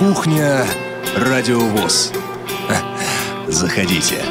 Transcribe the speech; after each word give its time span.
Кухня 0.00 0.64
Радиовоз. 1.14 2.10
Заходите. 3.48 4.24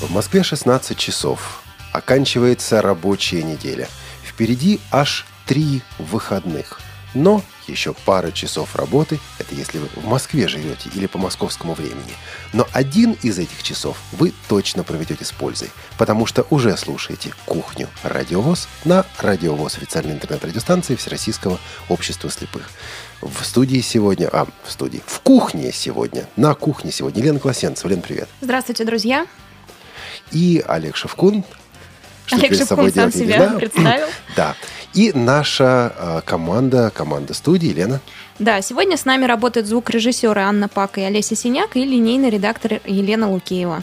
В 0.00 0.10
Москве 0.10 0.42
16 0.42 0.98
часов. 0.98 1.62
Оканчивается 1.92 2.82
рабочая 2.82 3.44
неделя. 3.44 3.86
Впереди 4.24 4.80
аж 4.90 5.24
три 5.46 5.82
выходных. 6.00 6.80
Но 7.14 7.44
еще 7.68 7.94
пара 8.04 8.32
часов 8.32 8.74
работы, 8.74 9.20
это 9.38 9.54
если 9.54 9.78
вы 9.78 9.88
в 9.94 10.04
Москве 10.04 10.48
живете 10.48 10.90
или 10.94 11.06
по 11.06 11.18
московскому 11.18 11.74
времени. 11.74 12.14
Но 12.52 12.66
один 12.72 13.16
из 13.22 13.38
этих 13.38 13.62
часов 13.62 13.98
вы 14.12 14.32
точно 14.48 14.82
проведете 14.82 15.24
с 15.24 15.30
пользой, 15.30 15.70
потому 15.96 16.26
что 16.26 16.46
уже 16.50 16.76
слушаете 16.76 17.32
«Кухню. 17.46 17.88
Радиовоз» 18.02 18.68
на 18.84 19.06
Радиовоз 19.18 19.76
официальной 19.76 20.14
интернет-радиостанции 20.14 20.96
Всероссийского 20.96 21.58
общества 21.88 22.30
слепых. 22.30 22.68
В 23.20 23.44
студии 23.44 23.80
сегодня, 23.80 24.28
а, 24.32 24.46
в 24.64 24.70
студии, 24.70 25.02
в 25.04 25.20
кухне 25.20 25.72
сегодня, 25.72 26.26
на 26.36 26.54
кухне 26.54 26.90
сегодня 26.90 27.22
Лена 27.22 27.38
Класенцева. 27.38 27.90
Лен, 27.90 28.00
привет. 28.00 28.28
Здравствуйте, 28.40 28.84
друзья. 28.84 29.26
И 30.32 30.64
Олег 30.66 30.96
Шевкун. 30.96 31.44
Что 32.24 32.36
Олег 32.36 32.54
Шевкун 32.54 32.90
сам 32.90 33.12
себя 33.12 33.50
представил. 33.50 34.06
Да. 34.36 34.56
И 34.94 35.12
наша 35.14 35.92
э, 35.96 36.20
команда, 36.24 36.90
команда 36.94 37.34
студии, 37.34 37.68
Лена. 37.68 38.00
Да, 38.38 38.62
сегодня 38.62 38.96
с 38.96 39.04
нами 39.04 39.26
работают 39.26 39.66
звукорежиссеры 39.66 40.40
Анна 40.40 40.68
Пак 40.68 40.96
и 40.96 41.02
Олеся 41.02 41.36
Синяк 41.36 41.76
и 41.76 41.84
линейный 41.84 42.30
редактор 42.30 42.80
Елена 42.86 43.30
Лукеева. 43.30 43.82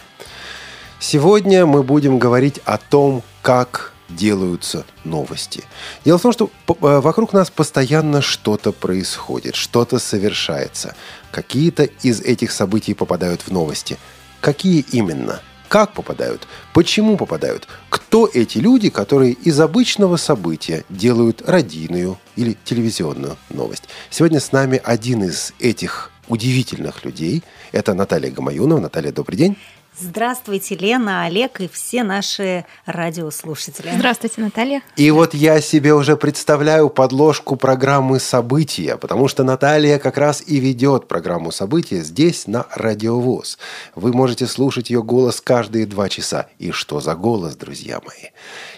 Сегодня 0.99 1.68
мы 1.68 1.84
будем 1.84 2.18
говорить 2.18 2.60
о 2.66 2.77
том, 2.80 3.22
как 3.44 3.94
делаются 4.09 4.85
новости. 5.03 5.63
Дело 6.05 6.17
в 6.17 6.21
том, 6.21 6.31
что 6.31 6.49
э, 6.67 6.73
вокруг 6.99 7.34
нас 7.34 7.49
постоянно 7.49 8.21
что-то 8.21 8.71
происходит, 8.71 9.55
что-то 9.55 9.99
совершается. 9.99 10.95
Какие-то 11.32 11.84
из 11.84 12.21
этих 12.21 12.51
событий 12.51 12.93
попадают 12.93 13.41
в 13.41 13.51
новости. 13.51 13.98
Какие 14.41 14.85
именно? 14.91 15.41
Как 15.67 15.93
попадают? 15.93 16.48
Почему 16.73 17.17
попадают? 17.17 17.67
Кто 17.90 18.29
эти 18.34 18.59
люди, 18.59 18.90
которые 18.90 19.34
из 19.34 19.59
обычного 19.59 20.15
события 20.15 20.85
делают 20.87 21.41
радийную 21.45 22.17
или 22.37 22.57
телевизионную 22.63 23.35
новость? 23.49 23.84
Сегодня 24.10 24.39
с 24.39 24.54
нами 24.54 24.82
один 24.82 25.23
из 25.23 25.54
этих 25.60 26.12
удивительных 26.29 27.04
людей. 27.04 27.43
Это 27.73 27.93
Наталья 27.93 28.32
Гамаюнова. 28.32 28.79
Наталья, 28.79 29.12
добрый 29.12 29.37
день. 29.37 29.57
Здравствуйте, 29.99 30.76
Лена, 30.76 31.23
Олег 31.23 31.59
и 31.59 31.67
все 31.67 32.03
наши 32.03 32.65
радиослушатели. 32.85 33.90
Здравствуйте, 33.95 34.41
Наталья. 34.41 34.84
И 34.95 35.09
вот 35.09 35.34
я 35.34 35.59
себе 35.59 35.95
уже 35.95 36.15
представляю 36.15 36.91
подложку 36.91 37.55
программы 37.55 38.20
«События», 38.20 38.98
потому 38.98 39.27
что 39.27 39.43
Наталья 39.43 39.98
как 39.98 40.20
раз 40.20 40.43
и 40.45 40.59
ведет 40.59 41.07
программу 41.07 41.51
«События» 41.51 42.01
здесь, 42.01 42.45
на 42.45 42.67
Радиовоз. 42.76 43.57
Вы 43.95 44.13
можете 44.13 44.45
слушать 44.45 44.91
ее 44.91 45.01
голос 45.01 45.41
каждые 45.41 45.87
два 45.87 46.09
часа. 46.09 46.45
И 46.59 46.70
что 46.70 46.99
за 46.99 47.15
голос, 47.15 47.55
друзья 47.55 47.99
мои? 48.05 48.29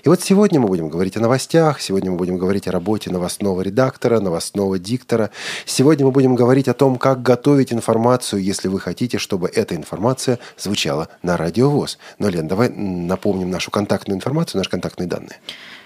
И 0.05 0.07
вот 0.07 0.21
сегодня 0.21 0.61
мы 0.61 0.69
будем 0.69 0.87
говорить 0.87 1.17
о 1.17 1.19
новостях, 1.19 1.81
сегодня 1.81 2.11
мы 2.11 2.17
будем 2.17 2.37
говорить 2.37 2.69
о 2.69 2.71
работе 2.71 3.11
новостного 3.11 3.61
редактора, 3.61 4.21
новостного 4.21 4.79
диктора. 4.79 5.31
Сегодня 5.65 6.05
мы 6.05 6.13
будем 6.13 6.35
говорить 6.35 6.69
о 6.69 6.73
том, 6.73 6.95
как 6.97 7.21
готовить 7.21 7.73
информацию, 7.73 8.41
если 8.41 8.69
вы 8.69 8.79
хотите, 8.79 9.17
чтобы 9.17 9.49
эта 9.49 9.75
информация 9.75 10.39
звучала 10.57 11.08
на 11.23 11.37
радиовоз. 11.37 11.97
Но, 12.17 12.29
Лен, 12.29 12.47
давай 12.47 12.69
напомним 12.69 13.49
нашу 13.49 13.71
контактную 13.71 14.17
информацию, 14.17 14.59
наши 14.59 14.69
контактные 14.69 15.07
данные. 15.07 15.39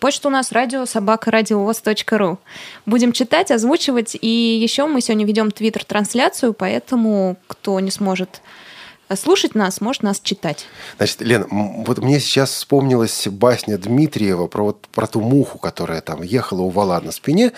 Почта 0.00 0.28
у 0.28 0.30
нас 0.30 0.52
радио 0.52 0.86
собака 0.86 1.30
радиовоз.ру. 1.30 2.38
Будем 2.86 3.12
читать, 3.12 3.50
озвучивать, 3.50 4.16
и 4.20 4.28
еще 4.28 4.86
мы 4.86 5.00
сегодня 5.00 5.26
ведем 5.26 5.50
твиттер-трансляцию, 5.50 6.52
поэтому 6.52 7.36
кто 7.46 7.80
не 7.80 7.90
сможет 7.90 8.42
слушать 9.16 9.54
нас, 9.54 9.80
может 9.80 10.02
нас 10.02 10.20
читать. 10.20 10.66
Значит, 10.96 11.20
Лена, 11.20 11.46
вот 11.50 11.98
мне 11.98 12.20
сейчас 12.20 12.50
вспомнилась 12.50 13.26
басня 13.28 13.78
Дмитриева 13.78 14.46
про, 14.46 14.64
вот, 14.64 14.88
про 14.88 15.06
ту 15.06 15.20
муху, 15.20 15.58
которая 15.58 16.00
там 16.00 16.22
ехала 16.22 16.62
у 16.62 16.70
вала 16.70 17.00
на 17.00 17.12
спине 17.12 17.52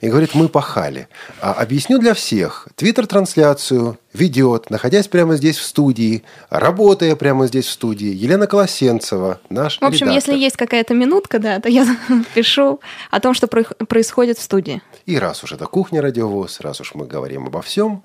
и 0.00 0.08
говорит, 0.08 0.34
мы 0.34 0.48
пахали. 0.48 1.08
А, 1.40 1.52
объясню 1.52 1.98
для 1.98 2.14
всех. 2.14 2.68
Твиттер-трансляцию 2.76 3.98
ведет, 4.12 4.70
находясь 4.70 5.08
прямо 5.08 5.36
здесь 5.36 5.56
в 5.56 5.64
студии, 5.64 6.22
работая 6.50 7.16
прямо 7.16 7.46
здесь 7.46 7.66
в 7.66 7.70
студии, 7.70 8.08
Елена 8.08 8.46
Колосенцева, 8.46 9.40
наш 9.48 9.78
В 9.78 9.84
общем, 9.84 10.06
редактор. 10.06 10.14
если 10.14 10.44
есть 10.44 10.56
какая-то 10.56 10.94
минутка, 10.94 11.38
да, 11.38 11.60
то 11.60 11.68
я 11.68 11.86
пишу 12.34 12.80
о 13.10 13.20
том, 13.20 13.34
что 13.34 13.46
происходит 13.46 14.38
в 14.38 14.42
студии. 14.42 14.82
И 15.06 15.18
раз 15.18 15.42
уж 15.44 15.52
это 15.52 15.66
кухня 15.66 16.02
радиовоз, 16.02 16.60
раз 16.60 16.80
уж 16.80 16.94
мы 16.94 17.06
говорим 17.06 17.46
обо 17.46 17.62
всем, 17.62 18.02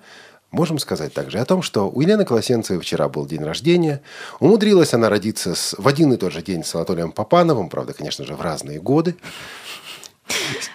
Можем 0.52 0.80
сказать 0.80 1.14
также 1.14 1.40
о 1.40 1.46
том, 1.46 1.62
что 1.62 1.90
у 1.90 2.00
Елены 2.02 2.24
Колосенцевой 2.24 2.82
вчера 2.82 3.10
был 3.10 3.26
день 3.26 3.44
рождения. 3.44 4.02
Умудрилась 4.40 4.94
она 4.94 5.10
родиться 5.10 5.56
с, 5.56 5.76
в 5.78 5.88
один 5.88 6.14
и 6.14 6.18
тот 6.18 6.32
же 6.32 6.42
день 6.42 6.64
с 6.64 6.74
Анатолием 6.74 7.12
Попановым, 7.12 7.70
правда, 7.70 7.94
конечно 7.94 8.26
же, 8.26 8.36
в 8.36 8.42
разные 8.42 8.80
годы. 8.80 9.16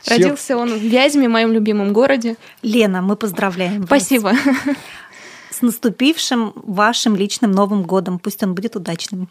Родился 0.06 0.56
он 0.56 0.74
в 0.74 0.82
Вязьме, 0.82 1.28
моем 1.28 1.52
любимом 1.52 1.92
городе. 1.92 2.36
Лена, 2.62 3.00
мы 3.00 3.16
поздравляем 3.16 3.84
Спасибо. 3.84 4.24
вас. 4.24 4.36
Спасибо. 4.40 4.76
С 5.50 5.62
наступившим 5.62 6.52
вашим 6.56 7.14
личным 7.14 7.52
Новым 7.52 7.82
годом. 7.82 8.18
Пусть 8.18 8.42
он 8.42 8.54
будет 8.54 8.76
удачным. 8.76 9.28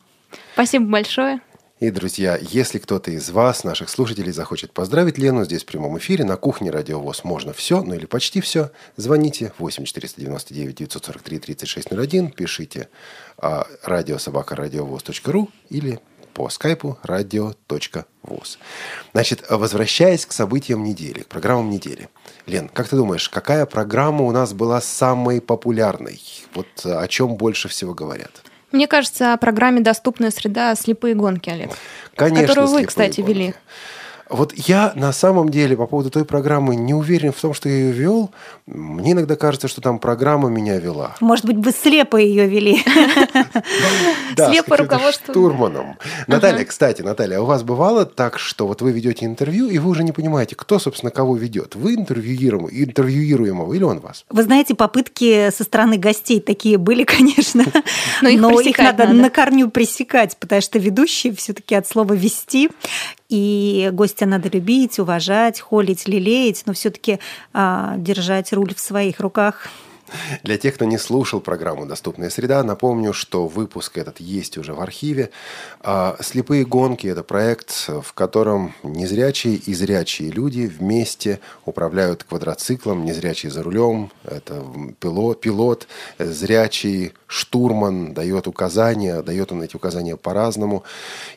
Спасибо 0.53 0.85
большое. 0.85 1.41
И, 1.81 1.89
друзья, 1.89 2.37
если 2.39 2.77
кто-то 2.77 3.09
из 3.09 3.31
вас, 3.31 3.63
наших 3.63 3.89
слушателей, 3.89 4.31
захочет 4.31 4.71
поздравить 4.71 5.17
Лену 5.17 5.45
здесь 5.45 5.63
в 5.63 5.65
прямом 5.65 5.97
эфире, 5.97 6.23
на 6.23 6.37
кухне 6.37 6.69
Радиовоз 6.69 7.23
можно 7.23 7.53
все, 7.53 7.81
ну 7.81 7.95
или 7.95 8.05
почти 8.05 8.39
все, 8.39 8.69
звоните 8.97 9.51
8 9.57 9.85
499 9.85 10.75
943 10.75 11.39
3601, 11.39 12.31
пишите 12.33 12.87
а, 13.39 13.65
радиособакарадиовоз.ру 13.81 15.49
или 15.69 15.99
по 16.35 16.49
скайпу 16.49 16.99
radio.voz. 17.03 18.59
Значит, 19.13 19.43
возвращаясь 19.49 20.27
к 20.27 20.33
событиям 20.33 20.83
недели, 20.83 21.21
к 21.21 21.29
программам 21.29 21.71
недели. 21.71 22.09
Лен, 22.45 22.69
как 22.69 22.89
ты 22.89 22.95
думаешь, 22.95 23.27
какая 23.27 23.65
программа 23.65 24.25
у 24.25 24.31
нас 24.31 24.53
была 24.53 24.81
самой 24.81 25.41
популярной? 25.41 26.21
Вот 26.53 26.67
о 26.85 27.07
чем 27.07 27.37
больше 27.37 27.69
всего 27.69 27.95
говорят? 27.95 28.43
Мне 28.71 28.87
кажется, 28.87 29.33
о 29.33 29.37
программе 29.37 29.81
«Доступная 29.81 30.31
среда. 30.31 30.73
Слепые 30.75 31.13
гонки», 31.15 31.49
Олег. 31.49 31.71
Конечно, 32.15 32.47
Которую 32.47 32.67
вы, 32.67 32.85
кстати, 32.85 33.21
гонки. 33.21 33.31
вели. 33.31 33.53
Вот 34.31 34.53
я 34.55 34.93
на 34.95 35.11
самом 35.11 35.49
деле 35.49 35.75
по 35.75 35.87
поводу 35.87 36.09
той 36.09 36.25
программы 36.25 36.75
не 36.75 36.93
уверен 36.93 37.31
в 37.33 37.39
том, 37.39 37.53
что 37.53 37.67
я 37.69 37.75
ее 37.75 37.91
вел. 37.91 38.31
Мне 38.65 39.11
иногда 39.11 39.35
кажется, 39.35 39.67
что 39.67 39.81
там 39.81 39.99
программа 39.99 40.49
меня 40.49 40.79
вела. 40.79 41.15
Может 41.19 41.45
быть, 41.45 41.57
вы 41.57 41.71
слепо 41.71 42.17
ее 42.17 42.47
вели. 42.47 42.83
Да, 44.35 44.49
Слепо 44.49 44.77
руководство. 44.77 45.33
штурманом. 45.33 45.97
Наталья, 46.27 46.63
кстати, 46.63 47.01
Наталья, 47.01 47.39
а 47.39 47.41
у 47.41 47.45
вас 47.45 47.63
бывало 47.63 48.05
так, 48.05 48.39
что 48.39 48.65
вот 48.65 48.81
вы 48.81 48.91
ведете 48.93 49.25
интервью, 49.25 49.67
и 49.67 49.77
вы 49.77 49.89
уже 49.89 50.03
не 50.03 50.13
понимаете, 50.13 50.55
кто, 50.55 50.79
собственно, 50.79 51.11
кого 51.11 51.35
ведет? 51.35 51.75
Вы 51.75 51.95
интервьюируемого, 51.95 53.73
или 53.73 53.83
он 53.83 53.99
вас? 53.99 54.25
Вы 54.29 54.43
знаете, 54.43 54.73
попытки 54.73 55.49
со 55.51 55.63
стороны 55.65 55.97
гостей 55.97 56.39
такие 56.39 56.77
были, 56.77 57.03
конечно, 57.17 57.65
Но 58.21 58.29
их 58.61 58.77
надо. 58.77 59.07
на 59.07 59.29
корню 59.29 59.69
пресекать, 59.69 60.37
потому 60.37 60.61
что 60.61 60.79
ведущий 60.79 61.35
все-таки 61.35 61.75
от 61.75 61.87
слова 61.87 62.13
вести, 62.13 62.69
и 63.31 63.89
гостя 63.93 64.25
надо 64.25 64.49
любить, 64.49 64.99
уважать, 64.99 65.59
холить, 65.59 66.07
лелеять, 66.07 66.63
но 66.65 66.73
все-таки 66.73 67.19
держать 67.53 68.53
руль 68.53 68.75
в 68.75 68.79
своих 68.79 69.19
руках. 69.21 69.69
Для 70.43 70.57
тех, 70.57 70.75
кто 70.75 70.85
не 70.85 70.97
слушал 70.97 71.39
программу 71.39 71.85
«Доступная 71.85 72.29
среда», 72.29 72.63
напомню, 72.63 73.13
что 73.13 73.47
выпуск 73.47 73.97
этот 73.97 74.19
есть 74.19 74.57
уже 74.57 74.73
в 74.73 74.81
архиве. 74.81 75.31
А, 75.81 76.17
«Слепые 76.21 76.65
гонки»– 76.65 77.07
это 77.07 77.23
проект, 77.23 77.87
в 77.87 78.13
котором 78.13 78.73
незрячие 78.83 79.55
и 79.55 79.73
зрячие 79.73 80.31
люди 80.31 80.65
вместе 80.65 81.39
управляют 81.65 82.23
квадроциклом, 82.23 83.05
незрячий 83.05 83.49
за 83.49 83.63
рулем, 83.63 84.11
это 84.23 84.63
пилот, 84.99 85.41
пилот 85.41 85.87
зрячий 86.19 87.13
штурман 87.27 88.13
дает 88.13 88.47
указания, 88.47 89.21
дает 89.21 89.51
он 89.51 89.63
эти 89.63 89.75
указания 89.75 90.17
по-разному. 90.17 90.83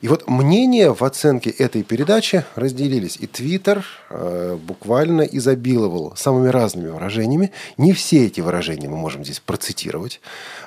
И 0.01 0.09
вот 0.09 0.29
мнения 0.29 0.93
в 0.93 1.03
оценке 1.03 1.51
этой 1.51 1.83
передачи 1.83 2.45
разделились. 2.57 3.17
И 3.21 3.27
Твиттер 3.27 3.85
э, 4.11 4.59
буквально 4.61 5.23
изобиловал 5.23 6.15
самыми 6.17 6.49
разными 6.49 6.89
выражениями. 6.89 7.53
Не 7.77 7.93
все 7.93 8.27
эти 8.27 8.41
выражения 8.41 8.64
мы 8.73 8.97
можем 8.97 9.25
здесь 9.25 9.41
процитировать. 9.41 10.21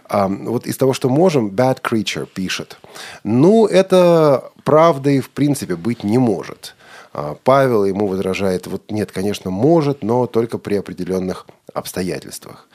А, 0.10 0.28
вот 0.28 0.66
из 0.68 0.78
того, 0.78 0.94
что 0.94 1.10
можем, 1.10 1.50
Bad 1.50 1.82
Creature 1.82 2.28
пишет. 2.34 2.78
Ну, 3.24 3.66
это 3.66 4.52
правдой 4.64 5.20
в 5.20 5.30
принципе 5.30 5.76
быть 5.76 6.04
не 6.04 6.18
может. 6.18 6.76
А 7.14 7.36
Павел 7.44 7.86
ему 7.86 8.08
возражает, 8.08 8.68
вот 8.68 8.92
нет, 8.92 9.12
конечно, 9.12 9.50
может, 9.50 10.04
но 10.04 10.28
только 10.28 10.58
при 10.60 10.76
определенных 10.76 11.48
обстоятельствах. 11.74 12.68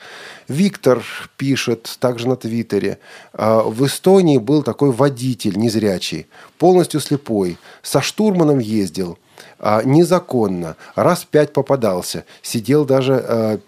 Виктор 0.47 1.01
пишет 1.37 1.97
также 1.99 2.27
на 2.27 2.35
Твиттере. 2.35 2.99
«А, 3.33 3.63
в 3.63 3.85
Эстонии 3.85 4.37
был 4.37 4.63
такой 4.63 4.91
водитель 4.91 5.57
незрячий, 5.57 6.27
полностью 6.57 6.99
слепой, 6.99 7.57
со 7.81 8.01
штурманом 8.01 8.59
ездил, 8.59 9.17
а, 9.59 9.81
незаконно, 9.83 10.75
раз 10.95 11.23
пять 11.23 11.53
попадался, 11.53 12.25
сидел 12.41 12.85
даже 12.85 13.61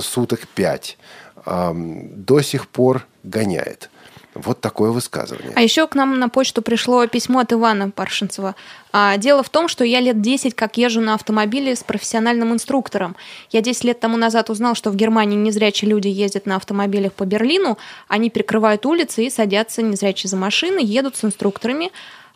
суток 0.00 0.46
пять, 0.48 0.98
до 1.44 2.40
сих 2.42 2.68
пор 2.68 3.06
гоняет. 3.22 3.90
Вот 4.34 4.60
такое 4.60 4.90
высказывание. 4.90 5.52
А 5.56 5.60
еще 5.60 5.88
к 5.88 5.96
нам 5.96 6.18
на 6.20 6.28
почту 6.28 6.62
пришло 6.62 7.04
письмо 7.08 7.40
от 7.40 7.52
Ивана 7.52 7.90
Паршинцева. 7.90 8.54
А, 8.92 9.16
дело 9.16 9.42
в 9.42 9.50
том, 9.50 9.66
что 9.66 9.84
я 9.84 9.98
лет 9.98 10.20
10 10.20 10.54
как 10.54 10.76
езжу 10.76 11.00
на 11.00 11.14
автомобиле 11.14 11.74
с 11.74 11.82
профессиональным 11.82 12.52
инструктором. 12.52 13.16
Я 13.50 13.60
10 13.60 13.84
лет 13.84 13.98
тому 13.98 14.16
назад 14.16 14.48
узнал, 14.48 14.76
что 14.76 14.90
в 14.90 14.96
Германии 14.96 15.36
незрячие 15.36 15.90
люди 15.90 16.06
ездят 16.06 16.46
на 16.46 16.56
автомобилях 16.56 17.12
по 17.12 17.24
Берлину, 17.24 17.76
они 18.06 18.30
перекрывают 18.30 18.86
улицы 18.86 19.24
и 19.24 19.30
садятся 19.30 19.82
незрячие 19.82 20.30
за 20.30 20.36
машины, 20.36 20.78
едут 20.80 21.16
с 21.16 21.24
инструкторами, 21.24 21.90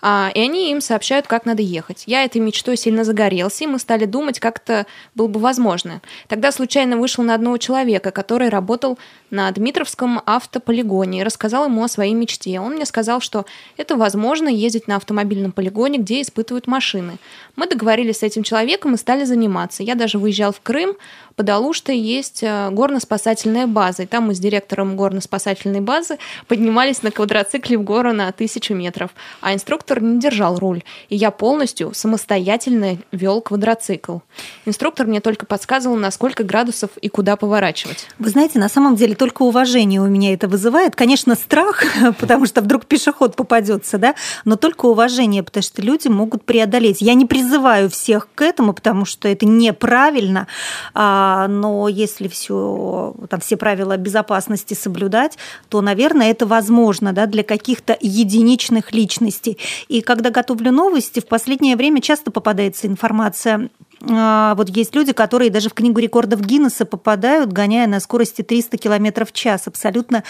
а, 0.07 0.31
и 0.35 0.39
они 0.39 0.71
им 0.71 0.83
сообщают, 0.83 1.27
как 1.27 1.47
надо 1.47 1.63
ехать. 1.63 2.03
Я 2.05 2.25
этой 2.25 2.37
мечтой 2.39 2.77
сильно 2.77 3.05
загорелся, 3.05 3.65
и 3.65 3.67
мы 3.67 3.79
стали 3.79 4.05
думать, 4.05 4.39
как 4.39 4.59
это 4.59 4.85
было 5.15 5.29
бы 5.29 5.41
возможно. 5.41 6.03
Тогда 6.29 6.53
случайно 6.53 6.99
вышел 6.99 7.25
на 7.25 7.35
одного 7.35 7.57
человека, 7.57 8.11
который 8.11 8.51
работал 8.51 8.99
на 9.35 9.51
Дмитровском 9.51 10.23
автополигоне 10.25 11.21
и 11.21 11.23
рассказал 11.25 11.65
ему 11.65 11.83
о 11.83 11.89
своей 11.89 12.15
мечте. 12.15 12.61
Он 12.61 12.75
мне 12.75 12.87
сказал, 12.87 13.21
что 13.21 13.47
это 13.77 13.97
возможно 13.97 14.49
ездить 14.49 14.87
на 14.87 14.97
автомобильном 14.97 15.51
полигоне, 15.51 15.99
где 15.99 16.23
испытывают 16.23 16.69
машины. 16.69 17.19
Мы 17.57 17.67
договорились 17.67 18.19
с 18.19 18.23
этим 18.23 18.45
человеком 18.45 18.95
и 18.95 18.97
стали 18.97 19.25
заниматься. 19.25 19.83
Я 19.83 19.97
даже 19.97 20.19
выезжал 20.19 20.53
в 20.53 20.61
Крым, 20.61 20.97
под 21.37 21.51
Алуштой 21.51 21.99
есть 21.99 22.43
э, 22.43 22.71
горно-спасательная 22.71 23.67
база. 23.67 24.05
И 24.05 24.07
там 24.07 24.25
мы 24.25 24.35
с 24.35 24.39
директором 24.39 24.97
горно-спасательной 24.97 25.81
базы 25.81 26.19
поднимались 26.47 27.03
на 27.03 27.11
квадроцикле 27.11 27.77
в 27.77 27.83
гору 27.83 28.13
на 28.13 28.31
тысячу 28.31 28.75
метров. 28.75 29.11
А 29.41 29.53
инструктор 29.53 30.01
не 30.01 30.21
держал 30.21 30.59
руль. 30.59 30.83
И 31.09 31.17
я 31.17 31.33
полностью 31.33 31.93
самостоятельно 31.93 32.99
вел 33.11 33.41
квадроцикл. 33.41 34.19
Инструктор 34.65 35.07
мне 35.07 35.21
только 35.21 35.45
подсказывал, 35.45 35.97
на 35.97 36.11
сколько 36.13 36.45
градусов 36.45 36.91
и 37.01 37.09
куда 37.09 37.37
поворачивать. 37.37 38.07
Вы 38.19 38.31
знаете, 38.31 38.61
на 38.61 38.69
самом 38.69 38.95
деле 38.95 39.17
только 39.25 39.41
уважение 39.41 40.03
у 40.03 40.07
меня 40.07 40.35
это 40.35 40.49
вызывает. 40.49 40.97
Конечно, 40.97 41.35
страх, 41.35 41.83
потому 42.21 42.45
что 42.45 42.61
вдруг 42.61 42.85
пешеход 42.85 43.37
попадется, 43.37 43.97
да, 43.97 44.15
но 44.45 44.57
только 44.57 44.85
уважение, 44.85 45.43
потому 45.43 45.63
что 45.63 45.81
люди 45.81 46.09
могут 46.09 46.45
преодолеть. 46.45 47.01
Я 47.01 47.15
не 47.15 47.25
призываю 47.25 47.89
всех 47.89 48.29
к 48.35 48.43
этому, 48.43 48.75
потому 48.75 49.07
что 49.07 49.27
это 49.27 49.47
неправильно. 49.47 50.47
А 50.93 51.49
но 51.49 51.89
если 51.89 52.29
все, 52.29 53.15
там, 53.31 53.41
все 53.41 53.57
правила 53.57 53.97
безопасности 53.97 54.75
соблюдать, 54.75 55.39
то, 55.71 55.81
наверное, 55.81 56.31
это 56.31 56.45
возможно 56.45 57.15
да, 57.15 57.25
для 57.25 57.45
каких-то 57.45 57.97
единичных 57.99 58.93
личностей. 58.93 59.57
И 59.89 60.03
когда 60.03 60.29
готовлю 60.29 60.71
новости, 60.71 61.21
в 61.21 61.27
последнее 61.27 61.77
время 61.77 62.03
часто 62.03 62.31
попадается 62.31 62.89
информация 62.89 63.71
вот 64.07 64.69
есть 64.69 64.95
люди, 64.95 65.13
которые 65.13 65.51
даже 65.51 65.71
в 65.71 65.75
книгу 65.75 65.99
рекордов 65.99 66.41
Гиннесса 66.41 66.85
попадают, 66.85 67.53
гоняя 67.53 67.87
на 67.87 68.01
скорости 68.01 68.43
300 68.43 68.79
км 68.79 69.25
в 69.25 69.33
час, 69.33 69.67
абсолютно 69.67 70.25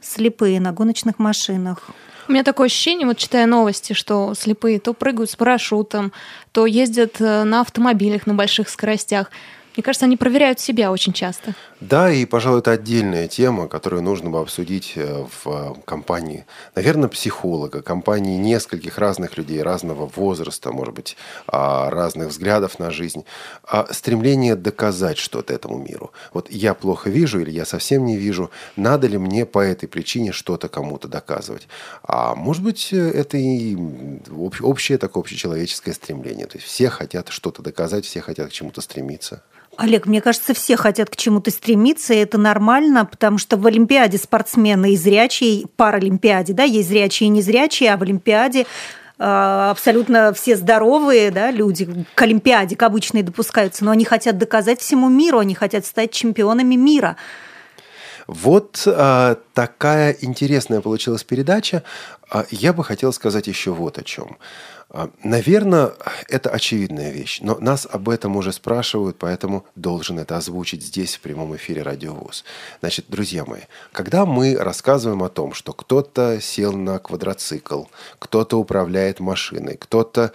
слепые 0.00 0.60
на 0.60 0.72
гоночных 0.72 1.18
машинах. 1.18 1.90
У 2.28 2.32
меня 2.32 2.44
такое 2.44 2.66
ощущение, 2.66 3.06
вот 3.06 3.18
читая 3.18 3.46
новости, 3.46 3.92
что 3.92 4.34
слепые 4.34 4.78
то 4.78 4.92
прыгают 4.92 5.30
с 5.30 5.36
парашютом, 5.36 6.12
то 6.52 6.64
ездят 6.64 7.20
э, 7.20 7.42
на 7.42 7.60
автомобилях 7.60 8.26
на 8.26 8.34
больших 8.34 8.68
скоростях. 8.68 9.30
Мне 9.76 9.84
кажется, 9.84 10.06
они 10.06 10.16
проверяют 10.16 10.58
себя 10.58 10.90
очень 10.90 11.12
часто. 11.12 11.54
Да, 11.80 12.10
и, 12.10 12.24
пожалуй, 12.24 12.58
это 12.58 12.72
отдельная 12.72 13.28
тема, 13.28 13.68
которую 13.68 14.02
нужно 14.02 14.28
бы 14.28 14.40
обсудить 14.40 14.92
э, 14.96 15.24
в 15.24 15.46
э, 15.46 15.74
компании, 15.84 16.44
наверное, 16.74 17.08
психолога, 17.08 17.80
компании 17.80 18.36
нескольких 18.36 18.98
разных 18.98 19.38
людей, 19.38 19.62
разного 19.62 20.06
возраста, 20.06 20.72
может 20.72 20.94
быть, 20.94 21.16
а, 21.46 21.88
разных 21.88 22.28
взглядов 22.28 22.78
на 22.78 22.90
жизнь. 22.90 23.24
А 23.64 23.86
стремление 23.92 24.56
доказать 24.56 25.18
что-то 25.18 25.54
этому 25.54 25.78
миру. 25.78 26.12
Вот 26.34 26.50
я 26.50 26.74
плохо 26.74 27.08
вижу 27.08 27.40
или 27.40 27.50
я 27.50 27.64
совсем 27.64 28.04
не 28.04 28.16
вижу, 28.16 28.50
надо 28.76 29.06
ли 29.06 29.18
мне 29.18 29.46
по 29.46 29.60
этой 29.60 29.88
причине 29.88 30.32
что-то 30.32 30.68
кому-то 30.68 31.08
доказывать. 31.08 31.68
А 32.02 32.34
может 32.34 32.64
быть, 32.64 32.92
э, 32.92 32.96
это 32.96 33.36
и 33.36 33.76
общее 34.60 34.98
такое 34.98 35.22
общечеловеческое 35.22 35.94
стремление. 35.94 36.46
То 36.46 36.58
есть 36.58 36.66
все 36.66 36.90
хотят 36.90 37.28
что-то 37.28 37.62
доказать, 37.62 38.04
все 38.04 38.20
хотят 38.20 38.50
к 38.50 38.52
чему-то 38.52 38.80
стремиться. 38.80 39.42
Олег, 39.76 40.06
мне 40.06 40.20
кажется, 40.20 40.52
все 40.52 40.76
хотят 40.76 41.10
к 41.10 41.16
чему-то 41.16 41.50
стремиться, 41.50 42.12
и 42.12 42.18
это 42.18 42.38
нормально, 42.38 43.06
потому 43.06 43.38
что 43.38 43.56
в 43.56 43.66
Олимпиаде 43.66 44.18
спортсмены 44.18 44.92
и 44.92 44.96
зрячие, 44.96 45.66
паралимпиаде, 45.76 46.52
да, 46.52 46.64
есть 46.64 46.88
зрячие 46.88 47.28
и 47.28 47.30
незрячие, 47.30 47.92
а 47.92 47.96
в 47.96 48.02
Олимпиаде 48.02 48.66
а, 49.22 49.70
абсолютно 49.70 50.32
все 50.32 50.56
здоровые 50.56 51.30
да, 51.30 51.50
люди 51.50 52.06
к 52.14 52.22
Олимпиаде, 52.22 52.74
к 52.74 52.82
обычной 52.82 53.22
допускаются, 53.22 53.84
но 53.84 53.90
они 53.90 54.04
хотят 54.04 54.38
доказать 54.38 54.80
всему 54.80 55.08
миру, 55.08 55.38
они 55.38 55.54
хотят 55.54 55.84
стать 55.84 56.10
чемпионами 56.10 56.74
мира. 56.74 57.16
Вот 58.26 58.82
а, 58.86 59.36
такая 59.54 60.16
интересная 60.20 60.80
получилась 60.80 61.22
передача. 61.22 61.82
А, 62.30 62.46
я 62.50 62.72
бы 62.72 62.82
хотел 62.82 63.12
сказать 63.12 63.46
еще 63.46 63.72
вот 63.72 63.98
о 63.98 64.02
чем. 64.02 64.38
А, 64.92 65.08
Наверное, 65.22 65.92
это 66.28 66.50
очевидная 66.50 67.12
вещь, 67.12 67.40
но 67.42 67.56
нас 67.60 67.86
об 67.88 68.08
этом 68.08 68.36
уже 68.36 68.52
спрашивают, 68.52 69.16
поэтому 69.18 69.64
должен 69.76 70.18
это 70.18 70.36
озвучить 70.36 70.82
здесь, 70.82 71.14
в 71.14 71.20
прямом 71.20 71.54
эфире 71.54 71.82
Радио 71.82 72.12
ВОЗ. 72.12 72.44
Значит, 72.80 73.04
друзья 73.08 73.44
мои, 73.44 73.62
когда 73.92 74.26
мы 74.26 74.56
рассказываем 74.56 75.22
о 75.22 75.28
том, 75.28 75.54
что 75.54 75.72
кто-то 75.72 76.40
сел 76.40 76.72
на 76.72 76.98
квадроцикл, 76.98 77.84
кто-то 78.18 78.56
управляет 78.56 79.20
машиной, 79.20 79.76
кто-то 79.76 80.32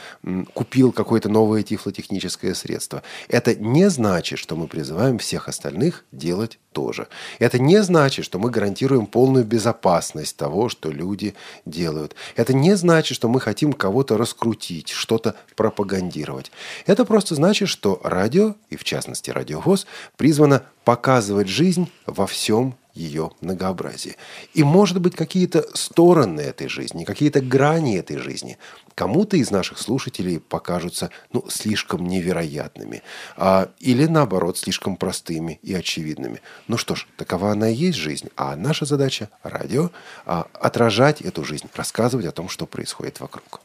купил 0.54 0.94
какое-то 0.94 1.28
новое 1.28 1.64
тифлотехническое 1.64 2.54
средство, 2.54 3.04
это 3.28 3.56
не 3.56 3.90
значит, 3.90 4.40
что 4.40 4.56
мы 4.56 4.68
призываем 4.68 5.18
всех 5.18 5.50
остальных 5.50 6.06
делать 6.14 6.60
тоже. 6.72 7.08
Это 7.40 7.58
не 7.60 7.82
значит, 7.84 8.26
что 8.26 8.40
мы 8.40 8.50
гарантируем 8.52 9.06
полную 9.06 9.46
безопасность 9.46 10.38
того, 10.38 10.70
что 10.70 10.92
люди 10.92 11.34
делают. 11.66 12.16
Это 12.36 12.54
не 12.54 12.76
значит, 12.76 13.16
что 13.16 13.30
мы 13.30 13.40
хотим 13.40 13.74
кого-то 13.74 14.18
раскрутить, 14.18 14.45
что-то 14.54 15.36
пропагандировать. 15.56 16.52
Это 16.86 17.06
просто 17.06 17.36
значит, 17.36 17.70
что 17.70 18.00
радио, 18.04 18.56
и 18.70 18.76
в 18.76 18.84
частности 18.84 19.32
радиовоз, 19.32 19.88
призвано 20.18 20.64
показывать 20.84 21.48
жизнь 21.48 21.90
во 22.06 22.28
всем 22.28 22.76
ее 22.96 23.32
многообразии. 23.42 24.16
И, 24.54 24.64
может 24.64 25.02
быть, 25.02 25.16
какие-то 25.16 25.66
стороны 25.74 26.42
этой 26.42 26.70
жизни, 26.70 27.04
какие-то 27.04 27.42
грани 27.42 27.98
этой 27.98 28.18
жизни 28.18 28.58
кому-то 28.96 29.36
из 29.36 29.52
наших 29.52 29.78
слушателей 29.78 30.40
покажутся 30.40 31.10
ну, 31.34 31.44
слишком 31.50 32.08
невероятными. 32.08 33.04
А, 33.36 33.70
или, 33.80 34.06
наоборот, 34.06 34.58
слишком 34.58 34.96
простыми 34.96 35.60
и 35.62 35.74
очевидными. 35.74 36.42
Ну 36.70 36.78
что 36.78 36.96
ж, 36.96 37.06
такова 37.18 37.52
она 37.52 37.70
и 37.70 37.76
есть 37.76 37.98
жизнь. 37.98 38.30
А 38.38 38.56
наша 38.56 38.86
задача– 38.86 39.30
радио 39.44 39.92
а,– 40.26 40.48
отражать 40.54 41.22
эту 41.22 41.44
жизнь, 41.44 41.68
рассказывать 41.76 42.26
о 42.26 42.32
том, 42.32 42.48
что 42.48 42.66
происходит 42.66 43.20
вокруг. 43.20 43.65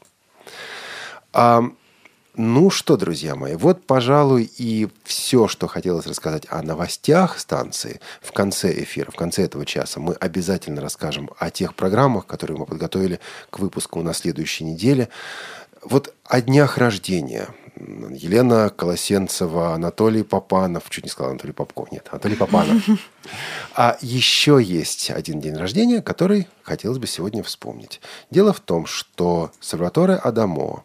А, 1.33 1.63
ну 2.35 2.69
что, 2.69 2.95
друзья 2.95 3.35
мои, 3.35 3.55
вот, 3.55 3.85
пожалуй, 3.85 4.49
и 4.57 4.87
все, 5.03 5.47
что 5.47 5.67
хотелось 5.67 6.07
рассказать 6.07 6.45
о 6.49 6.61
новостях 6.61 7.37
станции 7.39 7.99
в 8.21 8.31
конце 8.31 8.71
эфира, 8.83 9.11
в 9.11 9.15
конце 9.15 9.43
этого 9.43 9.65
часа. 9.65 9.99
Мы 9.99 10.13
обязательно 10.13 10.81
расскажем 10.81 11.29
о 11.37 11.49
тех 11.49 11.75
программах, 11.75 12.25
которые 12.25 12.57
мы 12.57 12.65
подготовили 12.65 13.19
к 13.49 13.59
выпуску 13.59 14.01
на 14.01 14.13
следующей 14.13 14.63
неделе. 14.63 15.09
Вот 15.83 16.13
о 16.25 16.41
днях 16.41 16.77
рождения. 16.77 17.49
Елена 17.75 18.69
Колосенцева, 18.69 19.73
Анатолий 19.73 20.23
Попанов, 20.23 20.89
чуть 20.89 21.05
не 21.05 21.09
сказал 21.09 21.31
Анатолий 21.31 21.53
Попков, 21.53 21.91
нет, 21.91 22.07
Анатолий 22.11 22.35
Попанов. 22.35 22.83
А 23.75 23.97
еще 24.01 24.59
есть 24.61 25.11
один 25.11 25.39
день 25.39 25.55
рождения, 25.55 26.01
который 26.01 26.47
хотелось 26.63 26.97
бы 26.97 27.07
сегодня 27.07 27.43
вспомнить. 27.43 28.01
Дело 28.29 28.51
в 28.51 28.59
том, 28.59 28.85
что 28.85 29.51
Сальваторе 29.59 30.15
Адамо, 30.15 30.83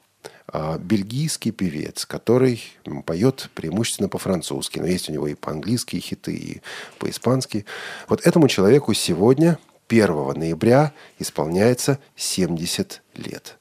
бельгийский 0.52 1.50
певец, 1.50 2.06
который 2.06 2.62
поет 3.04 3.50
преимущественно 3.54 4.08
по-французски, 4.08 4.78
но 4.78 4.86
есть 4.86 5.08
у 5.08 5.12
него 5.12 5.26
и 5.26 5.34
по-английски 5.34 5.96
хиты, 5.96 6.34
и 6.34 6.60
по-испански. 6.98 7.64
Вот 8.08 8.26
этому 8.26 8.48
человеку 8.48 8.94
сегодня, 8.94 9.58
1 9.88 10.06
ноября, 10.34 10.92
исполняется 11.18 11.98
70 12.14 13.02
лет. 13.14 13.58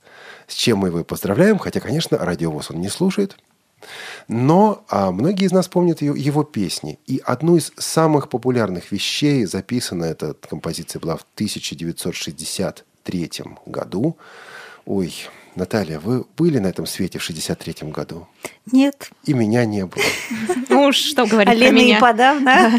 С 0.48 0.54
чем 0.54 0.80
мы 0.80 0.90
его 0.90 1.04
поздравляем, 1.04 1.58
хотя, 1.58 1.80
конечно, 1.80 2.18
радиовоз 2.18 2.70
он 2.70 2.80
не 2.82 2.90
слушает, 2.90 3.38
но 4.28 4.84
а, 4.90 5.12
многие 5.12 5.46
из 5.46 5.52
нас 5.52 5.68
помнят 5.68 6.02
его, 6.02 6.16
его 6.16 6.44
песни. 6.44 6.98
И 7.06 7.22
одну 7.24 7.58
из 7.58 7.72
самых 7.78 8.30
популярных 8.30 8.92
вещей, 8.92 9.46
записана 9.46 10.06
эта 10.06 10.34
композиция 10.34 11.00
была 11.00 11.18
в 11.18 11.26
1963 11.36 13.32
году. 13.66 14.18
Ой, 14.86 15.14
Наталья, 15.56 16.00
вы 16.00 16.26
были 16.38 16.60
на 16.60 16.68
этом 16.68 16.86
свете 16.86 17.18
в 17.20 17.30
63-м 17.30 17.92
году? 17.92 18.28
Нет. 18.72 19.10
И 19.24 19.34
меня 19.34 19.66
не 19.66 19.86
было. 19.86 20.04
Ну 20.70 20.88
уж 20.88 20.98
что 20.98 21.26
говорить 21.26 21.58
про 21.58 21.72
меня. 21.72 21.98
и 21.98 22.02
подавно. 22.02 22.72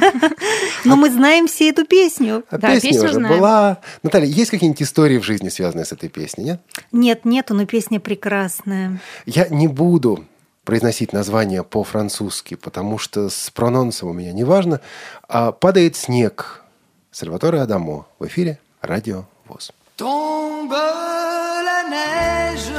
Но 0.85 0.97
мы 0.97 1.11
знаем 1.11 1.47
все 1.47 1.71
эту 1.71 1.87
песню. 1.87 2.45
А 2.51 2.59
песня 2.59 2.91
песню 2.91 3.11
уже 3.11 3.21
была. 3.21 3.79
Наталья, 4.03 4.27
есть 4.27 4.51
какие-нибудь 4.51 4.83
истории 4.83 5.19
в 5.19 5.23
жизни, 5.23 5.49
связанные 5.49 5.87
с 5.87 5.93
этой 5.93 6.09
песней, 6.11 6.45
нет? 6.45 6.61
Нет, 6.93 7.25
нету, 7.25 7.55
но 7.55 7.65
песня 7.65 7.99
прекрасная. 7.99 9.01
Я 9.25 9.49
не 9.49 9.69
буду 9.69 10.25
произносить 10.65 11.13
название 11.13 11.63
по-французски, 11.65 12.57
потому 12.57 12.99
что 12.99 13.31
с 13.31 13.51
прононсом 13.51 14.11
у 14.11 14.13
меня 14.13 14.33
не 14.33 14.45
важно. 14.45 14.81
А 15.29 15.53
«Падает 15.53 15.97
снег» 15.97 16.65
Сальваторе 17.13 17.61
Адамо 17.61 18.07
в 18.19 18.27
эфире 18.27 18.59
Радио 18.83 19.25
ВОЗ. 19.47 19.73
Tombe 19.97 21.46
neige, 21.91 22.73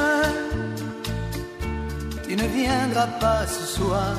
tu 2.27 2.35
ne 2.35 2.47
viendras 2.47 3.07
pas 3.19 3.45
ce 3.47 3.65
soir. 3.77 4.15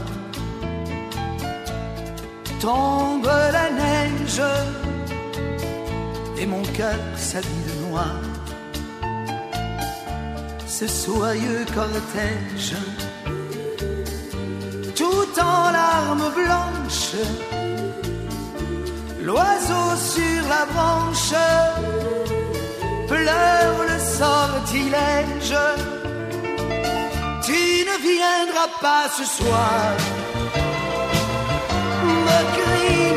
Tombe 2.61 3.31
la 3.53 3.71
neige, 3.71 4.43
et 6.39 6.47
mon 6.47 6.63
cœur 6.79 7.01
s'habille 7.17 7.65
de 7.71 7.87
noir. 7.89 8.21
Ce 10.67 10.87
soyeux 10.87 11.65
cortège, 11.75 12.77
tout 14.95 15.33
en 15.41 15.71
larmes 15.71 16.31
blanches, 16.35 17.17
l'oiseau 19.21 19.97
sur 19.97 20.43
la 20.49 20.65
branche 20.73 22.38
pleure 23.09 23.81
le 23.91 23.99
sortilège. 24.21 25.59
Tu 27.47 27.61
ne 27.89 27.97
viendras 28.09 28.71
pas 28.81 29.07
ce 29.17 29.25
soir, 29.25 29.97
me 32.27 32.41
crie 32.57 33.13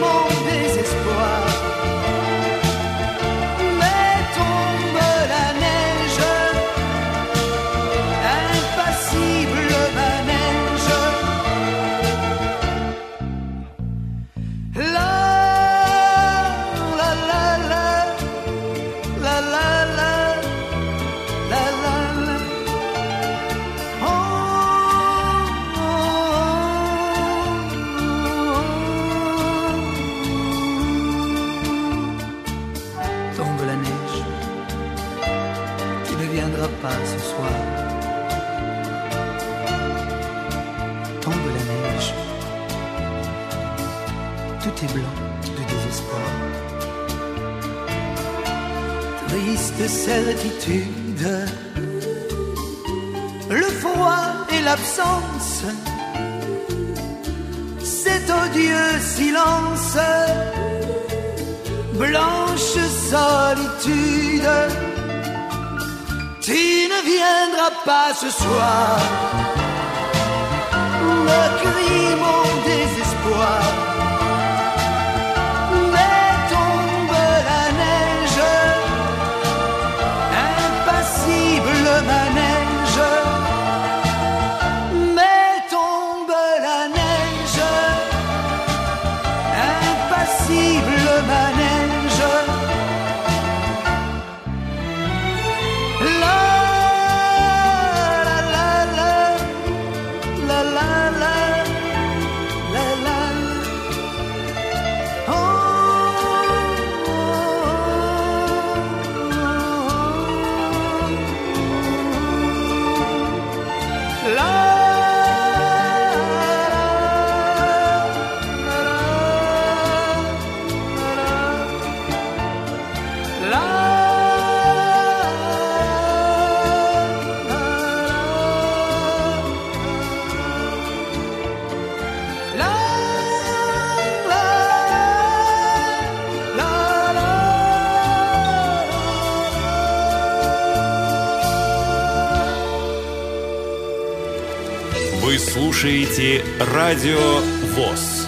слушаете 145.81 146.43
Радио 146.75 147.39
ВОЗ. 147.73 148.27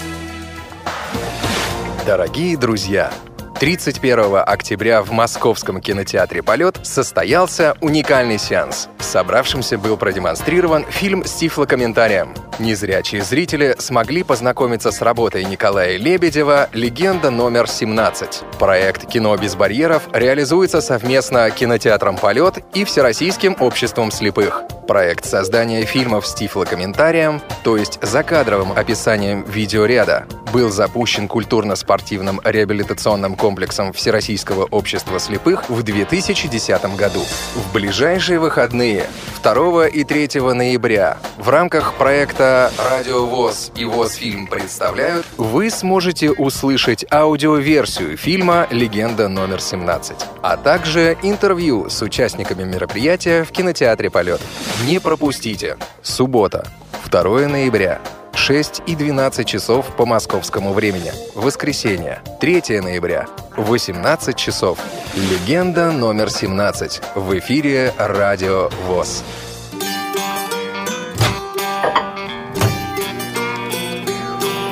Дорогие 2.04 2.58
друзья, 2.58 3.14
31 3.60 4.42
октября 4.44 5.04
в 5.04 5.12
Московском 5.12 5.80
кинотеатре 5.80 6.42
«Полет» 6.42 6.80
состоялся 6.82 7.78
уникальный 7.80 8.40
сеанс. 8.40 8.90
Собравшимся 8.98 9.78
был 9.78 9.98
продемонстрирован 9.98 10.86
фильм 10.86 11.24
с 11.26 11.34
тифлокомментарием. 11.34 12.34
Незрячие 12.60 13.24
зрители 13.24 13.76
смогли 13.80 14.22
познакомиться 14.22 14.92
с 14.92 15.02
работой 15.02 15.44
Николая 15.44 15.98
Лебедева 15.98 16.70
«Легенда 16.72 17.32
номер 17.32 17.66
17». 17.66 18.58
Проект 18.60 19.08
«Кино 19.08 19.36
без 19.38 19.56
барьеров» 19.56 20.04
реализуется 20.14 20.80
совместно 20.80 21.50
кинотеатром 21.50 22.16
«Полет» 22.16 22.60
и 22.76 22.84
Всероссийским 22.86 23.58
обществом 23.60 24.12
слепых. 24.12 24.64
Проект 24.88 25.26
создания 25.26 25.84
фильмов 25.86 26.28
с 26.28 26.34
тифлокомментарием, 26.36 27.42
то 27.64 27.76
есть 27.78 27.98
закадровым 28.02 28.74
описанием 28.74 29.44
видеоряда, 29.44 30.28
был 30.52 30.70
запущен 30.70 31.28
культурно-спортивным 31.28 32.40
реабилитационным 32.44 33.36
комплексом 33.36 33.92
Всероссийского 33.92 34.66
общества 34.66 35.20
слепых 35.20 35.68
в 35.70 35.82
2010 35.82 36.96
году. 36.96 37.24
В 37.56 37.74
ближайшие 37.74 38.40
выходные 38.40 39.08
2 39.42 39.88
и 39.88 40.04
3 40.04 40.42
ноября 40.54 41.18
в 41.38 41.50
рамках 41.50 41.94
проекта 41.96 42.43
«Радио 42.90 43.26
ВОЗ» 43.26 43.72
и 43.76 43.86
«ВОЗ-фильм» 43.86 44.48
представляют, 44.48 45.26
вы 45.38 45.70
сможете 45.70 46.32
услышать 46.32 47.06
аудиоверсию 47.12 48.18
фильма 48.18 48.68
«Легенда 48.70 49.28
номер 49.30 49.58
17», 49.58 50.14
а 50.42 50.58
также 50.58 51.18
интервью 51.24 51.90
с 51.90 52.02
участниками 52.02 52.64
мероприятия 52.64 53.44
в 53.44 53.52
кинотеатре 53.52 54.10
«Полет». 54.10 54.42
Не 54.86 55.00
пропустите! 55.00 55.78
Суббота, 56.02 56.68
2 57.10 57.48
ноября, 57.48 58.02
6 58.34 58.82
и 58.88 58.96
12 58.96 59.48
часов 59.48 59.96
по 59.96 60.06
московскому 60.06 60.74
времени. 60.74 61.14
Воскресенье, 61.36 62.22
3 62.42 62.82
ноября, 62.82 63.28
18 63.56 64.36
часов. 64.36 64.80
Легенда 65.16 65.92
номер 65.92 66.30
17. 66.30 67.02
В 67.16 67.38
эфире 67.40 67.94
Радио 67.98 68.70
ВОЗ. 68.86 69.24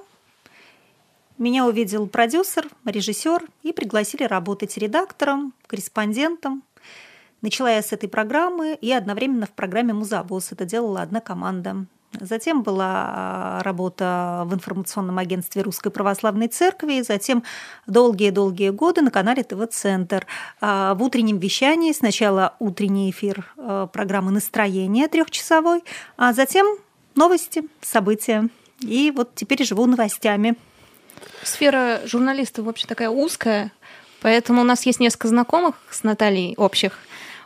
Меня 1.38 1.68
увидел 1.68 2.08
продюсер, 2.08 2.68
режиссер 2.84 3.44
и 3.62 3.72
пригласили 3.72 4.24
работать 4.24 4.76
редактором, 4.78 5.54
корреспондентом. 5.68 6.64
Начала 7.44 7.70
я 7.70 7.84
с 7.84 7.94
этой 7.94 8.10
программы 8.10 8.76
и 8.82 8.92
одновременно 8.92 9.46
в 9.46 9.52
программе 9.52 9.94
«Музавоз». 9.94 10.52
Это 10.52 10.66
делала 10.66 11.04
одна 11.04 11.22
команда. 11.22 11.86
Затем 12.14 12.64
была 12.64 13.06
а, 13.08 13.64
работа 13.64 14.44
в 14.46 14.54
информационном 14.54 15.18
агентстве 15.18 15.62
Русской 15.62 15.92
Православной 15.92 16.48
Церкви, 16.48 17.02
затем 17.02 17.44
долгие-долгие 17.86 18.70
годы 18.70 19.02
на 19.02 19.12
канале 19.12 19.44
ТВ-центр. 19.44 20.26
А, 20.62 20.96
В 20.96 21.04
утреннем 21.04 21.38
вещании 21.38 21.92
сначала 21.92 22.56
утренний 22.60 23.12
эфир 23.12 23.46
э, 23.58 23.88
программы 23.92 24.32
«Настроение» 24.32 25.08
трехчасовой, 25.08 25.84
а 26.16 26.34
затем 26.34 26.78
новости, 27.16 27.64
события. 27.82 28.50
И 28.80 29.12
вот 29.16 29.36
теперь 29.36 29.64
живу 29.64 29.86
новостями. 29.86 30.56
Сфера 31.44 32.02
журналиста 32.06 32.64
вообще 32.64 32.88
такая 32.88 33.10
узкая, 33.10 33.72
поэтому 34.22 34.62
у 34.62 34.64
нас 34.64 34.86
есть 34.86 35.00
несколько 35.00 35.28
знакомых 35.28 35.76
с 35.92 36.04
Натальей 36.04 36.56
общих. 36.58 37.00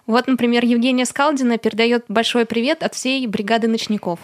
Вот, 0.08 0.28
например, 0.28 0.66
Евгения 0.66 1.06
Скалдина 1.06 1.58
передает 1.58 2.06
большой 2.10 2.46
привет 2.46 2.84
от 2.84 2.96
всей 2.96 3.26
бригады 3.28 3.68
ночников. 3.68 4.20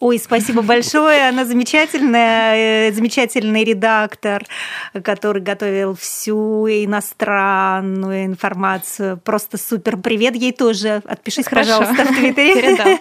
Ой, 0.00 0.18
спасибо 0.18 0.62
большое. 0.62 1.28
Она 1.28 1.44
замечательная, 1.44 2.88
э, 2.88 2.92
замечательный 2.92 3.64
редактор, 3.64 4.46
который 5.04 5.42
готовил 5.42 5.94
всю 5.94 6.66
иностранную 6.66 8.24
информацию. 8.24 9.18
Просто 9.18 9.58
супер. 9.58 9.98
Привет 9.98 10.36
ей 10.36 10.52
тоже. 10.52 11.02
Отпишись, 11.04 11.46
Хорошо. 11.46 11.80
пожалуйста, 11.80 12.04
в 12.04 12.16
Твиттере. 12.16 12.76
Так, 12.76 13.00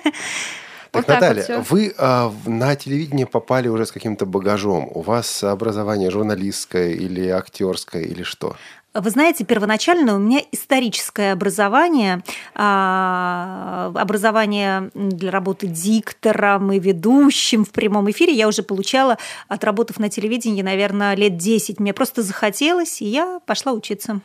Вот 0.91 1.05
так 1.05 1.21
вот 1.21 1.37
Наталья, 1.37 1.65
вы 1.69 1.93
а, 1.99 2.33
на 2.45 2.75
телевидение 2.75 3.27
попали 3.27 3.67
уже 3.67 3.85
с 3.85 3.91
каким-то 3.91 4.25
багажом. 4.25 4.89
У 4.91 5.01
вас 5.01 5.43
образование 5.43 6.09
журналистское 6.09 6.89
или 6.89 7.27
актерское, 7.27 8.03
или 8.03 8.23
что? 8.23 8.55
Вы 8.95 9.11
знаете, 9.11 9.45
первоначально 9.45 10.15
у 10.15 10.19
меня 10.19 10.41
историческое 10.51 11.33
образование, 11.33 12.23
а, 12.55 13.91
образование 13.93 14.89
для 14.95 15.29
работы 15.29 15.67
диктором 15.67 16.71
и 16.71 16.79
ведущим 16.79 17.65
в 17.65 17.69
прямом 17.69 18.09
эфире 18.09 18.33
я 18.33 18.47
уже 18.47 18.63
получала, 18.63 19.19
отработав 19.47 19.99
на 19.99 20.09
телевидении, 20.09 20.63
наверное, 20.63 21.15
лет 21.15 21.37
10. 21.37 21.79
Мне 21.79 21.93
просто 21.93 22.23
захотелось, 22.23 22.99
и 23.01 23.05
я 23.05 23.39
пошла 23.45 23.73
учиться, 23.73 24.21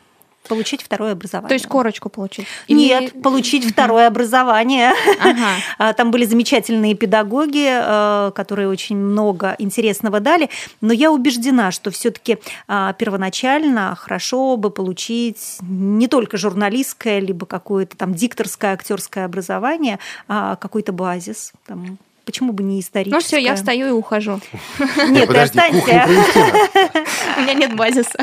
получить 0.47 0.81
второе 0.81 1.13
образование. 1.13 1.49
То 1.49 1.53
есть 1.53 1.67
корочку 1.67 2.09
получить? 2.09 2.47
Нет, 2.67 3.21
получить 3.21 3.69
второе 3.69 4.07
образование. 4.07 4.93
Ага. 5.19 5.45
А, 5.77 5.93
Там 5.93 6.11
были 6.11 6.25
замечательные 6.25 6.95
педагоги, 6.95 7.67
э, 7.67 8.31
которые 8.33 8.69
очень 8.69 8.97
много 8.97 9.55
интересного 9.59 10.19
дали. 10.19 10.49
Но 10.81 10.93
я 10.93 11.11
убеждена, 11.11 11.71
что 11.71 11.91
все-таки 11.91 12.37
первоначально 12.67 13.95
хорошо 13.95 14.57
бы 14.57 14.69
получить 14.69 15.57
не 15.61 16.07
только 16.07 16.37
журналистское, 16.37 17.19
либо 17.19 17.45
какое-то 17.45 17.97
там 17.97 18.13
дикторское, 18.13 18.73
актерское 18.73 19.25
образование, 19.25 19.99
а 20.27 20.55
какой-то 20.55 20.93
базис. 20.93 21.53
Там, 21.65 21.97
почему 22.25 22.51
бы 22.51 22.63
не 22.63 22.79
историческое? 22.81 23.15
Ну 23.15 23.21
все, 23.21 23.37
я 23.37 23.55
встаю 23.55 23.87
и 23.87 23.91
ухожу. 23.91 24.39
Нет, 25.07 25.29
ты 25.29 25.37
останься. 25.37 26.07
У 27.37 27.41
меня 27.41 27.53
нет 27.53 27.75
базиса. 27.75 28.17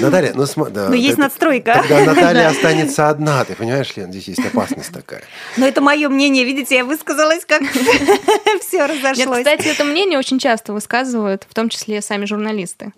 Наталья, 0.00 0.32
ну 0.34 0.44
смо- 0.44 0.70
да, 0.70 0.88
Но 0.88 0.94
есть 0.94 1.18
надстройка. 1.18 1.74
Тогда 1.74 2.04
Наталья 2.04 2.48
останется 2.50 3.08
одна, 3.08 3.44
ты 3.44 3.54
понимаешь, 3.54 3.94
Лен, 3.96 4.10
здесь 4.10 4.28
есть 4.28 4.40
опасность 4.46 4.92
такая. 4.92 5.22
Но 5.56 5.66
это 5.66 5.80
мое 5.80 6.08
мнение, 6.08 6.44
видите, 6.44 6.76
я 6.76 6.84
высказалась, 6.84 7.44
как 7.44 7.62
все 8.60 8.86
Нет, 8.86 8.90
разошлось. 8.90 9.38
кстати, 9.38 9.68
это 9.68 9.84
мнение 9.84 10.18
очень 10.18 10.38
часто 10.38 10.72
высказывают, 10.72 11.46
в 11.48 11.54
том 11.54 11.68
числе 11.68 12.00
сами 12.02 12.24
журналисты. 12.24 12.92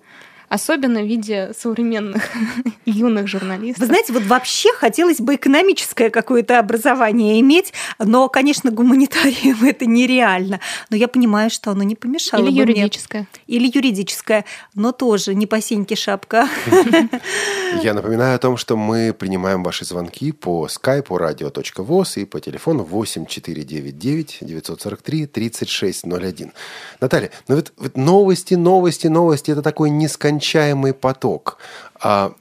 Особенно 0.55 1.03
в 1.03 1.05
виде 1.05 1.51
современных 1.59 2.31
юных 2.87 3.27
журналистов. 3.27 3.81
Вы 3.81 3.87
знаете, 3.87 4.12
вот 4.12 4.23
вообще 4.23 4.73
хотелось 4.75 5.19
бы 5.19 5.35
экономическое 5.35 6.11
какое-то 6.11 6.61
образование 6.61 7.40
иметь, 7.40 7.73
но, 7.99 8.29
конечно, 8.29 8.71
гуманитарием 8.71 9.64
это 9.64 9.85
нереально. 9.87 10.61
Но 10.90 10.97
я 10.97 11.09
понимаю, 11.09 11.51
что 11.51 11.73
оно 11.73 11.83
не 11.83 11.97
помешало 11.97 12.40
Или 12.43 12.61
бы 12.61 12.67
мне. 12.67 12.75
юридическое. 12.75 13.27
Или 13.49 13.69
юридическое, 13.75 14.45
но 14.77 14.93
тоже 14.93 15.35
не 15.35 15.49
по 15.49 15.61
сеньке 15.61 15.97
шапка. 15.97 16.49
Я 17.83 17.93
напоминаю 17.93 18.37
о 18.37 18.38
том, 18.38 18.57
что 18.57 18.77
мы 18.77 19.12
принимаем 19.12 19.64
ваши 19.64 19.85
звонки 19.85 20.31
по 20.31 20.69
скайпу 20.69 21.17
radio.voz 21.17 22.21
и 22.23 22.25
по 22.27 22.38
телефону 22.38 22.85
8499 22.85 24.38
943 24.40 25.27
3601. 25.27 26.53
Наталья, 27.01 27.33
ну 27.49 27.57
вот, 27.57 27.73
вот 27.77 27.97
новости, 27.97 28.55
новости, 28.55 29.09
новости– 29.09 29.51
это 29.53 29.61
такой 29.61 29.90
нескончаемый 29.90 30.43
поток. 30.92 31.59
А 32.00 32.33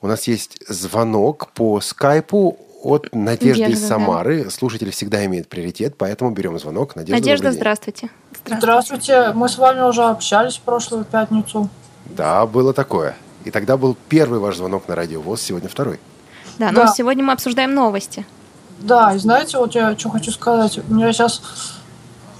у 0.00 0.06
нас 0.06 0.28
есть 0.28 0.58
звонок 0.68 1.48
по 1.54 1.80
скайпу 1.80 2.58
от 2.82 3.08
Надежды 3.12 3.62
из 3.62 3.66
Надежда, 3.66 3.80
да. 3.80 3.86
Самары. 3.88 4.50
Слушатель 4.50 4.90
всегда 4.90 5.24
имеет 5.26 5.48
приоритет, 5.48 5.96
поэтому 5.98 6.30
берем 6.30 6.58
звонок. 6.58 6.94
Надежда, 6.94 7.20
Надежда, 7.20 7.44
день. 7.46 7.52
здравствуйте. 7.54 8.10
Здравствуйте, 8.46 9.32
мы 9.34 9.48
с 9.48 9.58
вами 9.58 9.80
уже 9.80 10.04
общались 10.04 10.56
в 10.56 10.60
прошлую 10.60 11.04
пятницу. 11.04 11.68
Да, 12.04 12.46
было 12.46 12.72
такое. 12.72 13.16
И 13.44 13.50
тогда 13.50 13.76
был 13.76 13.96
первый 14.08 14.38
ваш 14.38 14.56
звонок 14.56 14.88
на 14.88 14.94
радио 14.94 15.20
ВОЗ, 15.20 15.42
сегодня 15.42 15.68
второй. 15.68 15.98
Да, 16.58 16.70
но 16.70 16.82
Да. 16.84 16.92
сегодня 16.92 17.24
мы 17.24 17.32
обсуждаем 17.32 17.74
новости. 17.74 18.24
Да, 18.80 19.12
и 19.14 19.18
знаете, 19.18 19.58
вот 19.58 19.74
я 19.74 19.96
что 19.98 20.10
хочу 20.10 20.30
сказать. 20.30 20.78
У 20.88 20.94
меня 20.94 21.12
сейчас... 21.12 21.42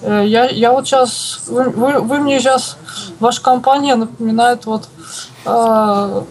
я, 0.02 0.44
я 0.46 0.72
вот 0.72 0.86
сейчас... 0.86 1.40
Вы, 1.48 1.70
вы, 1.70 2.00
вы 2.00 2.18
мне 2.18 2.38
сейчас... 2.40 2.76
Ваша 3.20 3.42
компания 3.42 3.94
напоминает 3.96 4.66
вот 4.66 4.88
э, 5.44 6.22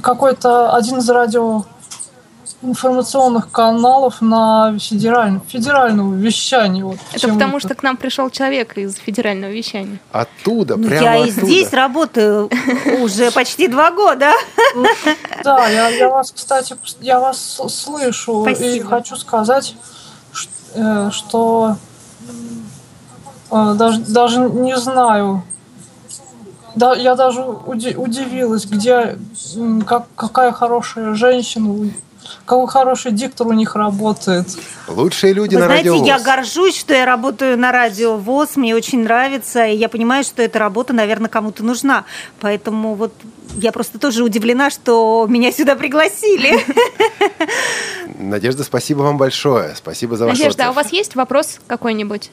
какой-то 0.00 0.74
один 0.74 0.98
из 0.98 1.08
радио 1.10 1.64
информационных 2.64 3.50
каналов 3.50 4.20
на 4.20 4.78
федеральном, 4.78 5.42
федеральном 5.46 6.16
вещании. 6.18 6.82
Вот, 6.82 6.98
Это 7.12 7.26
потому, 7.28 7.58
это. 7.58 7.66
что 7.66 7.74
к 7.74 7.82
нам 7.82 7.96
пришел 7.96 8.30
человек 8.30 8.78
из 8.78 8.94
федерального 8.94 9.50
вещания. 9.50 9.98
Оттуда, 10.12 10.76
Ну, 10.76 10.86
прямо 10.88 11.02
я 11.02 11.16
и 11.26 11.30
оттуда. 11.30 11.46
здесь 11.46 11.72
работаю 11.72 12.48
уже 13.00 13.30
почти 13.34 13.66
два 13.66 13.90
года. 13.90 14.30
Да, 15.42 15.66
я, 15.68 15.88
я 15.88 16.08
вас, 16.08 16.30
кстати, 16.30 16.76
я 17.00 17.18
вас 17.18 17.60
слышу 17.68 18.46
и 18.46 18.54
Спасибо. 18.54 18.88
хочу 18.88 19.16
сказать, 19.16 19.74
э, 20.74 21.10
что 21.10 21.72
э, 21.72 21.74
даже, 23.74 24.00
даже 24.00 24.40
не 24.40 24.76
знаю. 24.76 25.42
Да, 26.74 26.94
я 26.94 27.14
даже 27.14 27.42
уди- 27.42 27.96
удивилась, 27.96 28.64
где 28.64 29.18
как, 29.86 30.06
какая 30.16 30.52
хорошая 30.52 31.14
женщина 31.14 31.90
какой 32.44 32.66
хороший 32.66 33.12
диктор 33.12 33.46
у 33.46 33.52
них 33.52 33.76
работает. 33.76 34.46
Лучшие 34.88 35.32
люди 35.32 35.54
Вы 35.54 35.60
на 35.60 35.66
знаете, 35.66 35.90
радио 35.90 36.06
я 36.06 36.16
ВОЗ. 36.18 36.24
горжусь, 36.24 36.78
что 36.78 36.94
я 36.94 37.04
работаю 37.04 37.58
на 37.58 37.72
радио 37.72 38.16
ВОЗ, 38.16 38.56
мне 38.56 38.74
очень 38.74 39.04
нравится, 39.04 39.64
и 39.66 39.76
я 39.76 39.88
понимаю, 39.88 40.24
что 40.24 40.42
эта 40.42 40.58
работа, 40.58 40.92
наверное, 40.92 41.28
кому-то 41.28 41.64
нужна. 41.64 42.04
Поэтому 42.40 42.94
вот 42.94 43.12
я 43.56 43.72
просто 43.72 43.98
тоже 43.98 44.24
удивлена, 44.24 44.70
что 44.70 45.26
меня 45.28 45.52
сюда 45.52 45.76
пригласили. 45.76 46.64
Надежда, 48.18 48.64
спасибо 48.64 49.02
вам 49.02 49.18
большое. 49.18 49.74
Спасибо 49.76 50.16
за 50.16 50.26
ваш 50.26 50.38
Надежда, 50.38 50.64
а 50.64 50.66
у 50.68 50.70
отзыв. 50.70 50.84
вас 50.84 50.92
есть 50.92 51.14
вопрос 51.14 51.60
какой-нибудь? 51.66 52.30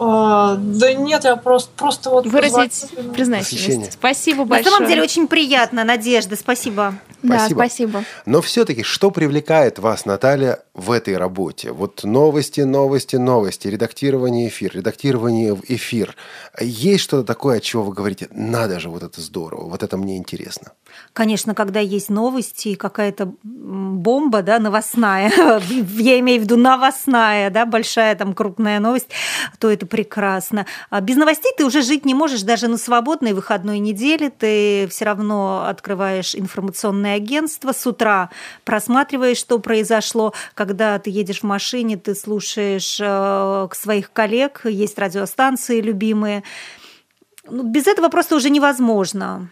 А, 0.00 0.54
да 0.58 0.92
нет, 0.92 1.24
я 1.24 1.34
просто, 1.36 1.70
просто 1.76 2.10
вот... 2.10 2.26
Выразить 2.26 2.86
признательность. 3.14 3.94
Спасибо 3.94 4.40
На 4.40 4.44
большое. 4.44 4.76
самом 4.76 4.88
деле 4.88 5.02
очень 5.02 5.26
приятно, 5.26 5.82
Надежда, 5.82 6.36
спасибо. 6.36 6.94
Да, 7.22 7.38
Спасибо. 7.38 7.58
спасибо. 7.58 8.04
Но 8.26 8.40
все-таки, 8.40 8.82
что 8.82 9.10
привлекает 9.10 9.78
вас, 9.78 10.04
Наталья, 10.04 10.60
в 10.74 10.92
этой 10.92 11.16
работе? 11.16 11.72
Вот 11.72 12.04
новости, 12.04 12.60
новости, 12.60 13.16
новости, 13.16 13.66
редактирование 13.68 14.48
эфир, 14.48 14.72
редактирование 14.74 15.54
в 15.54 15.62
эфир. 15.68 16.14
Есть 16.60 17.04
что-то 17.04 17.24
такое, 17.24 17.56
от 17.58 17.64
чего 17.64 17.82
вы 17.82 17.92
говорите, 17.92 18.28
надо 18.30 18.78
же, 18.78 18.88
вот 18.88 19.02
это 19.02 19.20
здорово, 19.20 19.68
вот 19.68 19.82
это 19.82 19.96
мне 19.96 20.16
интересно. 20.16 20.72
Конечно, 21.12 21.54
когда 21.54 21.80
есть 21.80 22.08
новости, 22.08 22.74
какая-то 22.74 23.32
бомба, 23.42 24.42
да, 24.42 24.58
новостная, 24.58 25.30
я 25.98 26.20
имею 26.20 26.40
в 26.40 26.44
виду 26.44 26.56
новостная, 26.56 27.50
да, 27.50 27.66
большая 27.66 28.14
там 28.14 28.32
крупная 28.32 28.78
новость, 28.78 29.08
то 29.58 29.70
это 29.70 29.86
прекрасно. 29.86 30.66
А 30.90 31.00
Без 31.00 31.16
новостей 31.16 31.52
ты 31.56 31.64
уже 31.64 31.82
жить 31.82 32.04
не 32.04 32.14
можешь 32.14 32.42
даже 32.42 32.68
на 32.68 32.78
свободной 32.78 33.32
выходной 33.32 33.80
неделе, 33.80 34.30
ты 34.30 34.86
все 34.88 35.04
равно 35.04 35.66
открываешь 35.66 36.34
информационное 36.34 37.17
агентство, 37.18 37.72
с 37.72 37.86
утра 37.86 38.30
просматриваешь, 38.64 39.38
что 39.38 39.58
произошло, 39.58 40.32
когда 40.54 40.98
ты 40.98 41.10
едешь 41.10 41.40
в 41.40 41.44
машине, 41.44 41.96
ты 41.96 42.14
слушаешь 42.14 42.98
э, 43.00 43.68
своих 43.72 44.12
коллег, 44.12 44.62
есть 44.64 44.98
радиостанции 44.98 45.80
любимые. 45.80 46.42
Ну, 47.50 47.62
без 47.62 47.86
этого 47.86 48.08
просто 48.08 48.36
уже 48.36 48.50
невозможно. 48.50 49.48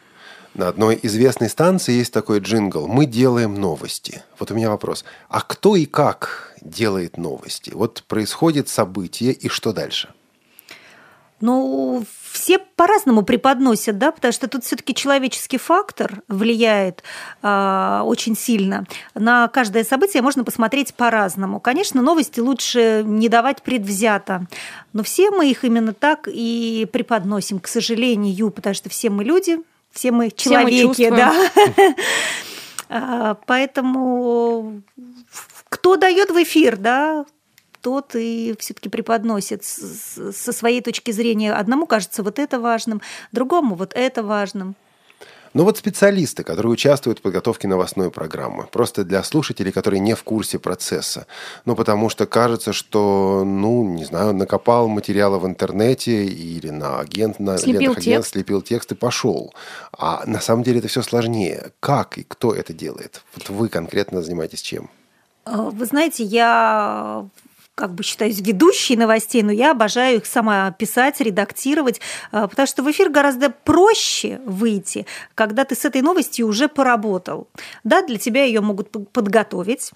На 0.54 0.68
одной 0.68 0.98
известной 1.02 1.50
станции 1.50 1.92
есть 1.92 2.14
такой 2.14 2.38
джингл 2.38 2.86
«Мы 2.86 3.04
делаем 3.04 3.54
новости». 3.54 4.22
Вот 4.38 4.50
у 4.50 4.54
меня 4.54 4.70
вопрос. 4.70 5.04
А 5.28 5.42
кто 5.42 5.76
и 5.76 5.84
как 5.84 6.54
делает 6.62 7.18
новости? 7.18 7.72
Вот 7.74 8.02
происходит 8.08 8.70
событие, 8.70 9.32
и 9.32 9.48
что 9.48 9.74
дальше? 9.74 10.08
Ну, 11.40 12.02
все 12.32 12.58
по-разному 12.58 13.22
преподносят, 13.22 13.98
да, 13.98 14.10
потому 14.10 14.32
что 14.32 14.48
тут 14.48 14.64
все-таки 14.64 14.94
человеческий 14.94 15.58
фактор 15.58 16.22
влияет 16.28 17.02
а, 17.42 18.02
очень 18.04 18.36
сильно. 18.36 18.86
На 19.14 19.48
каждое 19.48 19.84
событие 19.84 20.22
можно 20.22 20.44
посмотреть 20.44 20.94
по-разному. 20.94 21.60
Конечно, 21.60 22.00
новости 22.00 22.40
лучше 22.40 23.02
не 23.04 23.28
давать 23.28 23.62
предвзято, 23.62 24.46
но 24.92 25.02
все 25.02 25.30
мы 25.30 25.50
их 25.50 25.64
именно 25.64 25.92
так 25.92 26.26
и 26.26 26.88
преподносим, 26.90 27.60
к 27.60 27.68
сожалению, 27.68 28.50
потому 28.50 28.74
что 28.74 28.88
все 28.88 29.10
мы 29.10 29.22
люди, 29.24 29.58
все 29.92 30.12
мы 30.12 30.30
Все 30.34 30.50
мы 30.50 30.56
человеки, 30.56 30.82
чувствуем. 30.82 31.16
да. 31.16 31.34
А, 32.88 33.34
Поэтому 33.46 34.82
кто 35.68 35.96
дает 35.96 36.30
в 36.30 36.40
эфир, 36.42 36.76
да, 36.76 37.26
тот 37.86 38.16
и 38.16 38.52
все-таки 38.58 38.88
преподносит 38.88 39.62
со 39.62 40.52
своей 40.52 40.80
точки 40.80 41.12
зрения. 41.12 41.52
Одному 41.52 41.86
кажется 41.86 42.24
вот 42.24 42.40
это 42.40 42.58
важным, 42.58 43.00
другому 43.30 43.76
вот 43.76 43.92
это 43.94 44.24
важным. 44.24 44.74
Ну 45.54 45.62
вот 45.62 45.78
специалисты, 45.78 46.42
которые 46.42 46.72
участвуют 46.72 47.20
в 47.20 47.22
подготовке 47.22 47.68
новостной 47.68 48.10
программы, 48.10 48.66
просто 48.72 49.04
для 49.04 49.22
слушателей, 49.22 49.70
которые 49.70 50.00
не 50.00 50.14
в 50.14 50.24
курсе 50.24 50.58
процесса. 50.58 51.28
Ну 51.64 51.76
потому 51.76 52.08
что 52.08 52.26
кажется, 52.26 52.72
что, 52.72 53.44
ну, 53.46 53.84
не 53.94 54.04
знаю, 54.04 54.34
накопал 54.34 54.88
материала 54.88 55.38
в 55.38 55.46
интернете 55.46 56.24
или 56.26 56.70
на 56.70 56.98
агент, 56.98 57.38
на 57.38 57.56
Слепил 57.56 57.92
агент, 57.92 58.04
текст. 58.04 58.32
слепил 58.32 58.62
текст 58.62 58.90
и 58.90 58.96
пошел. 58.96 59.54
А 59.96 60.24
на 60.26 60.40
самом 60.40 60.64
деле 60.64 60.80
это 60.80 60.88
все 60.88 61.02
сложнее. 61.02 61.70
Как 61.78 62.18
и 62.18 62.24
кто 62.24 62.52
это 62.52 62.72
делает? 62.72 63.22
Вот 63.36 63.48
вы 63.48 63.68
конкретно 63.68 64.22
занимаетесь 64.22 64.60
чем? 64.60 64.90
А, 65.44 65.70
Вы 65.70 65.86
знаете, 65.86 66.24
я 66.24 67.28
как 67.76 67.94
бы 67.94 68.02
считаюсь 68.02 68.40
ведущей 68.40 68.96
новостей, 68.96 69.42
но 69.42 69.52
я 69.52 69.72
обожаю 69.72 70.16
их 70.16 70.26
сама 70.26 70.72
писать, 70.72 71.20
редактировать, 71.20 72.00
а, 72.32 72.48
потому 72.48 72.66
что 72.66 72.82
в 72.82 72.90
эфир 72.90 73.10
гораздо 73.10 73.50
проще 73.50 74.40
выйти, 74.46 75.06
когда 75.34 75.64
ты 75.64 75.76
с 75.76 75.84
этой 75.84 76.00
новостью 76.00 76.48
уже 76.48 76.68
поработал. 76.68 77.48
Да, 77.84 78.02
для 78.02 78.18
тебя 78.18 78.44
ее 78.44 78.62
могут 78.62 78.90
подготовить, 79.12 79.92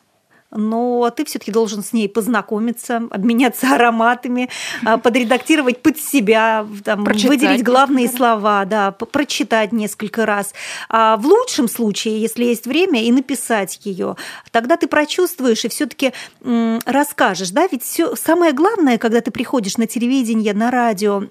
но 0.50 1.10
ты 1.10 1.24
все-таки 1.24 1.52
должен 1.52 1.82
с 1.82 1.92
ней 1.92 2.08
познакомиться, 2.08 3.02
обменяться 3.10 3.68
ароматами, 3.74 4.48
а, 4.84 4.98
подредактировать 4.98 5.82
под 5.82 5.98
себя, 5.98 6.66
там, 6.84 7.04
выделить 7.04 7.62
главные 7.62 8.08
слова, 8.08 8.64
да, 8.64 8.90
прочитать 8.92 9.72
несколько 9.72 10.26
раз. 10.26 10.52
А 10.88 11.16
в 11.16 11.26
лучшем 11.26 11.68
случае, 11.68 12.20
если 12.20 12.44
есть 12.44 12.66
время, 12.66 13.02
и 13.04 13.12
написать 13.12 13.80
ее, 13.84 14.16
тогда 14.50 14.76
ты 14.76 14.86
прочувствуешь 14.86 15.64
и 15.64 15.68
все-таки 15.68 16.12
расскажешь, 16.40 17.50
да, 17.50 17.66
ведь 17.70 17.82
все 17.82 18.16
самое 18.16 18.52
главное, 18.52 18.98
когда 18.98 19.20
ты 19.20 19.30
приходишь 19.30 19.76
на 19.76 19.86
телевидение, 19.86 20.54
на 20.54 20.70
радио, 20.70 21.24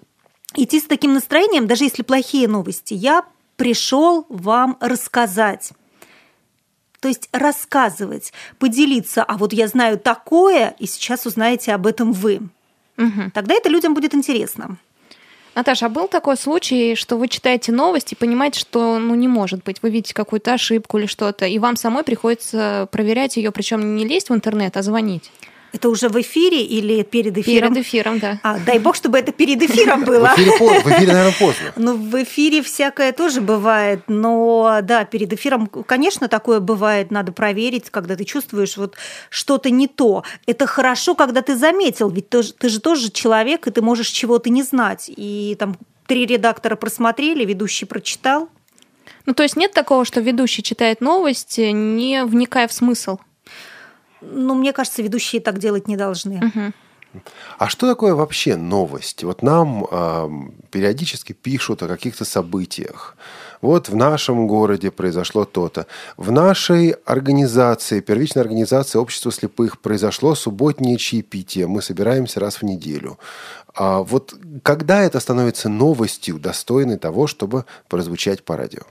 идти 0.56 0.80
с 0.80 0.84
таким 0.84 1.14
настроением, 1.14 1.68
даже 1.68 1.84
если 1.84 2.04
плохие 2.04 2.48
новости, 2.48 2.94
я 2.94 3.24
пришел 3.56 4.26
вам 4.30 4.78
рассказать. 4.80 5.74
То 7.00 7.08
есть 7.08 7.30
рассказывать, 7.32 8.34
поделиться, 8.58 9.24
а 9.24 9.38
вот 9.38 9.54
я 9.54 9.68
знаю 9.68 9.98
такое, 9.98 10.76
и 10.80 10.86
сейчас 10.86 11.26
узнаете 11.26 11.74
об 11.74 11.88
этом 11.88 12.12
вы. 12.12 12.42
Мгм. 12.98 13.32
Тогда 13.32 13.56
это 13.56 13.70
людям 13.70 13.94
будет 13.94 14.14
интересно. 14.14 14.78
Наташа, 15.56 15.88
а 15.88 15.90
был 15.90 16.08
такой 16.08 16.38
случай, 16.38 16.96
что 16.96 17.18
вы 17.18 17.28
читаете 17.28 17.72
новости 17.72 18.14
и 18.14 18.18
понимаете, 18.18 18.60
что 18.60 19.00
ну 19.00 19.16
не 19.16 19.28
может 19.28 19.64
быть, 19.64 19.82
вы 19.82 19.90
видите 19.90 20.14
какую-то 20.14 20.54
ошибку 20.54 20.98
или 20.98 21.06
что-то, 21.06 21.46
и 21.46 21.58
вам 21.60 21.76
самой 21.76 22.04
приходится 22.04 22.88
проверять 22.92 23.38
ее, 23.38 23.52
причем 23.52 23.96
не 23.96 24.06
лезть 24.06 24.30
в 24.30 24.34
интернет, 24.34 24.78
а 24.78 24.82
звонить 24.82 25.32
Это 25.72 25.90
уже 25.90 26.10
в 26.10 26.20
эфире 26.20 26.64
или 26.64 27.04
перед 27.04 27.38
эфиром? 27.38 27.74
перед 27.74 27.86
эфиром, 27.86 28.20
да. 28.20 28.40
А, 28.44 28.58
дай 28.60 28.80
бог, 28.80 28.96
чтобы 28.96 29.20
это 29.20 29.32
перед 29.32 29.62
эфиром 29.62 30.04
В 30.04 30.06
было. 30.06 30.32
эфире, 30.36 30.52
в 30.52 30.88
эфире, 30.88 31.14
наверное, 31.14 31.36
поздно. 31.40 31.74
Ну, 31.76 31.96
в 31.96 32.24
эфире 32.24 32.62
всякое 32.62 33.12
тоже 33.12 33.42
бывает, 33.42 34.02
но 34.08 34.80
да, 34.84 35.06
перед 35.06 35.32
эфиром, 35.32 35.68
конечно, 35.68 36.28
такое 36.28 36.60
бывает, 36.60 37.12
надо 37.12 37.32
проверить, 37.32 37.90
когда 37.90 38.16
ты 38.16 38.26
чувствуешь 38.26 38.78
вот 38.78 38.96
что-то 39.30 39.70
не 39.70 39.88
то. 39.88 40.24
Это 40.46 40.66
хорошо, 40.66 41.16
когда 41.16 41.42
ты 41.42 41.56
заметил, 41.56 42.10
ведь 42.10 42.30
ты, 42.30 42.42
ты 42.44 42.70
же 42.70 42.80
тоже 42.80 43.12
человек, 43.12 43.68
и 43.68 43.72
ты 43.72 43.82
можешь 43.82 44.10
чего-то 44.10 44.50
не 44.50 44.64
знать. 44.64 45.06
И 45.16 45.56
там 45.60 45.78
три 46.08 46.26
редактора 46.26 46.76
просмотрели, 46.76 47.46
ведущий 47.46 47.86
прочитал. 47.86 48.50
Ну, 49.26 49.34
то 49.34 49.44
есть 49.44 49.56
нет 49.56 49.74
такого, 49.74 50.06
что 50.06 50.22
ведущий 50.22 50.64
читает 50.64 51.02
новости, 51.02 51.70
не 51.72 52.26
вникая 52.26 52.68
в 52.68 52.74
смысл. 52.74 53.20
Ну, 54.22 54.54
мне 54.56 54.74
кажется, 54.74 55.02
ведущие 55.02 55.42
так 55.42 55.60
делать 55.60 55.88
не 55.88 55.98
должны. 55.98 56.74
А 57.58 57.70
что 57.70 57.88
такое 57.88 58.14
вообще 58.14 58.56
новость? 58.56 59.24
Вот 59.24 59.42
нам 59.42 59.88
ам, 59.90 60.54
периодически 60.70 61.34
пишут 61.34 61.82
о 61.82 61.88
каких-то 61.88 62.24
событиях. 62.24 63.18
Вот 63.62 63.90
в 63.90 63.96
нашем 63.96 64.48
городе 64.48 64.92
произошло 64.92 65.44
то-то. 65.44 65.88
В 66.18 66.32
нашей 66.32 66.92
организации, 67.06 68.00
первичной 68.00 68.44
организации 68.44 69.00
общества 69.00 69.32
слепых, 69.32 69.80
произошло 69.80 70.36
субботнее 70.36 70.98
чаепитие. 70.98 71.66
Мы 71.68 71.82
собираемся 71.82 72.40
раз 72.40 72.62
в 72.62 72.64
неделю. 72.64 73.18
А 73.74 74.00
вот 74.00 74.36
когда 74.64 75.02
это 75.02 75.20
становится 75.20 75.68
новостью, 75.68 76.40
достойной 76.40 76.98
того, 76.98 77.28
чтобы 77.28 77.66
прозвучать 77.88 78.44
по 78.44 78.56
радио? 78.56 78.84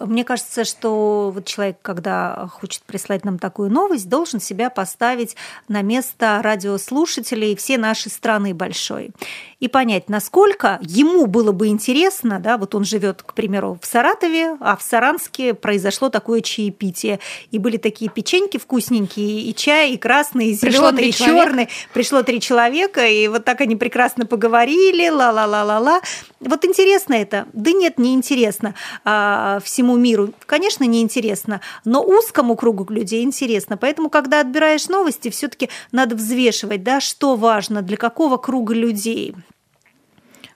Мне 0.00 0.24
кажется, 0.24 0.64
что 0.64 1.30
вот 1.34 1.44
человек, 1.44 1.78
когда 1.82 2.48
хочет 2.52 2.82
прислать 2.82 3.24
нам 3.24 3.38
такую 3.38 3.70
новость, 3.70 4.08
должен 4.08 4.40
себя 4.40 4.70
поставить 4.70 5.36
на 5.68 5.82
место 5.82 6.40
радиослушателей 6.42 7.56
всей 7.56 7.76
нашей 7.76 8.10
страны 8.10 8.54
большой 8.54 9.12
и 9.60 9.66
понять, 9.66 10.08
насколько 10.08 10.78
ему 10.82 11.26
было 11.26 11.50
бы 11.50 11.66
интересно, 11.66 12.38
да, 12.38 12.58
вот 12.58 12.74
он 12.74 12.84
живет, 12.84 13.22
к 13.22 13.34
примеру, 13.34 13.78
в 13.82 13.86
Саратове, 13.86 14.56
а 14.60 14.76
в 14.76 14.82
Саранске 14.82 15.52
произошло 15.52 16.10
такое 16.10 16.42
чаепитие, 16.42 17.18
и 17.50 17.58
были 17.58 17.76
такие 17.76 18.08
печеньки 18.08 18.58
вкусненькие, 18.58 19.42
и 19.42 19.54
чай, 19.54 19.92
и 19.92 19.96
красный, 19.96 20.50
и 20.50 20.52
зеленый, 20.52 21.08
и 21.08 21.12
черный. 21.12 21.68
Пришло 21.92 22.22
три 22.22 22.40
человека, 22.40 23.04
и 23.06 23.26
вот 23.26 23.44
так 23.44 23.60
они 23.60 23.74
прекрасно 23.74 24.26
поговорили, 24.26 25.08
ла-ла-ла-ла-ла. 25.08 26.02
Вот 26.38 26.64
интересно 26.64 27.14
это? 27.14 27.46
Да 27.52 27.72
нет, 27.72 27.98
не 27.98 28.14
интересно 28.14 28.74
а, 29.04 29.58
всему 29.64 29.87
миру. 29.96 30.32
Конечно, 30.46 30.84
не 30.84 31.00
интересно, 31.02 31.60
но 31.84 32.02
узкому 32.02 32.56
кругу 32.56 32.92
людей 32.92 33.22
интересно. 33.22 33.76
Поэтому, 33.76 34.10
когда 34.10 34.40
отбираешь 34.40 34.88
новости, 34.88 35.30
все-таки 35.30 35.68
надо 35.92 36.16
взвешивать, 36.16 36.82
да, 36.82 37.00
что 37.00 37.36
важно, 37.36 37.82
для 37.82 37.96
какого 37.96 38.36
круга 38.36 38.74
людей. 38.74 39.34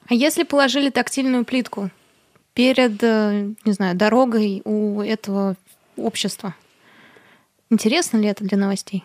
А 0.09 0.15
если 0.15 0.43
положили 0.43 0.91
тактильную 0.91 1.45
плитку 1.45 1.91
перед, 2.55 3.03
э, 3.03 3.51
не 3.65 3.73
знаю, 3.73 3.97
дорогой 3.97 4.63
у 4.65 5.01
этого 5.01 5.57
общества, 5.97 6.55
Интересно 7.73 8.19
ли 8.19 8.29
это 8.29 8.45
для 8.45 8.59
новостей? 8.59 9.03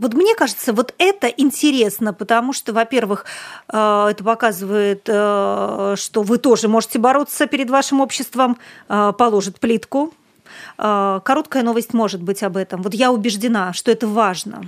Вот 0.00 0.14
мне 0.14 0.34
кажется, 0.34 0.72
вот 0.72 0.94
это 0.96 1.26
интересно, 1.26 2.14
потому 2.14 2.54
что, 2.54 2.72
во-первых, 2.72 3.26
э, 3.70 4.06
это 4.10 4.24
показывает, 4.24 5.02
э, 5.06 5.94
что 5.98 6.22
вы 6.22 6.38
тоже 6.38 6.68
можете 6.68 6.98
бороться 6.98 7.46
перед 7.46 7.68
вашим 7.68 8.00
обществом, 8.00 8.56
э, 8.88 9.12
положит 9.18 9.60
плитку, 9.60 10.14
Короткая 10.76 11.62
новость 11.62 11.94
может 11.94 12.22
быть 12.22 12.42
об 12.42 12.56
этом. 12.56 12.82
Вот 12.82 12.94
я 12.94 13.12
убеждена, 13.12 13.72
что 13.72 13.90
это 13.90 14.06
важно. 14.06 14.62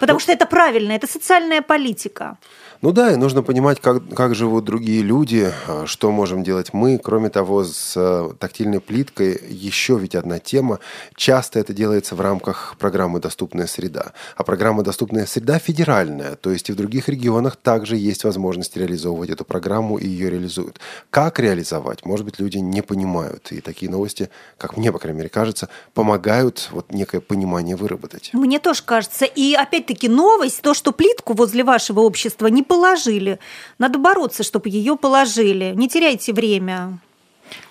Потому 0.00 0.16
ну, 0.16 0.20
что 0.20 0.32
это 0.32 0.46
правильно, 0.46 0.92
это 0.92 1.06
социальная 1.06 1.62
политика. 1.62 2.36
Ну 2.80 2.92
да, 2.92 3.12
и 3.12 3.16
нужно 3.16 3.42
понимать, 3.42 3.80
как, 3.80 4.08
как 4.14 4.36
живут 4.36 4.64
другие 4.64 5.02
люди, 5.02 5.52
а, 5.66 5.84
что 5.86 6.12
можем 6.12 6.44
делать 6.44 6.72
мы. 6.72 6.98
Кроме 6.98 7.28
того, 7.28 7.64
с 7.64 7.94
э, 7.96 8.30
тактильной 8.38 8.80
плиткой 8.80 9.40
еще 9.48 9.98
ведь 9.98 10.14
одна 10.14 10.38
тема. 10.38 10.78
Часто 11.16 11.58
это 11.58 11.72
делается 11.72 12.14
в 12.14 12.20
рамках 12.20 12.76
программы 12.78 13.18
«Доступная 13.18 13.66
среда». 13.66 14.12
А 14.36 14.44
программа 14.44 14.84
«Доступная 14.84 15.26
среда» 15.26 15.58
федеральная, 15.58 16.36
то 16.36 16.50
есть 16.50 16.68
и 16.68 16.72
в 16.72 16.76
других 16.76 17.08
регионах 17.08 17.56
также 17.56 17.96
есть 17.96 18.22
возможность 18.22 18.76
реализовывать 18.76 19.30
эту 19.30 19.44
программу 19.44 19.98
и 19.98 20.06
ее 20.06 20.30
реализуют. 20.30 20.78
Как 21.10 21.40
реализовать? 21.40 22.04
Может 22.04 22.24
быть, 22.24 22.38
люди 22.38 22.58
не 22.58 22.82
понимают. 22.82 23.50
И 23.50 23.60
такие 23.60 23.90
новости, 23.90 24.30
как 24.56 24.76
мне, 24.76 24.92
по 24.92 25.00
крайней 25.00 25.18
мере, 25.18 25.27
кажется, 25.28 25.68
помогают 25.94 26.68
вот 26.70 26.92
некое 26.92 27.20
понимание 27.20 27.76
выработать. 27.76 28.30
Мне 28.32 28.58
тоже 28.58 28.82
кажется. 28.82 29.24
И 29.24 29.54
опять-таки 29.54 30.08
новость, 30.08 30.62
то, 30.62 30.74
что 30.74 30.92
плитку 30.92 31.34
возле 31.34 31.64
вашего 31.64 32.00
общества 32.00 32.46
не 32.46 32.62
положили. 32.62 33.38
Надо 33.78 33.98
бороться, 33.98 34.42
чтобы 34.42 34.68
ее 34.68 34.96
положили. 34.96 35.72
Не 35.74 35.88
теряйте 35.88 36.32
время. 36.32 36.98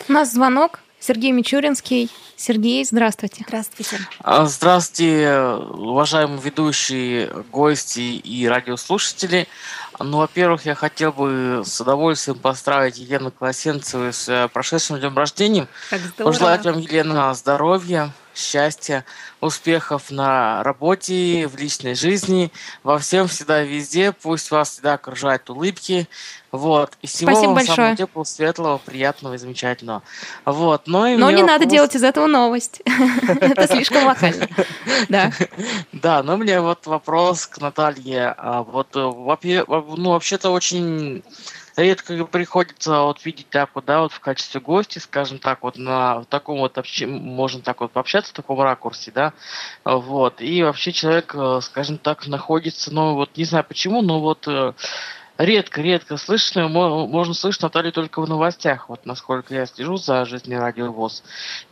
У 0.08 0.12
нас 0.12 0.34
звонок. 0.34 0.80
Сергей 1.00 1.32
Мичуринский. 1.32 2.10
Сергей, 2.36 2.84
здравствуйте. 2.86 3.44
Здравствуйте. 3.48 3.98
А, 4.20 4.46
здравствуйте, 4.46 5.42
уважаемые 5.74 6.40
ведущие, 6.40 7.32
гости 7.52 8.00
и 8.00 8.48
радиослушатели. 8.48 9.48
Ну, 10.00 10.18
во-первых, 10.20 10.66
я 10.66 10.76
хотел 10.76 11.12
бы 11.12 11.64
с 11.66 11.82
удовольствием 11.82 12.38
поздравить 12.38 12.98
Елену 12.98 13.32
Колосенцеву 13.32 14.12
с 14.12 14.30
э, 14.30 14.48
прошедшим 14.48 15.00
днем 15.00 15.18
рождения. 15.18 15.68
Пожелать 16.18 16.66
вам, 16.66 16.78
Елена, 16.78 17.34
здоровья, 17.34 18.12
счастья, 18.38 19.04
успехов 19.42 20.12
на 20.12 20.64
работе, 20.64 21.48
в 21.48 21.58
личной 21.58 21.96
жизни, 21.96 22.52
во 22.84 23.00
всем, 23.00 23.28
всегда, 23.28 23.62
везде. 23.62 24.12
Пусть 24.12 24.52
вас 24.52 24.72
всегда 24.72 24.94
окружают 24.94 25.50
улыбки. 25.50 26.08
Вот. 26.52 26.98
И 27.02 27.08
всего 27.08 27.32
Спасибо 27.32 27.48
вам 27.48 27.56
большое. 27.56 27.76
самого 27.76 27.96
теплого, 27.96 28.24
светлого, 28.24 28.78
приятного 28.78 29.34
и 29.34 29.38
замечательного. 29.38 30.02
Вот. 30.46 30.88
Но, 30.88 31.08
и 31.08 31.18
но 31.18 31.30
не 31.30 31.42
вопрос... 31.42 31.60
надо 31.60 31.66
делать 31.66 31.96
из 31.96 32.04
этого 32.04 32.28
новость. 32.28 32.82
Это 33.28 33.68
слишком 33.68 34.06
локально. 34.06 34.48
Да. 35.10 35.32
Да, 35.92 36.22
но 36.22 36.36
у 36.36 36.38
меня 36.38 36.62
вот 36.62 36.86
вопрос 36.86 37.48
к 37.48 37.60
Наталье. 37.60 38.34
А 38.38 38.62
вот, 38.62 38.96
э, 38.96 39.00
ну, 39.96 40.12
вообще-то 40.12 40.50
очень 40.50 41.24
редко 41.78 42.26
приходится 42.26 43.02
вот 43.02 43.24
видеть 43.24 43.50
так 43.50 43.70
вот, 43.76 43.86
да, 43.86 44.02
вот 44.02 44.12
в 44.12 44.20
качестве 44.20 44.60
гостя, 44.60 45.00
скажем 45.00 45.40
так, 45.40 45.62
вот 45.62 45.78
на 45.78 46.22
в 46.22 46.26
таком 46.26 46.60
вот 46.60 46.76
вообще 46.76 47.06
можно 47.06 47.62
так 47.62 47.80
вот 47.82 47.92
пообщаться 47.92 48.32
в 48.32 48.36
таком 48.36 48.60
ракурсе, 48.62 49.12
да, 49.12 49.34
вот, 49.86 50.42
и 50.42 50.64
вообще 50.64 50.92
человек, 50.92 51.34
э, 51.36 51.60
скажем 51.62 52.00
так, 52.00 52.26
находится, 52.28 52.94
ну 52.94 53.14
вот 53.14 53.38
не 53.38 53.46
знаю 53.46 53.64
почему, 53.64 54.02
но 54.02 54.20
вот 54.20 54.48
э, 54.48 54.74
редко-редко 55.38 56.18
слышно, 56.18 56.68
можно 56.68 57.34
слышать 57.34 57.62
Наталью 57.62 57.92
только 57.92 58.22
в 58.22 58.28
новостях, 58.28 58.90
вот 58.90 59.06
насколько 59.06 59.54
я 59.54 59.66
слежу 59.66 59.98
за 59.98 60.26
жизнью 60.26 60.60
радио 60.60 60.92
ВОЗ. 60.92 61.24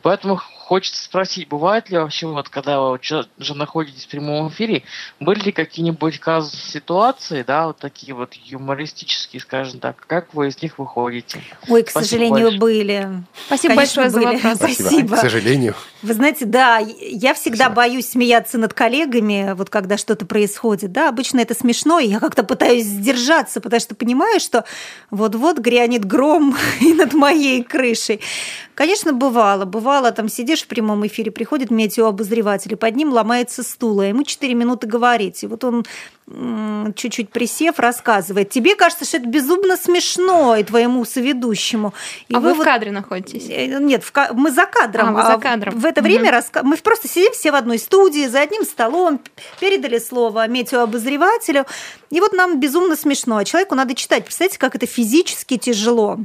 Поэтому 0.02 0.40
хочется 0.66 1.04
спросить, 1.04 1.48
бывает 1.48 1.92
ли 1.92 1.98
вообще, 1.98 2.26
вот 2.26 2.50
когда 2.50 2.80
вы 2.80 3.00
же 3.02 3.54
находитесь 3.54 4.06
в 4.06 4.08
прямом 4.08 4.50
эфире, 4.50 4.82
были 5.20 5.40
ли 5.40 5.52
какие-нибудь 5.52 6.20
казусы, 6.20 6.58
ситуации, 6.72 7.44
да, 7.46 7.68
вот 7.68 7.78
такие 7.78 8.16
вот 8.16 8.34
юмористические, 8.34 9.42
скажем 9.42 9.80
так, 9.80 10.04
как 10.08 10.34
вы 10.34 10.48
из 10.48 10.60
них 10.64 10.80
выходите? 10.80 11.40
Ой, 11.68 11.84
к 11.84 11.92
Спасибо 11.92 12.10
сожалению, 12.10 12.46
большое. 12.46 12.60
были. 12.60 13.24
Спасибо 13.46 13.76
Конечно, 13.76 14.02
большое 14.02 14.10
были. 14.10 14.38
за 14.38 14.48
вопрос. 14.48 14.58
Спасибо. 14.58 14.88
Спасибо. 14.88 15.16
К 15.16 15.20
сожалению. 15.20 15.76
Вы 16.02 16.14
знаете, 16.14 16.46
да, 16.46 16.78
я 16.78 17.34
всегда 17.36 17.66
Спасибо. 17.66 17.76
боюсь 17.76 18.10
смеяться 18.10 18.58
над 18.58 18.74
коллегами, 18.74 19.54
вот 19.56 19.70
когда 19.70 19.98
что-то 19.98 20.26
происходит, 20.26 20.92
да, 20.92 21.10
обычно 21.10 21.40
это 21.40 21.54
смешно, 21.54 22.00
и 22.00 22.08
я 22.08 22.20
как-то 22.20 22.44
пытаюсь 22.44 22.86
сдержаться, 22.86 23.62
потому 23.62 23.80
что 23.80 23.96
понимаю, 23.96 24.40
что 24.40 24.66
вот-вот 25.12 25.60
грянет 25.60 26.06
гром 26.06 26.56
и 26.82 26.94
над 26.94 27.14
моей 27.14 27.64
крышей. 27.64 28.20
Конечно, 28.76 29.14
бывало. 29.14 29.64
Бывало, 29.66 30.12
там 30.12 30.28
сидишь 30.28 30.55
в 30.64 30.68
прямом 30.68 31.06
эфире, 31.08 31.32
приходит 31.32 31.72
метеообозреватель, 31.72 32.74
и 32.74 32.76
под 32.76 32.96
ним 32.96 33.12
ломается 33.12 33.64
стул, 33.64 34.00
а 34.00 34.06
ему 34.06 34.24
4 34.24 34.54
минуты 34.54 34.88
говорить. 34.88 35.44
И 35.44 35.48
вот 35.48 35.64
он 35.64 35.86
чуть-чуть 36.96 37.30
присев, 37.30 37.78
рассказывает. 37.78 38.50
Тебе 38.50 38.76
кажется, 38.76 39.06
что 39.06 39.18
это 39.18 39.28
безумно 39.28 39.78
смешно 39.78 40.56
и 40.56 40.64
твоему 40.64 41.06
соведущему. 41.06 41.94
И 42.30 42.34
а 42.34 42.40
вы, 42.40 42.50
вы 42.50 42.54
в 42.56 42.58
вот... 42.58 42.64
кадре 42.64 42.92
находитесь? 42.92 43.48
Э, 43.48 43.80
нет, 43.80 44.04
в... 44.04 44.12
мы 44.34 44.50
за 44.50 44.66
кадром. 44.66 45.10
А, 45.10 45.12
вы 45.12 45.34
за 45.34 45.38
кадром. 45.38 45.78
В 45.78 45.86
это 45.86 46.02
угу. 46.02 46.08
время 46.08 46.32
раска... 46.32 46.64
мы 46.64 46.78
просто 46.78 47.08
сидим 47.08 47.32
все 47.34 47.52
в 47.52 47.56
одной 47.56 47.78
студии, 47.78 48.26
за 48.26 48.42
одним 48.42 48.64
столом, 48.64 49.20
передали 49.60 50.00
слово 50.00 50.48
метеообозревателю, 50.48 51.66
и 52.10 52.20
вот 52.20 52.34
нам 52.34 52.60
безумно 52.60 52.96
смешно. 52.96 53.38
А 53.38 53.46
человеку 53.46 53.76
надо 53.76 53.94
читать. 53.94 54.24
Представляете, 54.24 54.58
как 54.58 54.76
это 54.76 54.88
физически 54.88 55.58
тяжело. 55.58 56.20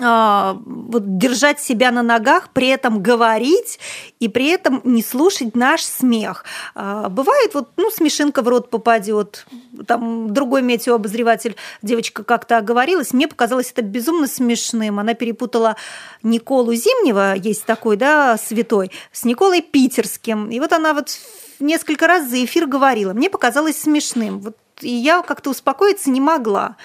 А, 0.00 0.56
вот, 0.64 1.18
держать 1.18 1.60
себя 1.60 1.90
на 1.90 2.02
ногах, 2.02 2.50
при 2.52 2.68
этом 2.68 3.02
говорить 3.02 3.80
и 4.20 4.28
при 4.28 4.48
этом 4.48 4.80
не 4.84 5.02
слушать 5.02 5.56
наш 5.56 5.82
смех. 5.82 6.44
А, 6.74 7.08
бывает, 7.08 7.54
вот, 7.54 7.70
ну, 7.76 7.90
смешинка 7.90 8.42
в 8.42 8.48
рот 8.48 8.70
попадет, 8.70 9.46
там 9.86 10.32
другой 10.32 10.62
метеообозреватель, 10.62 11.56
девочка 11.82 12.22
как-то 12.22 12.58
оговорилась, 12.58 13.12
мне 13.12 13.26
показалось 13.26 13.72
это 13.72 13.82
безумно 13.82 14.28
смешным. 14.28 15.00
Она 15.00 15.14
перепутала 15.14 15.76
Николу 16.22 16.74
Зимнего, 16.74 17.34
есть 17.34 17.64
такой, 17.64 17.96
да, 17.96 18.36
святой, 18.36 18.92
с 19.10 19.24
Николой 19.24 19.62
Питерским. 19.62 20.50
И 20.50 20.60
вот 20.60 20.72
она 20.72 20.94
вот 20.94 21.18
несколько 21.58 22.06
раз 22.06 22.28
за 22.28 22.44
эфир 22.44 22.66
говорила. 22.66 23.12
Мне 23.12 23.30
показалось 23.30 23.80
смешным. 23.80 24.38
Вот 24.38 24.56
и 24.80 24.90
я 24.90 25.22
как-то 25.22 25.50
успокоиться 25.50 26.10
не 26.10 26.20
могла. 26.20 26.76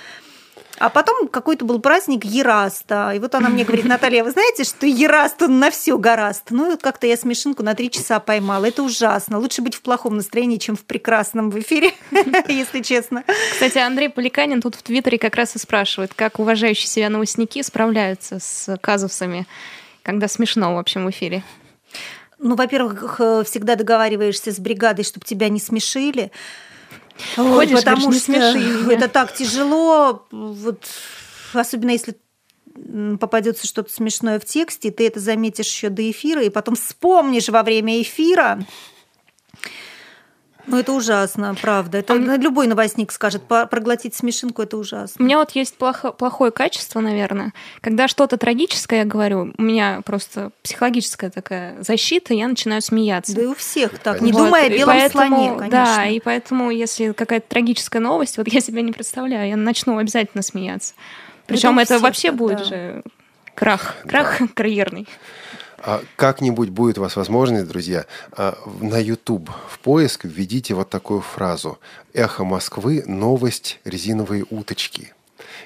А 0.83 0.89
потом 0.89 1.29
какой-то 1.29 1.63
был 1.63 1.79
праздник 1.79 2.25
Ераста. 2.25 3.13
И 3.15 3.19
вот 3.19 3.33
она 3.35 3.47
мне 3.47 3.63
говорит, 3.63 3.85
Наталья, 3.85 4.21
вы 4.21 4.31
знаете, 4.31 4.65
что 4.65 4.85
Ераст, 4.85 5.41
он 5.41 5.57
на 5.57 5.71
все 5.71 5.97
гораст. 5.97 6.47
Ну, 6.49 6.71
вот 6.71 6.81
как-то 6.81 7.07
я 7.07 7.15
смешинку 7.15 7.63
на 7.63 7.73
три 7.73 7.89
часа 7.89 8.19
поймала. 8.19 8.65
Это 8.65 8.83
ужасно. 8.83 9.39
Лучше 9.39 9.61
быть 9.61 9.75
в 9.75 9.81
плохом 9.81 10.17
настроении, 10.17 10.57
чем 10.57 10.75
в 10.75 10.83
прекрасном 10.83 11.51
в 11.51 11.59
эфире, 11.61 11.93
если 12.49 12.81
честно. 12.81 13.23
Кстати, 13.53 13.77
Андрей 13.77 14.09
Поликанин 14.09 14.61
тут 14.61 14.75
в 14.75 14.83
Твиттере 14.83 15.17
как 15.17 15.37
раз 15.37 15.55
и 15.55 15.59
спрашивает, 15.59 16.13
как 16.13 16.39
уважающие 16.39 16.89
себя 16.89 17.09
новостники 17.09 17.61
справляются 17.61 18.39
с 18.41 18.75
казусами, 18.81 19.47
когда 20.01 20.27
смешно, 20.27 20.75
в 20.75 20.79
общем, 20.79 21.05
в 21.05 21.11
эфире. 21.11 21.43
Ну, 22.39 22.55
во-первых, 22.55 23.21
всегда 23.45 23.77
договариваешься 23.77 24.51
с 24.51 24.59
бригадой, 24.59 25.05
чтобы 25.05 25.25
тебя 25.25 25.47
не 25.47 25.61
смешили. 25.61 26.29
Ходишь, 27.35 27.77
потому 27.77 28.07
говоришь, 28.07 28.23
что 28.23 28.91
это 28.91 29.07
так 29.07 29.33
тяжело, 29.33 30.25
вот, 30.31 30.83
особенно 31.53 31.91
если 31.91 32.17
попадется 33.19 33.67
что-то 33.67 33.93
смешное 33.93 34.39
в 34.39 34.45
тексте, 34.45 34.91
ты 34.91 35.07
это 35.07 35.19
заметишь 35.19 35.67
еще 35.67 35.89
до 35.89 36.09
эфира, 36.09 36.43
и 36.43 36.49
потом 36.49 36.75
вспомнишь 36.75 37.49
во 37.49 37.63
время 37.63 38.01
эфира, 38.01 38.65
ну, 40.65 40.77
это 40.77 40.93
ужасно, 40.93 41.55
правда. 41.61 41.97
Это 41.97 42.13
а... 42.13 42.17
любой 42.17 42.67
новостник 42.67 43.11
скажет, 43.11 43.43
проглотить 43.43 44.15
смешинку 44.15 44.61
это 44.61 44.77
ужасно. 44.77 45.15
У 45.19 45.23
меня 45.23 45.37
вот 45.37 45.51
есть 45.51 45.77
плохо, 45.77 46.11
плохое 46.11 46.51
качество, 46.51 46.99
наверное. 46.99 47.53
Когда 47.81 48.07
что-то 48.07 48.37
трагическое 48.37 48.99
я 48.99 49.05
говорю, 49.05 49.53
у 49.57 49.61
меня 49.61 50.01
просто 50.05 50.51
психологическая 50.61 51.29
такая 51.29 51.81
защита, 51.81 52.33
я 52.33 52.47
начинаю 52.47 52.81
смеяться. 52.81 53.35
Да 53.35 53.43
и 53.43 53.45
у 53.45 53.55
всех 53.55 53.99
так, 53.99 54.21
не 54.21 54.31
вот. 54.31 54.45
думая 54.45 54.67
о 54.67 54.69
белом 54.69 54.95
поэтому, 54.95 55.27
слоне, 55.27 55.47
конечно. 55.59 55.69
Да, 55.69 56.05
и 56.07 56.19
поэтому, 56.19 56.71
если 56.71 57.11
какая-то 57.11 57.47
трагическая 57.49 58.01
новость, 58.01 58.37
вот 58.37 58.47
я 58.47 58.61
себя 58.61 58.81
не 58.81 58.91
представляю, 58.91 59.49
я 59.49 59.57
начну 59.57 59.97
обязательно 59.97 60.43
смеяться. 60.43 60.93
Причем 61.47 61.77
это, 61.79 61.95
это 61.95 62.03
вообще 62.03 62.31
будет 62.31 62.59
да. 62.59 62.63
же 62.63 63.03
крах, 63.53 63.95
крах 64.07 64.37
да. 64.39 64.47
карьерный. 64.53 65.07
А 65.85 66.01
как-нибудь 66.15 66.69
будет 66.69 66.97
у 66.97 67.01
вас 67.01 67.17
возможность, 67.17 67.67
друзья, 67.67 68.05
а, 68.31 68.57
на 68.79 68.97
YouTube 68.97 69.49
в 69.67 69.79
поиск 69.79 70.23
введите 70.23 70.73
вот 70.75 70.89
такую 70.89 71.19
фразу 71.19 71.77
«Эхо 72.13 72.45
Москвы. 72.45 73.03
Новость. 73.05 73.81
Резиновые 73.83 74.45
уточки». 74.49 75.13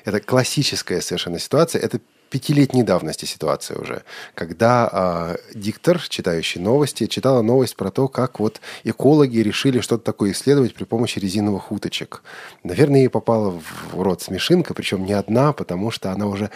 Это 0.05 0.19
классическая 0.19 1.01
совершенно 1.01 1.37
ситуация. 1.37 1.83
Это 1.83 1.99
пятилетней 2.31 2.81
давности 2.81 3.25
ситуация 3.25 3.77
уже, 3.77 4.03
когда 4.33 5.37
э, 5.53 5.57
диктор, 5.57 6.01
читающий 6.01 6.59
новости, 6.59 7.05
читала 7.05 7.41
новость 7.41 7.77
про 7.77 7.89
то, 7.89 8.07
как 8.07 8.39
вот 8.39 8.59
экологи 8.83 9.37
решили 9.37 9.79
что-то 9.79 10.03
такое 10.03 10.31
исследовать 10.31 10.73
при 10.73 10.83
помощи 10.83 11.19
резиновых 11.19 11.71
уточек. 11.71 12.23
Наверное, 12.63 13.01
ей 13.01 13.09
попала 13.09 13.51
в 13.51 14.01
рот 14.01 14.23
смешинка, 14.23 14.73
причем 14.73 15.05
не 15.05 15.13
одна, 15.13 15.53
потому 15.53 15.91
что 15.91 16.11
она 16.11 16.27
уже 16.27 16.49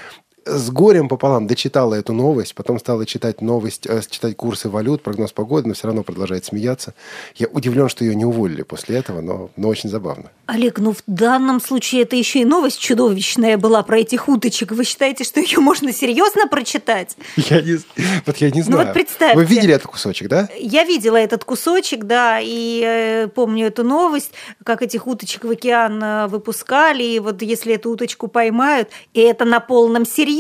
с 0.45 0.71
горем 0.71 1.07
пополам 1.07 1.45
дочитала 1.45 1.95
эту 1.95 2.13
новость, 2.13 2.55
потом 2.55 2.79
стала 2.79 3.05
читать 3.05 3.41
новость, 3.41 3.85
э, 3.87 4.01
читать 4.09 4.35
курсы 4.35 4.69
валют, 4.69 5.03
прогноз 5.03 5.31
погоды, 5.31 5.67
но 5.67 5.73
все 5.73 5.87
равно 5.87 6.03
продолжает 6.03 6.45
смеяться. 6.45 6.93
Я 7.35 7.47
удивлен, 7.47 7.89
что 7.89 8.03
ее 8.03 8.15
не 8.15 8.25
уволили 8.25 8.63
после 8.63 8.97
этого, 8.97 9.21
но, 9.21 9.51
но 9.55 9.67
очень 9.67 9.89
забавно. 9.89 10.31
Олег, 10.47 10.79
ну 10.79 10.93
в 10.93 11.03
данном 11.05 11.61
случае 11.61 12.03
это 12.03 12.15
еще 12.15 12.39
и 12.39 12.45
новость 12.45 12.79
чудовищная 12.79 13.57
была 13.57 13.83
про 13.83 13.99
этих 13.99 14.27
уточек. 14.27 14.71
Вы 14.71 14.83
считаете, 14.83 15.23
что 15.23 15.39
ее 15.39 15.59
можно 15.59 15.93
серьезно 15.93 16.47
прочитать? 16.47 17.15
Я 17.37 17.61
не, 17.61 17.77
вот 18.25 18.37
я 18.37 18.49
не 18.49 18.61
знаю. 18.61 18.79
Ну 18.79 18.85
вот 18.85 18.93
представьте. 18.93 19.35
Вы 19.35 19.45
видели 19.45 19.73
этот 19.73 19.87
кусочек, 19.87 20.27
да? 20.27 20.49
Я 20.57 20.83
видела 20.85 21.17
этот 21.17 21.43
кусочек, 21.43 22.05
да, 22.05 22.39
и 22.41 22.81
э, 22.83 23.27
помню 23.27 23.67
эту 23.67 23.83
новость, 23.83 24.31
как 24.63 24.81
этих 24.81 25.05
уточек 25.05 25.43
в 25.43 25.51
океан 25.51 26.01
э, 26.03 26.27
выпускали, 26.27 27.03
и 27.03 27.19
вот 27.19 27.41
если 27.41 27.75
эту 27.75 27.91
уточку 27.91 28.27
поймают, 28.27 28.89
и 29.13 29.19
это 29.21 29.45
на 29.45 29.59
полном 29.59 30.05
серьезе 30.05 30.30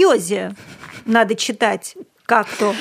надо 1.05 1.35
читать 1.35 1.95
как-то. 2.25 2.73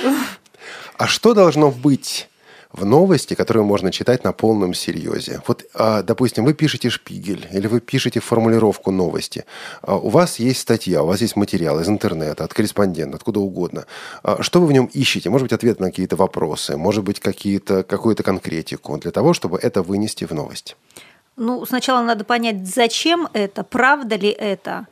А 0.97 1.07
что 1.07 1.35
должно 1.35 1.71
быть 1.71 2.31
в 2.73 2.85
новости, 2.85 3.35
которую 3.35 3.65
можно 3.65 3.91
читать 3.91 4.25
на 4.25 4.33
полном 4.33 4.75
серьезе. 4.75 5.43
Вот, 5.47 5.65
а, 5.75 6.03
допустим, 6.03 6.45
вы 6.45 6.55
пишете 6.55 6.89
шпигель 6.89 7.49
или 7.53 7.67
вы 7.67 7.81
пишете 7.81 8.21
формулировку 8.21 8.91
новости. 8.91 9.45
А, 9.83 9.97
у 9.97 10.09
вас 10.09 10.39
есть 10.39 10.61
статья, 10.61 11.03
у 11.03 11.07
вас 11.07 11.21
есть 11.21 11.37
материал 11.37 11.81
из 11.81 11.89
интернета, 11.89 12.45
от 12.45 12.55
корреспондента, 12.55 13.17
откуда 13.17 13.41
угодно. 13.41 13.87
А, 14.23 14.43
что 14.43 14.61
вы 14.61 14.67
в 14.67 14.73
нем 14.73 14.87
ищете? 14.87 15.31
Может 15.31 15.47
быть, 15.47 15.53
ответ 15.53 15.81
на 15.81 15.87
какие-то 15.87 16.17
вопросы, 16.17 16.77
может 16.77 17.03
быть, 17.03 17.19
какие-то, 17.19 17.83
какую-то 17.83 18.23
конкретику 18.23 18.97
для 18.99 19.11
того, 19.11 19.35
чтобы 19.35 19.59
это 19.59 19.83
вынести 19.83 20.25
в 20.25 20.33
новость. 20.33 20.77
Ну, 21.37 21.65
сначала 21.67 22.03
надо 22.03 22.25
понять, 22.25 22.67
зачем 22.67 23.29
это, 23.33 23.65
правда 23.65 24.17
ли 24.17 24.29
это. 24.29 24.87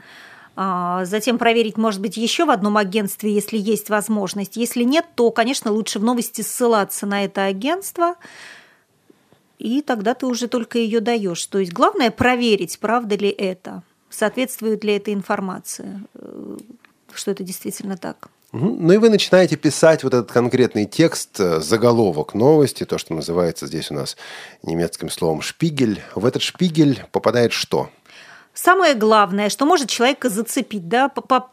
А, 0.61 1.05
затем 1.05 1.39
проверить, 1.39 1.77
может 1.77 2.01
быть, 2.01 2.17
еще 2.17 2.45
в 2.45 2.51
одном 2.51 2.77
агентстве, 2.77 3.33
если 3.33 3.57
есть 3.57 3.91
возможность. 3.91 4.57
Если 4.57 4.83
нет, 4.83 5.07
то, 5.15 5.31
конечно, 5.31 5.71
лучше 5.71 6.01
в 6.01 6.03
новости 6.03 6.43
ссылаться 6.43 7.07
на 7.07 7.25
это 7.25 7.45
агентство, 7.45 8.17
и 9.61 9.83
тогда 9.83 10.15
ты 10.15 10.27
уже 10.27 10.49
только 10.49 10.79
ее 10.79 10.99
даешь. 10.99 11.47
То 11.47 11.61
есть 11.61 11.73
главное 11.73 12.11
проверить, 12.11 12.81
правда 12.81 13.15
ли 13.15 13.29
это, 13.29 13.85
соответствует 14.11 14.83
ли 14.83 14.95
эта 14.95 15.13
информация, 15.13 16.03
э, 16.15 16.57
что 17.15 17.31
это 17.31 17.45
действительно 17.45 17.97
так. 17.97 18.29
Ну 18.51 18.93
и 18.93 18.97
вы 18.97 19.11
начинаете 19.11 19.57
писать 19.57 20.03
вот 20.03 20.13
этот 20.13 20.33
конкретный 20.33 20.87
текст, 20.87 21.39
э, 21.39 21.61
заголовок 21.61 22.35
новости, 22.35 22.85
то, 22.85 22.99
что 22.99 23.15
называется 23.15 23.69
здесь 23.69 23.93
у 23.93 23.95
нас 23.95 24.17
немецким 24.65 25.09
словом 25.09 25.41
«шпигель». 25.41 26.03
В 26.17 26.27
этот 26.27 26.43
шпигель 26.43 27.05
попадает 27.13 27.53
что? 27.53 27.91
Самое 28.61 28.95
главное, 28.95 29.51
что 29.51 29.67
может 29.67 29.89
человека 29.89 30.29
зацепить, 30.29 30.89
да, 30.89 31.13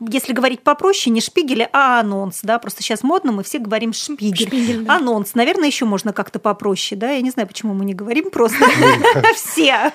если 0.10 0.34
говорить 0.34 0.62
попроще, 0.62 1.14
не 1.14 1.22
шпигель, 1.22 1.70
а 1.72 2.00
анонс, 2.00 2.40
да, 2.42 2.58
просто 2.58 2.82
сейчас 2.82 3.04
модно, 3.04 3.32
мы 3.32 3.44
все 3.44 3.60
говорим 3.60 3.94
шпигель. 3.94 4.48
шпигель 4.48 4.86
да. 4.86 4.96
Анонс, 4.96 5.36
наверное, 5.36 5.68
еще 5.68 5.86
можно 5.86 6.14
как-то 6.14 6.40
попроще, 6.40 7.00
да, 7.00 7.12
я 7.12 7.22
не 7.22 7.30
знаю, 7.30 7.48
почему 7.48 7.76
мы 7.76 7.86
не 7.86 7.94
говорим 7.94 8.32
просто 8.32 8.66
все. 9.36 9.94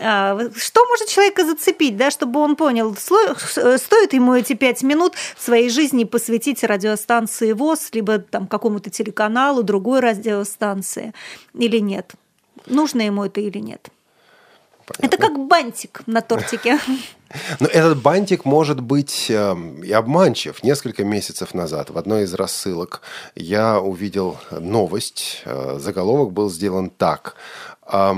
А, 0.00 0.38
что 0.56 0.86
может 0.86 1.08
человека 1.08 1.44
зацепить, 1.44 1.98
да, 1.98 2.10
чтобы 2.10 2.40
он 2.40 2.56
понял, 2.56 2.96
стоит 2.96 4.14
ему 4.14 4.32
эти 4.32 4.54
пять 4.54 4.82
минут 4.82 5.12
в 5.36 5.42
своей 5.42 5.68
жизни 5.68 6.04
посвятить 6.04 6.64
радиостанции 6.64 7.52
ВОЗ, 7.52 7.90
либо 7.92 8.20
там 8.20 8.46
какому-то 8.46 8.88
телеканалу, 8.88 9.62
другой 9.62 10.00
радиостанции 10.00 11.12
или 11.52 11.76
нет? 11.76 12.12
Нужно 12.64 13.02
ему 13.02 13.24
это 13.24 13.42
или 13.42 13.58
нет? 13.58 13.90
Понятно. 14.96 15.06
Это 15.06 15.16
как 15.18 15.46
бантик 15.46 16.02
на 16.06 16.20
тортике. 16.20 16.78
Но 17.60 17.68
этот 17.68 18.02
бантик 18.02 18.44
может 18.44 18.80
быть 18.80 19.26
э, 19.30 19.56
и 19.84 19.92
обманчив. 19.92 20.62
Несколько 20.64 21.04
месяцев 21.04 21.54
назад 21.54 21.90
в 21.90 21.98
одной 21.98 22.24
из 22.24 22.34
рассылок 22.34 23.02
я 23.36 23.80
увидел 23.80 24.38
новость. 24.50 25.42
Э, 25.44 25.78
заголовок 25.78 26.32
был 26.32 26.50
сделан 26.50 26.90
так. 26.90 27.36
Э, 27.86 28.14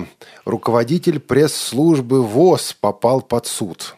руководитель 0.46 1.20
пресс-службы 1.20 2.22
ВОЗ 2.22 2.74
попал 2.80 3.20
под 3.20 3.46
суд. 3.46 3.96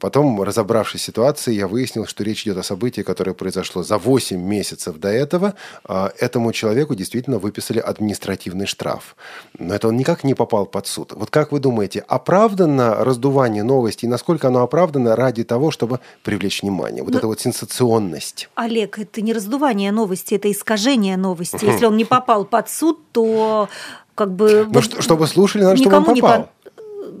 Потом, 0.00 0.42
разобравшись 0.42 1.02
ситуации, 1.02 1.54
я 1.54 1.68
выяснил, 1.68 2.06
что 2.06 2.24
речь 2.24 2.42
идет 2.42 2.56
о 2.58 2.62
событии, 2.62 3.02
которое 3.02 3.34
произошло 3.34 3.82
за 3.82 3.98
8 3.98 4.40
месяцев 4.40 4.98
до 4.98 5.08
этого. 5.08 5.54
А, 5.84 6.12
этому 6.18 6.52
человеку 6.52 6.94
действительно 6.94 7.38
выписали 7.38 7.78
административный 7.78 8.66
штраф. 8.66 9.16
Но 9.58 9.74
это 9.74 9.88
он 9.88 9.96
никак 9.96 10.24
не 10.24 10.34
попал 10.34 10.66
под 10.66 10.86
суд. 10.86 11.12
Вот 11.14 11.30
как 11.30 11.52
вы 11.52 11.60
думаете, 11.60 12.04
оправдано 12.08 13.04
раздувание 13.04 13.62
новости 13.62 14.04
и 14.04 14.08
насколько 14.08 14.48
оно 14.48 14.62
оправдано 14.62 15.16
ради 15.16 15.44
того, 15.44 15.70
чтобы 15.70 16.00
привлечь 16.22 16.62
внимание? 16.62 17.02
Вот 17.02 17.10
Но... 17.10 17.14
Ну, 17.14 17.18
это 17.18 17.26
вот 17.26 17.40
сенсационность. 17.40 18.48
Олег, 18.54 18.98
это 18.98 19.20
не 19.20 19.32
раздувание 19.32 19.92
новости, 19.92 20.34
это 20.34 20.50
искажение 20.50 21.16
новости. 21.16 21.64
Если 21.64 21.86
он 21.86 21.96
не 21.96 22.04
попал 22.04 22.44
под 22.44 22.68
суд, 22.68 22.98
то 23.12 23.68
как 24.14 24.32
бы... 24.32 24.66
Ну, 24.66 24.72
вот, 24.72 25.02
чтобы 25.02 25.26
слушали, 25.28 25.62
надо, 25.62 25.76
чтобы 25.76 25.96
он 25.96 26.04
попал. 26.04 26.38
Не 26.38 26.46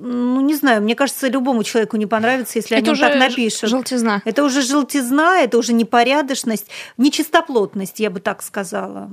ну, 0.00 0.40
не 0.40 0.54
знаю, 0.54 0.82
мне 0.82 0.94
кажется, 0.94 1.28
любому 1.28 1.64
человеку 1.64 1.96
не 1.96 2.06
понравится, 2.06 2.58
если 2.58 2.76
это 2.78 2.90
они 2.90 3.00
так 3.00 3.16
напишут. 3.16 3.68
желтизна. 3.70 4.22
Это 4.24 4.44
уже 4.44 4.62
желтизна, 4.62 5.40
это 5.40 5.58
уже 5.58 5.72
непорядочность, 5.72 6.66
нечистоплотность, 6.96 8.00
я 8.00 8.10
бы 8.10 8.20
так 8.20 8.42
сказала. 8.42 9.10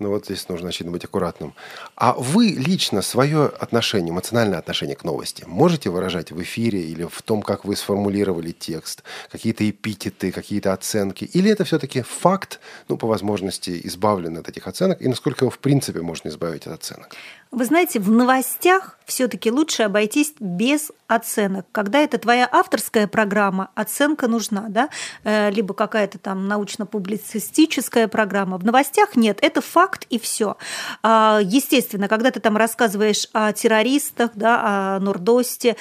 Ну 0.00 0.08
вот 0.08 0.24
здесь 0.24 0.48
нужно, 0.48 0.70
очевидно, 0.70 0.92
быть 0.92 1.04
аккуратным. 1.04 1.54
А 1.94 2.14
вы 2.14 2.46
лично 2.46 3.02
свое 3.02 3.46
отношение, 3.46 4.10
эмоциональное 4.10 4.58
отношение 4.58 4.96
к 4.96 5.04
новости 5.04 5.44
можете 5.46 5.90
выражать 5.90 6.32
в 6.32 6.42
эфире 6.42 6.80
или 6.80 7.04
в 7.04 7.20
том, 7.20 7.42
как 7.42 7.66
вы 7.66 7.76
сформулировали 7.76 8.50
текст, 8.52 9.04
какие-то 9.30 9.68
эпитеты, 9.68 10.32
какие-то 10.32 10.72
оценки? 10.72 11.24
Или 11.24 11.50
это 11.50 11.64
все-таки 11.64 12.00
факт, 12.00 12.60
ну, 12.88 12.96
по 12.96 13.06
возможности, 13.06 13.78
избавлен 13.84 14.38
от 14.38 14.48
этих 14.48 14.66
оценок? 14.66 15.02
И 15.02 15.08
насколько 15.08 15.44
его, 15.44 15.50
в 15.50 15.58
принципе, 15.58 16.00
можно 16.00 16.30
избавить 16.30 16.66
от 16.66 16.72
оценок? 16.72 17.14
Вы 17.50 17.64
знаете, 17.64 17.98
в 17.98 18.08
новостях 18.10 18.96
все-таки 19.06 19.50
лучше 19.50 19.82
обойтись 19.82 20.34
без 20.38 20.92
оценок. 21.08 21.66
Когда 21.72 21.98
это 21.98 22.16
твоя 22.16 22.48
авторская 22.50 23.08
программа, 23.08 23.70
оценка 23.74 24.28
нужна, 24.28 24.66
да? 24.68 24.88
Э, 25.24 25.50
либо 25.50 25.74
какая-то 25.74 26.18
там 26.18 26.46
научно-публицистическая 26.46 28.06
программа. 28.06 28.56
В 28.56 28.64
новостях 28.64 29.16
нет, 29.16 29.38
это 29.42 29.60
факт 29.60 29.89
и 30.10 30.18
все. 30.18 30.56
А, 31.02 31.40
естественно, 31.42 32.08
когда 32.08 32.30
ты 32.30 32.40
там 32.40 32.56
рассказываешь 32.56 33.26
о 33.32 33.52
террористах, 33.52 34.30
да, 34.34 34.96
о 34.96 35.00
Нордосте, 35.00 35.70
э, 35.70 35.74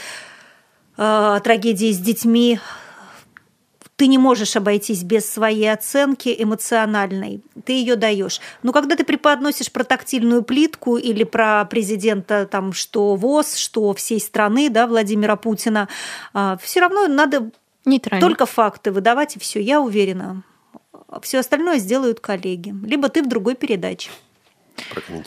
о 0.97 1.39
трагедии 1.39 1.91
с 1.91 1.99
детьми, 1.99 2.59
ты 3.99 4.07
не 4.07 4.17
можешь 4.17 4.55
обойтись 4.55 5.03
без 5.03 5.29
своей 5.29 5.69
оценки 5.73 6.33
эмоциональной, 6.37 7.41
ты 7.65 7.73
ее 7.73 7.97
даешь. 7.97 8.39
Но 8.63 8.71
когда 8.71 8.95
ты 8.95 9.03
преподносишь 9.03 9.69
про 9.73 9.83
тактильную 9.83 10.41
плитку 10.41 10.95
или 10.95 11.25
про 11.25 11.65
президента, 11.65 12.45
там, 12.45 12.71
что 12.71 13.15
ВОЗ, 13.15 13.57
что 13.57 13.93
всей 13.93 14.21
страны, 14.21 14.69
да, 14.69 14.87
Владимира 14.87 15.35
Путина, 15.35 15.89
а, 16.33 16.55
все 16.63 16.79
равно 16.79 17.07
надо 17.07 17.51
Нейтрально. 17.83 18.25
только 18.25 18.45
факты 18.45 18.91
выдавать, 18.91 19.35
и 19.35 19.39
все, 19.39 19.59
я 19.61 19.81
уверена. 19.81 20.43
Все 21.21 21.39
остальное 21.39 21.79
сделают 21.79 22.19
коллеги. 22.19 22.73
Либо 22.83 23.09
ты 23.09 23.23
в 23.23 23.29
другой 23.29 23.55
передаче. 23.55 24.09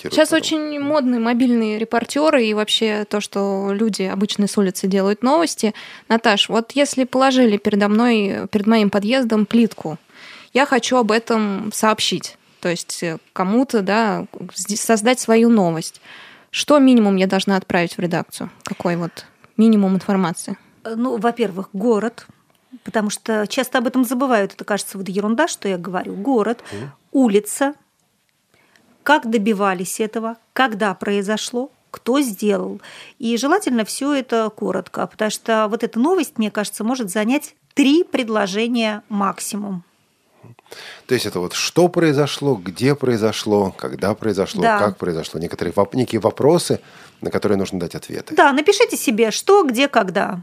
Сейчас 0.03 0.31
потом. 0.31 0.37
очень 0.39 0.81
модные 0.81 1.21
мобильные 1.21 1.79
репортеры 1.79 2.47
и 2.47 2.55
вообще 2.55 3.05
то, 3.05 3.21
что 3.21 3.71
люди 3.73 4.03
обычно 4.03 4.47
с 4.47 4.57
улицы 4.57 4.87
делают 4.87 5.23
новости. 5.23 5.75
Наташ, 6.09 6.49
вот 6.49 6.73
если 6.73 7.05
положили 7.05 7.59
передо 7.59 7.89
мной, 7.89 8.49
перед 8.51 8.67
моим 8.67 8.91
подъездом 8.91 9.47
плитку, 9.47 9.99
я 10.53 10.67
хочу 10.67 10.97
об 10.97 11.13
этом 11.13 11.71
сообщить. 11.73 12.37
То 12.61 12.69
есть 12.69 13.03
э, 13.03 13.19
кому-то, 13.33 13.83
да, 13.83 14.27
создать 14.55 15.19
свою 15.21 15.49
новость. 15.49 16.01
Что 16.51 16.79
минимум 16.79 17.17
я 17.17 17.27
должна 17.27 17.57
отправить 17.57 17.97
в 17.97 18.01
редакцию? 18.01 18.51
Какой 18.63 18.97
вот 18.97 19.27
минимум 19.57 19.97
информации? 19.97 20.57
Ну, 20.85 21.17
во-первых, 21.17 21.71
город, 21.73 22.27
потому 22.85 23.11
что 23.11 23.47
часто 23.47 23.79
об 23.79 23.87
этом 23.87 24.05
забывают. 24.05 24.55
Это 24.55 24.65
кажется 24.65 24.99
вот 24.99 25.09
ерунда, 25.09 25.49
что 25.49 25.69
я 25.69 25.79
говорю. 25.79 26.15
Город, 26.15 26.63
mm. 26.73 26.89
улица, 27.13 27.75
как 29.03 29.31
добивались 29.31 30.01
этого, 30.01 30.37
когда 30.53 30.95
произошло, 30.95 31.71
кто 31.91 32.21
сделал. 32.21 32.81
И 33.19 33.37
желательно 33.37 33.85
все 33.85 34.13
это 34.15 34.51
коротко, 34.51 35.07
потому 35.07 35.31
что 35.31 35.69
вот 35.69 35.85
эта 35.85 35.99
новость, 35.99 36.39
мне 36.39 36.51
кажется, 36.51 36.85
может 36.85 37.11
занять 37.11 37.55
три 37.75 38.05
предложения 38.05 39.03
максимум. 39.09 39.85
То 41.07 41.15
есть 41.15 41.27
это 41.27 41.41
вот 41.41 41.53
что 41.53 41.89
произошло, 41.89 42.55
где 42.55 42.95
произошло, 42.95 43.75
когда 43.77 44.15
произошло, 44.15 44.63
да. 44.63 44.79
как 44.79 44.97
произошло, 44.97 45.41
некоторые 45.41 45.75
некие 45.93 46.21
вопросы, 46.21 46.81
на 47.21 47.31
которые 47.31 47.57
нужно 47.57 47.79
дать 47.79 47.95
ответы. 47.95 48.35
Да, 48.35 48.53
напишите 48.53 48.97
себе, 48.97 49.31
что, 49.31 49.63
где, 49.63 49.89
когда, 49.89 50.41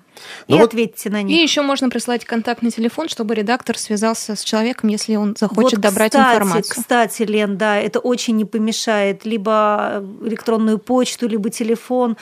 ну 0.48 0.56
и 0.56 0.60
вот... 0.60 0.70
ответьте 0.70 1.10
на 1.10 1.22
них. 1.22 1.38
И 1.38 1.42
еще 1.42 1.62
можно 1.62 1.90
прислать 1.90 2.26
контактный 2.26 2.72
телефон, 2.72 3.10
чтобы 3.10 3.36
редактор 3.36 3.78
связался 3.78 4.36
с 4.36 4.44
человеком, 4.44 4.90
если 4.90 5.16
он 5.16 5.36
захочет 5.38 5.80
вот, 5.80 5.82
добрать 5.82 6.12
кстати, 6.12 6.36
информацию. 6.36 6.76
Кстати, 6.78 7.24
Лен, 7.24 7.58
да, 7.58 7.78
это 7.78 8.00
очень 8.00 8.36
не 8.36 8.46
помешает. 8.46 9.26
Либо 9.26 10.04
электронную 10.22 10.78
почту, 10.80 11.28
либо 11.28 11.50
телефон. 11.50 12.16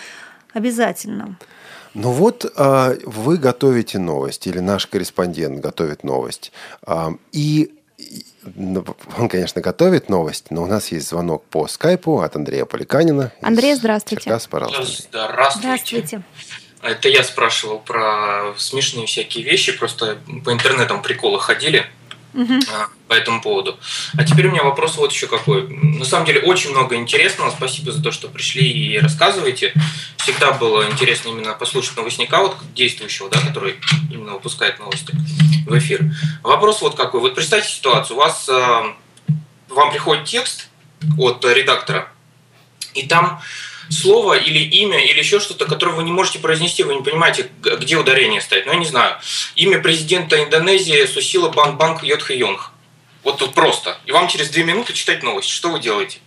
Обязательно. 0.54 1.38
Ну 1.94 2.12
вот 2.12 2.52
а, 2.56 2.96
вы 3.06 3.38
готовите 3.38 4.00
новость, 4.00 4.48
или 4.48 4.60
наш 4.60 4.86
корреспондент 4.88 5.60
готовит 5.60 6.04
новость. 6.04 6.52
А, 6.84 7.14
и 7.32 7.74
он, 9.18 9.30
конечно, 9.30 9.62
готовит 9.62 10.10
новость, 10.10 10.52
но 10.52 10.64
у 10.64 10.68
нас 10.68 10.92
есть 10.92 11.10
звонок 11.10 11.46
по 11.46 11.68
скайпу 11.68 12.22
от 12.22 12.36
Андрея 12.36 12.66
Поликанина. 12.66 13.32
Андрей, 13.42 13.76
здравствуйте. 13.76 14.26
Черкас, 14.26 14.48
пожалуйста. 14.48 15.04
Здравствуйте. 15.10 15.60
Здравствуйте. 15.60 16.22
Это 16.82 17.10
я 17.10 17.24
спрашивал 17.24 17.80
про 17.80 18.54
смешные 18.58 19.08
всякие 19.08 19.44
вещи, 19.44 19.72
просто 19.72 20.18
по 20.46 20.54
интернетам 20.54 21.02
приколы 21.02 21.40
ходили 21.40 21.86
а, 22.36 22.90
по 23.08 23.14
этому 23.14 23.42
поводу. 23.42 23.80
А 24.16 24.24
теперь 24.24 24.48
у 24.48 24.52
меня 24.52 24.64
вопрос 24.64 24.96
вот 24.98 25.12
еще 25.12 25.28
какой. 25.28 25.68
На 25.68 26.06
самом 26.06 26.26
деле 26.28 26.42
очень 26.42 26.70
много 26.70 26.96
интересного. 26.96 27.50
Спасибо 27.50 27.92
за 27.92 28.04
то, 28.04 28.12
что 28.12 28.28
пришли 28.28 28.70
и 28.70 29.00
рассказываете. 29.00 29.74
Всегда 30.18 30.52
было 30.52 30.88
интересно 30.88 31.30
именно 31.30 31.54
послушать 31.54 31.98
новостника, 31.98 32.42
вот 32.42 32.56
действующего, 32.76 33.30
да, 33.30 33.40
который 33.40 33.78
именно 34.12 34.34
выпускает 34.34 34.80
новости 34.80 35.14
в 35.68 35.78
эфир. 35.78 36.02
Вопрос 36.44 36.82
вот 36.82 36.96
какой. 36.96 37.22
Вот 37.22 37.36
представьте 37.36 37.72
ситуацию. 37.72 38.18
У 38.18 38.20
вас 38.20 38.48
а, 38.50 38.96
вам 39.70 39.92
приходит 39.92 40.26
текст 40.26 40.70
от 41.18 41.46
редактора, 41.46 42.10
и 42.94 43.06
там 43.06 43.42
слово 43.90 44.38
или 44.38 44.60
имя 44.60 45.00
или 45.04 45.20
еще 45.20 45.40
что-то, 45.40 45.66
которое 45.66 45.92
вы 45.92 46.04
не 46.04 46.12
можете 46.12 46.40
произнести, 46.40 46.84
вы 46.84 46.96
не 46.96 47.04
понимаете, 47.04 47.50
где 47.62 47.98
ударение 47.98 48.42
стоит. 48.42 48.66
Ну, 48.66 48.74
я 48.74 48.80
не 48.80 48.86
знаю. 48.86 49.18
Имя 49.56 49.80
президента 49.80 50.42
Индонезии 50.44 51.06
Сусила 51.06 51.50
Банбанк 51.50 52.04
Йодха 52.04 52.34
Йонг. 52.34 52.72
Вот 53.24 53.38
тут 53.38 53.54
просто. 53.54 53.98
И 54.06 54.12
вам 54.12 54.28
через 54.28 54.50
две 54.50 54.64
минуты 54.64 54.94
читать 54.94 55.24
новость. 55.24 55.50
Что 55.50 55.70
вы 55.70 55.80
делаете? 55.80 56.20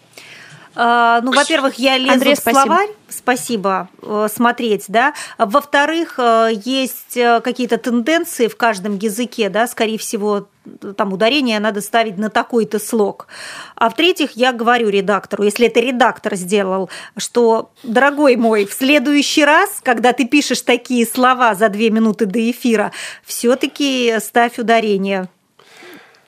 А, 0.82 1.20
ну, 1.20 1.30
во-первых, 1.32 1.74
я 1.74 1.98
лезу 1.98 2.14
Андрей, 2.14 2.34
в 2.34 2.38
спасибо. 2.38 2.62
словарь, 2.62 2.88
спасибо, 3.10 3.88
э, 4.00 4.28
смотреть, 4.34 4.86
да. 4.88 5.12
Во-вторых, 5.36 6.14
э, 6.16 6.52
есть 6.64 7.18
э, 7.18 7.42
какие-то 7.42 7.76
тенденции 7.76 8.48
в 8.48 8.56
каждом 8.56 8.96
языке, 8.96 9.50
да, 9.50 9.66
скорее 9.66 9.98
всего, 9.98 10.48
там 10.96 11.12
ударение 11.12 11.60
надо 11.60 11.82
ставить 11.82 12.16
на 12.16 12.30
такой-то 12.30 12.78
слог. 12.78 13.26
А 13.74 13.90
в-третьих, 13.90 14.30
я 14.36 14.54
говорю 14.54 14.88
редактору, 14.88 15.42
если 15.42 15.66
это 15.66 15.80
редактор 15.80 16.34
сделал, 16.34 16.88
что, 17.18 17.72
дорогой 17.82 18.36
мой, 18.36 18.64
в 18.64 18.72
следующий 18.72 19.44
раз, 19.44 19.82
когда 19.82 20.14
ты 20.14 20.24
пишешь 20.24 20.62
такие 20.62 21.04
слова 21.04 21.54
за 21.54 21.68
две 21.68 21.90
минуты 21.90 22.24
до 22.24 22.50
эфира, 22.50 22.90
все-таки 23.22 24.16
ставь 24.18 24.58
ударение. 24.58 25.28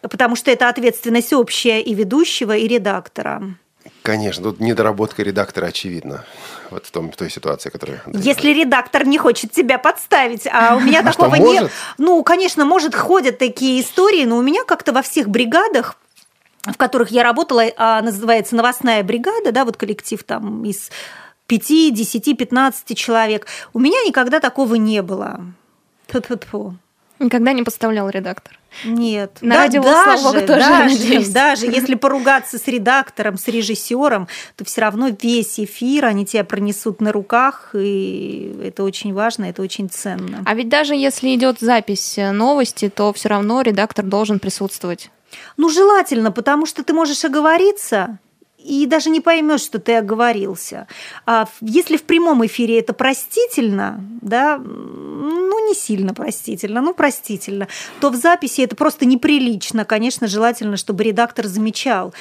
Потому 0.02 0.36
что 0.36 0.50
это 0.50 0.68
ответственность 0.68 1.32
общая 1.32 1.80
и 1.80 1.94
ведущего, 1.94 2.54
и 2.54 2.68
редактора. 2.68 3.56
Конечно, 4.02 4.44
тут 4.44 4.60
недоработка 4.60 5.22
редактора 5.22 5.66
очевидна. 5.66 6.24
Вот 6.70 6.86
в, 6.86 6.90
том, 6.90 7.10
в 7.10 7.16
той 7.16 7.30
ситуации, 7.30 7.70
которая... 7.70 8.02
Если 8.06 8.50
редактор 8.52 9.06
не 9.06 9.18
хочет 9.18 9.52
тебя 9.52 9.78
подставить, 9.78 10.46
а 10.46 10.76
у 10.76 10.80
меня 10.80 11.00
А 11.00 11.04
такого 11.04 11.36
нет. 11.36 11.70
Ну, 11.98 12.22
конечно, 12.22 12.64
может, 12.64 12.94
ходят 12.94 13.38
такие 13.38 13.80
истории, 13.80 14.24
но 14.24 14.38
у 14.38 14.42
меня 14.42 14.64
как-то 14.64 14.92
во 14.92 15.02
всех 15.02 15.28
бригадах 15.28 15.96
в 16.64 16.76
которых 16.76 17.10
я 17.10 17.24
работала, 17.24 17.64
а, 17.76 18.00
называется 18.02 18.54
новостная 18.54 19.02
бригада, 19.02 19.50
да, 19.50 19.64
вот 19.64 19.76
коллектив 19.76 20.22
там 20.22 20.64
из 20.64 20.90
5, 21.48 21.92
10, 21.92 22.38
15 22.38 22.96
человек. 22.96 23.46
У 23.72 23.80
меня 23.80 24.00
никогда 24.06 24.38
такого 24.38 24.76
не 24.76 25.02
было. 25.02 25.44
Тьфу-тьфу-тьфу. 26.06 26.76
Никогда 27.22 27.52
не 27.52 27.62
подставлял 27.62 28.08
редактор. 28.08 28.58
Нет. 28.84 29.38
На 29.40 29.56
радио, 29.56 29.82
слава 29.82 30.32
богу, 30.32 30.46
тоже, 30.46 30.60
даже, 30.60 30.98
надеюсь. 30.98 31.28
даже 31.28 31.66
если 31.66 31.94
поругаться 31.94 32.58
с 32.58 32.66
редактором, 32.66 33.38
с 33.38 33.46
режиссером, 33.48 34.28
то 34.56 34.64
все 34.64 34.80
равно 34.80 35.10
весь 35.22 35.60
эфир 35.60 36.06
они 36.06 36.26
тебя 36.26 36.44
пронесут 36.44 37.00
на 37.00 37.12
руках, 37.12 37.70
и 37.74 38.54
это 38.64 38.82
очень 38.82 39.12
важно, 39.12 39.44
это 39.44 39.62
очень 39.62 39.88
ценно. 39.88 40.42
А 40.44 40.54
ведь 40.54 40.68
даже 40.68 40.94
если 40.94 41.34
идет 41.34 41.58
запись 41.60 42.14
э, 42.16 42.32
новости, 42.32 42.88
то 42.88 43.12
все 43.12 43.28
равно 43.28 43.60
редактор 43.62 44.04
должен 44.04 44.38
присутствовать. 44.38 45.10
Ну, 45.56 45.68
желательно, 45.68 46.32
потому 46.32 46.66
что 46.66 46.82
ты 46.82 46.92
можешь 46.92 47.24
оговориться, 47.24 48.18
и 48.64 48.86
даже 48.86 49.10
не 49.10 49.20
поймешь, 49.20 49.60
что 49.60 49.78
ты 49.78 49.96
оговорился. 49.96 50.86
А 51.26 51.48
если 51.60 51.96
в 51.96 52.04
прямом 52.04 52.44
эфире 52.46 52.78
это 52.78 52.92
простительно, 52.92 54.04
да, 54.20 54.58
ну 54.58 55.68
не 55.68 55.74
сильно 55.74 56.14
простительно, 56.14 56.80
ну 56.80 56.94
простительно, 56.94 57.68
то 58.00 58.10
в 58.10 58.16
записи 58.16 58.62
это 58.62 58.76
просто 58.76 59.04
неприлично. 59.04 59.84
Конечно, 59.84 60.26
желательно, 60.26 60.76
чтобы 60.76 61.04
редактор 61.04 61.46
замечал. 61.46 62.14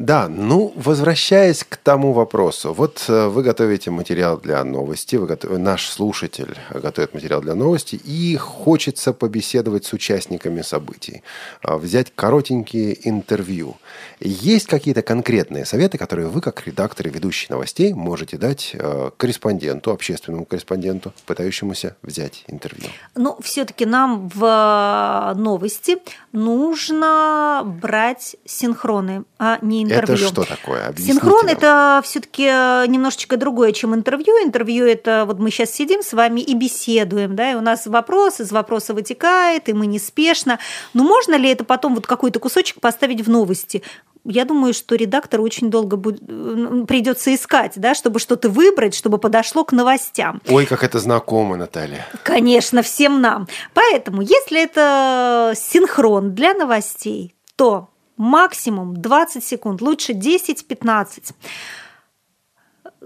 Да, 0.00 0.28
ну, 0.28 0.72
возвращаясь 0.76 1.62
к 1.62 1.76
тому 1.76 2.14
вопросу. 2.14 2.72
Вот 2.72 3.04
э, 3.08 3.26
вы 3.28 3.42
готовите 3.42 3.90
материал 3.90 4.38
для 4.38 4.64
новости, 4.64 5.16
вы 5.16 5.26
готов- 5.26 5.58
наш 5.58 5.90
слушатель 5.90 6.56
готовит 6.72 7.12
материал 7.12 7.42
для 7.42 7.54
новости, 7.54 7.96
и 7.96 8.34
хочется 8.38 9.12
побеседовать 9.12 9.84
с 9.84 9.92
участниками 9.92 10.62
событий, 10.62 11.22
а, 11.60 11.76
взять 11.76 12.14
коротенькие 12.14 12.96
интервью. 13.06 13.76
Есть 14.20 14.68
какие-то 14.68 15.02
конкретные 15.02 15.66
советы, 15.66 15.98
которые 15.98 16.28
вы, 16.28 16.40
как 16.40 16.66
редактор 16.66 17.08
и 17.08 17.10
ведущий 17.10 17.48
новостей, 17.50 17.92
можете 17.92 18.38
дать 18.38 18.70
э, 18.72 19.10
корреспонденту, 19.18 19.90
общественному 19.90 20.46
корреспонденту, 20.46 21.12
пытающемуся 21.26 21.94
взять 22.00 22.44
интервью? 22.46 22.88
Ну, 23.16 23.36
все-таки 23.42 23.84
нам 23.84 24.30
в 24.34 25.34
новости 25.36 25.98
нужно 26.32 27.62
брать 27.82 28.36
синхроны, 28.46 29.24
а 29.38 29.58
не 29.60 29.82
интервью. 29.82 29.89
Это 29.94 30.16
что 30.16 30.44
такое? 30.44 30.86
Объясните 30.86 31.12
Синхрон 31.12 31.46
нам. 31.46 31.56
это 31.56 32.00
все-таки 32.04 32.44
немножечко 32.88 33.36
другое, 33.36 33.72
чем 33.72 33.94
интервью. 33.94 34.34
Интервью 34.44 34.86
это 34.86 35.24
вот 35.26 35.38
мы 35.38 35.50
сейчас 35.50 35.70
сидим 35.70 36.02
с 36.02 36.12
вами 36.12 36.40
и 36.40 36.54
беседуем, 36.54 37.36
да, 37.36 37.52
и 37.52 37.54
у 37.54 37.60
нас 37.60 37.86
вопрос 37.86 38.40
из 38.40 38.52
вопроса 38.52 38.94
вытекает, 38.94 39.68
и 39.68 39.72
мы 39.72 39.86
неспешно. 39.86 40.58
Но 40.94 41.04
можно 41.04 41.34
ли 41.34 41.50
это 41.50 41.64
потом 41.64 41.94
вот 41.94 42.06
какой-то 42.06 42.38
кусочек 42.38 42.80
поставить 42.80 43.20
в 43.20 43.30
новости? 43.30 43.82
Я 44.24 44.44
думаю, 44.44 44.74
что 44.74 44.96
редактор 44.96 45.40
очень 45.40 45.70
долго 45.70 45.96
будет, 45.96 46.22
э, 46.28 46.84
придется 46.86 47.34
искать, 47.34 47.72
да, 47.76 47.94
чтобы 47.94 48.18
что-то 48.18 48.50
выбрать, 48.50 48.94
чтобы 48.94 49.18
подошло 49.18 49.64
к 49.64 49.72
новостям. 49.72 50.42
Ой, 50.48 50.66
как 50.66 50.84
это 50.84 50.98
знакомо, 50.98 51.56
Наталья. 51.56 52.06
Конечно, 52.22 52.82
всем 52.82 53.20
нам. 53.22 53.48
Поэтому, 53.72 54.20
если 54.20 54.62
это 54.62 55.54
синхрон 55.56 56.34
для 56.34 56.52
новостей, 56.52 57.34
то 57.56 57.89
максимум 58.20 58.96
20 59.00 59.42
секунд, 59.42 59.80
лучше 59.80 60.12
10-15, 60.12 61.32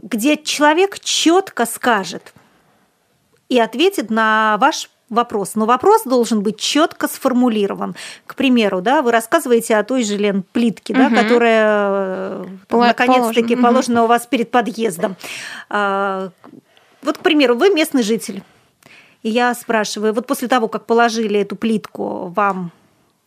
где 0.02 0.36
человек 0.36 0.98
четко 0.98 1.66
скажет 1.66 2.34
и 3.48 3.58
ответит 3.60 4.10
на 4.10 4.56
ваш 4.60 4.90
вопрос. 5.10 5.54
Но 5.54 5.66
вопрос 5.66 6.02
должен 6.04 6.42
быть 6.42 6.58
четко 6.58 7.06
сформулирован. 7.06 7.94
К 8.26 8.34
примеру, 8.34 8.80
да, 8.80 9.02
вы 9.02 9.12
рассказываете 9.12 9.76
о 9.76 9.84
той 9.84 10.02
же 10.02 10.16
Лен 10.16 10.42
плитке, 10.42 10.94
да, 10.94 11.08
Мгм. 11.08 11.16
которая 11.16 11.66
э, 11.78 12.44
Пола- 12.68 12.86
наконец-таки 12.88 13.54
положена. 13.54 13.62
Положена 13.68 14.04
у 14.04 14.06
вас 14.08 14.26
перед 14.26 14.50
подъездом. 14.50 15.16
А, 15.70 16.30
Вот, 17.02 17.18
к 17.18 17.20
примеру, 17.20 17.54
вы 17.54 17.68
местный 17.68 18.02
житель. 18.02 18.42
И 19.22 19.28
я 19.28 19.54
спрашиваю, 19.54 20.12
вот 20.14 20.26
после 20.26 20.48
того, 20.48 20.68
как 20.68 20.86
положили 20.86 21.38
эту 21.38 21.54
плитку, 21.54 22.28
вам 22.34 22.70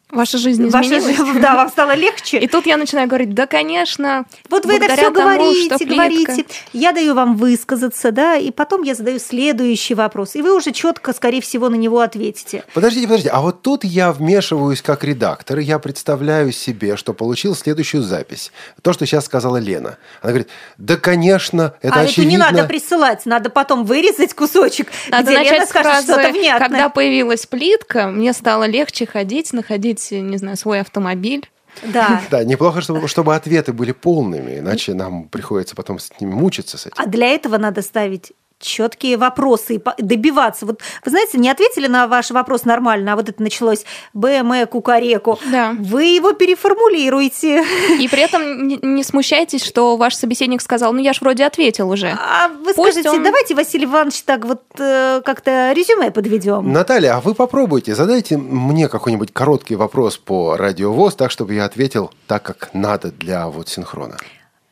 Ваша 0.10 0.38
жизнь 0.38 0.70
ваша 0.70 0.98
изменилась. 1.00 1.18
жизнь- 1.18 1.40
да, 1.42 1.56
вам 1.56 1.70
стало 1.70 1.94
легче? 1.94 2.40
И 2.40 2.48
тут 2.48 2.66
я 2.66 2.78
начинаю 2.78 3.10
говорить, 3.10 3.34
да, 3.34 3.46
конечно. 3.46 4.26
Вот 4.50 4.66
вы 4.66 4.76
это 4.76 4.86
все 4.94 5.12
тому, 5.12 5.16
говорите, 5.16 5.66
что 5.66 5.78
плитка. 5.80 5.96
говорите. 5.96 6.46
Я 6.72 6.94
даю 6.94 7.14
вам 7.14 7.36
высказаться, 7.36 8.12
да, 8.14 8.38
и 8.38 8.52
потом 8.52 8.84
я 8.84 8.96
задаю 8.96 9.20
следующий 9.20 9.96
вопрос. 9.96 10.36
И 10.36 10.42
вы 10.42 10.56
уже 10.56 10.72
четко, 10.72 11.12
скорее 11.12 11.42
всего, 11.42 11.68
на 11.68 11.76
него 11.76 12.00
ответите. 12.00 12.64
Подождите, 12.74 13.06
подождите. 13.06 13.32
А 13.34 13.42
вот 13.42 13.62
тут 13.62 13.84
я 13.84 14.14
вмешиваюсь 14.14 14.82
как 14.82 15.04
редактор, 15.04 15.60
и 15.60 15.64
я 15.64 15.78
представляю 15.78 16.54
себе, 16.54 16.96
что 16.96 17.14
получил 17.14 17.54
следующую 17.54 18.02
запись. 18.04 18.54
То, 18.82 18.94
что 18.94 19.06
сейчас 19.06 19.26
сказала 19.26 19.58
Лена. 19.58 19.98
Она 20.22 20.32
говорит, 20.32 20.48
да, 20.78 20.96
конечно, 20.96 21.74
это 21.82 21.96
а 21.96 22.00
очевидно. 22.04 22.22
это 22.22 22.30
не 22.32 22.38
надо 22.38 22.64
присылать, 22.68 23.26
надо 23.26 23.50
потом 23.50 23.84
вырезать 23.84 24.34
кусочек, 24.34 24.88
Надо 25.10 25.24
где 25.24 25.32
Лена 25.34 25.44
начать 25.44 25.68
с 25.68 25.70
скажет 25.70 25.92
фразы, 25.92 26.14
что-то 26.14 26.30
внятное. 26.30 26.60
когда 26.70 26.88
появилась 26.90 27.46
плитка, 27.46 28.08
мне 28.08 28.32
стало 28.32 28.64
легче 28.66 29.06
ходить, 29.06 29.52
находить, 29.52 29.97
не 30.12 30.38
знаю, 30.38 30.58
свой 30.58 30.80
автомобиль. 30.82 31.50
Да. 31.84 32.22
Да, 32.32 32.44
неплохо, 32.44 32.82
чтобы, 32.82 33.08
чтобы 33.08 33.36
ответы 33.36 33.74
были 33.74 33.92
полными, 33.92 34.60
иначе 34.60 34.94
нам 34.94 35.28
приходится 35.28 35.76
потом 35.76 36.00
с 36.00 36.12
ними 36.20 36.34
мучиться 36.34 36.78
с 36.78 36.88
этим. 36.88 36.96
А 36.98 37.06
для 37.06 37.28
этого 37.28 37.58
надо 37.58 37.82
ставить 37.82 38.34
четкие 38.60 39.18
вопросы 39.18 39.76
и 39.76 39.82
добиваться. 40.02 40.66
Вот 40.66 40.82
вы 41.06 41.12
знаете, 41.12 41.38
не 41.38 41.50
ответили 41.50 41.88
на 41.88 42.08
ваш 42.08 42.32
вопрос 42.32 42.66
нормально, 42.66 43.14
а 43.14 43.16
вот 43.16 43.30
это 43.30 43.42
началось 43.42 43.86
БМ, 44.14 44.68
кукареку. 44.68 45.40
Да. 45.52 45.76
Вы 45.80 46.06
его 46.06 46.34
переформулируете. 46.34 47.64
И 48.00 48.08
при 48.08 48.22
этом 48.22 48.68
не, 48.68 49.04
смущайтесь, 49.04 49.64
что 49.64 49.98
ваш 49.98 50.16
собеседник 50.16 50.62
сказал, 50.62 50.94
ну 50.94 51.00
я 51.00 51.14
ж 51.14 51.22
вроде 51.22 51.46
ответил 51.46 51.90
уже. 51.90 52.18
А 52.20 52.50
вы 52.50 52.74
Пусть 52.74 52.92
скажите, 52.92 53.10
он- 53.10 53.24
давайте, 53.24 53.56
Василий 53.56 53.86
Иванович, 53.86 54.24
так 54.24 54.46
вот 54.46 54.64
э, 54.80 55.22
как-то 55.24 55.72
резюме 55.74 56.12
подведем. 56.12 56.72
Наталья, 56.72 57.16
а 57.18 57.22
вы 57.22 57.34
попробуйте, 57.34 57.96
задайте 57.96 58.38
мне 58.38 58.90
какой-нибудь 58.90 59.34
короткий 59.34 59.76
вопрос 59.76 60.18
по 60.18 60.58
радиовоз, 60.58 61.16
так, 61.16 61.32
чтобы 61.32 61.54
я 61.54 61.66
ответил 61.66 62.12
так, 62.28 62.44
как 62.44 62.70
надо 62.74 63.12
для 63.12 63.48
вот 63.48 63.70
синхрона. 63.70 64.18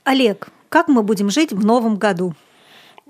Олег, 0.04 0.48
как 0.70 0.88
мы 0.88 1.04
будем 1.04 1.30
жить 1.30 1.52
в 1.52 1.66
новом 1.66 1.98
году? 1.98 2.34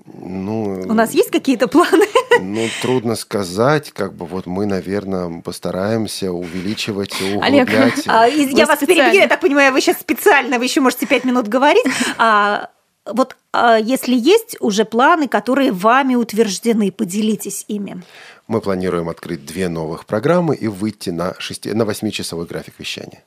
Ну, 0.06 0.84
У 0.88 0.94
нас 0.94 1.12
есть 1.12 1.30
какие-то 1.30 1.68
планы? 1.68 2.06
Ну, 2.40 2.68
трудно 2.82 3.16
сказать. 3.16 3.90
Как 3.92 4.14
бы 4.14 4.26
вот 4.26 4.46
мы, 4.46 4.66
наверное, 4.66 5.40
постараемся 5.42 6.30
увеличивать, 6.32 7.14
Олег, 7.40 7.68
углублять. 7.68 8.02
А, 8.06 8.28
и 8.28 8.46
Вы 8.46 8.58
я 8.58 8.66
вас 8.66 8.78
специально. 8.78 9.04
перебью, 9.04 9.20
я 9.22 9.28
так 9.28 9.40
понимаю, 9.40 9.72
вы 9.72 9.80
сейчас 9.80 9.98
специально, 9.98 10.58
вы 10.58 10.64
еще 10.64 10.80
можете 10.80 11.06
пять 11.06 11.24
минут 11.24 11.48
говорить. 11.48 11.86
А, 12.18 12.70
вот 13.04 13.36
а, 13.52 13.78
если 13.78 14.14
есть 14.14 14.56
уже 14.60 14.84
планы, 14.84 15.28
которые 15.28 15.72
вами 15.72 16.14
утверждены, 16.14 16.92
поделитесь 16.92 17.64
ими. 17.68 18.02
Мы 18.48 18.60
планируем 18.60 19.08
открыть 19.08 19.44
две 19.44 19.68
новых 19.68 20.06
программы 20.06 20.54
и 20.54 20.68
выйти 20.68 21.10
на, 21.10 21.34
шести, 21.38 21.72
на 21.72 21.82
8-часовой 21.82 22.46
график 22.46 22.74
вещания. 22.78 23.22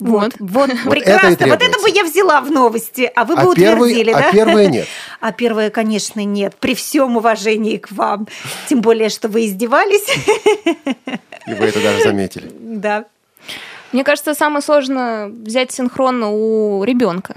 Вот. 0.00 0.34
Вот, 0.38 0.70
это 0.70 0.78
и 0.86 0.90
прекрасно. 0.90 1.46
Вот, 1.48 1.62
это 1.62 1.80
бы 1.80 1.90
я 1.90 2.04
взяла 2.04 2.40
в 2.40 2.50
новости, 2.50 3.10
а 3.14 3.24
вы 3.24 3.34
бы 3.36 3.42
А 3.52 3.54
первый- 3.54 3.90
утвердили, 3.92 4.10
а 4.10 4.18
да? 4.20 4.32
первое 4.32 4.66
нет. 4.66 4.86
А 5.20 5.32
первое, 5.32 5.70
конечно, 5.70 6.24
нет. 6.24 6.54
При 6.60 6.74
всем 6.74 7.16
уважении 7.16 7.78
к 7.78 7.90
вам. 7.92 8.28
Тем 8.68 8.80
более, 8.80 9.08
что 9.08 9.28
вы 9.28 9.46
издевались. 9.46 10.06
И 11.46 11.54
вы 11.54 11.66
это 11.66 11.80
даже 11.82 12.02
заметили. 12.02 12.50
Да. 12.60 13.04
Мне 13.92 14.04
кажется, 14.04 14.34
самое 14.34 14.62
сложно 14.62 15.30
взять 15.32 15.72
синхронно 15.72 16.30
у 16.30 16.84
ребенка. 16.84 17.36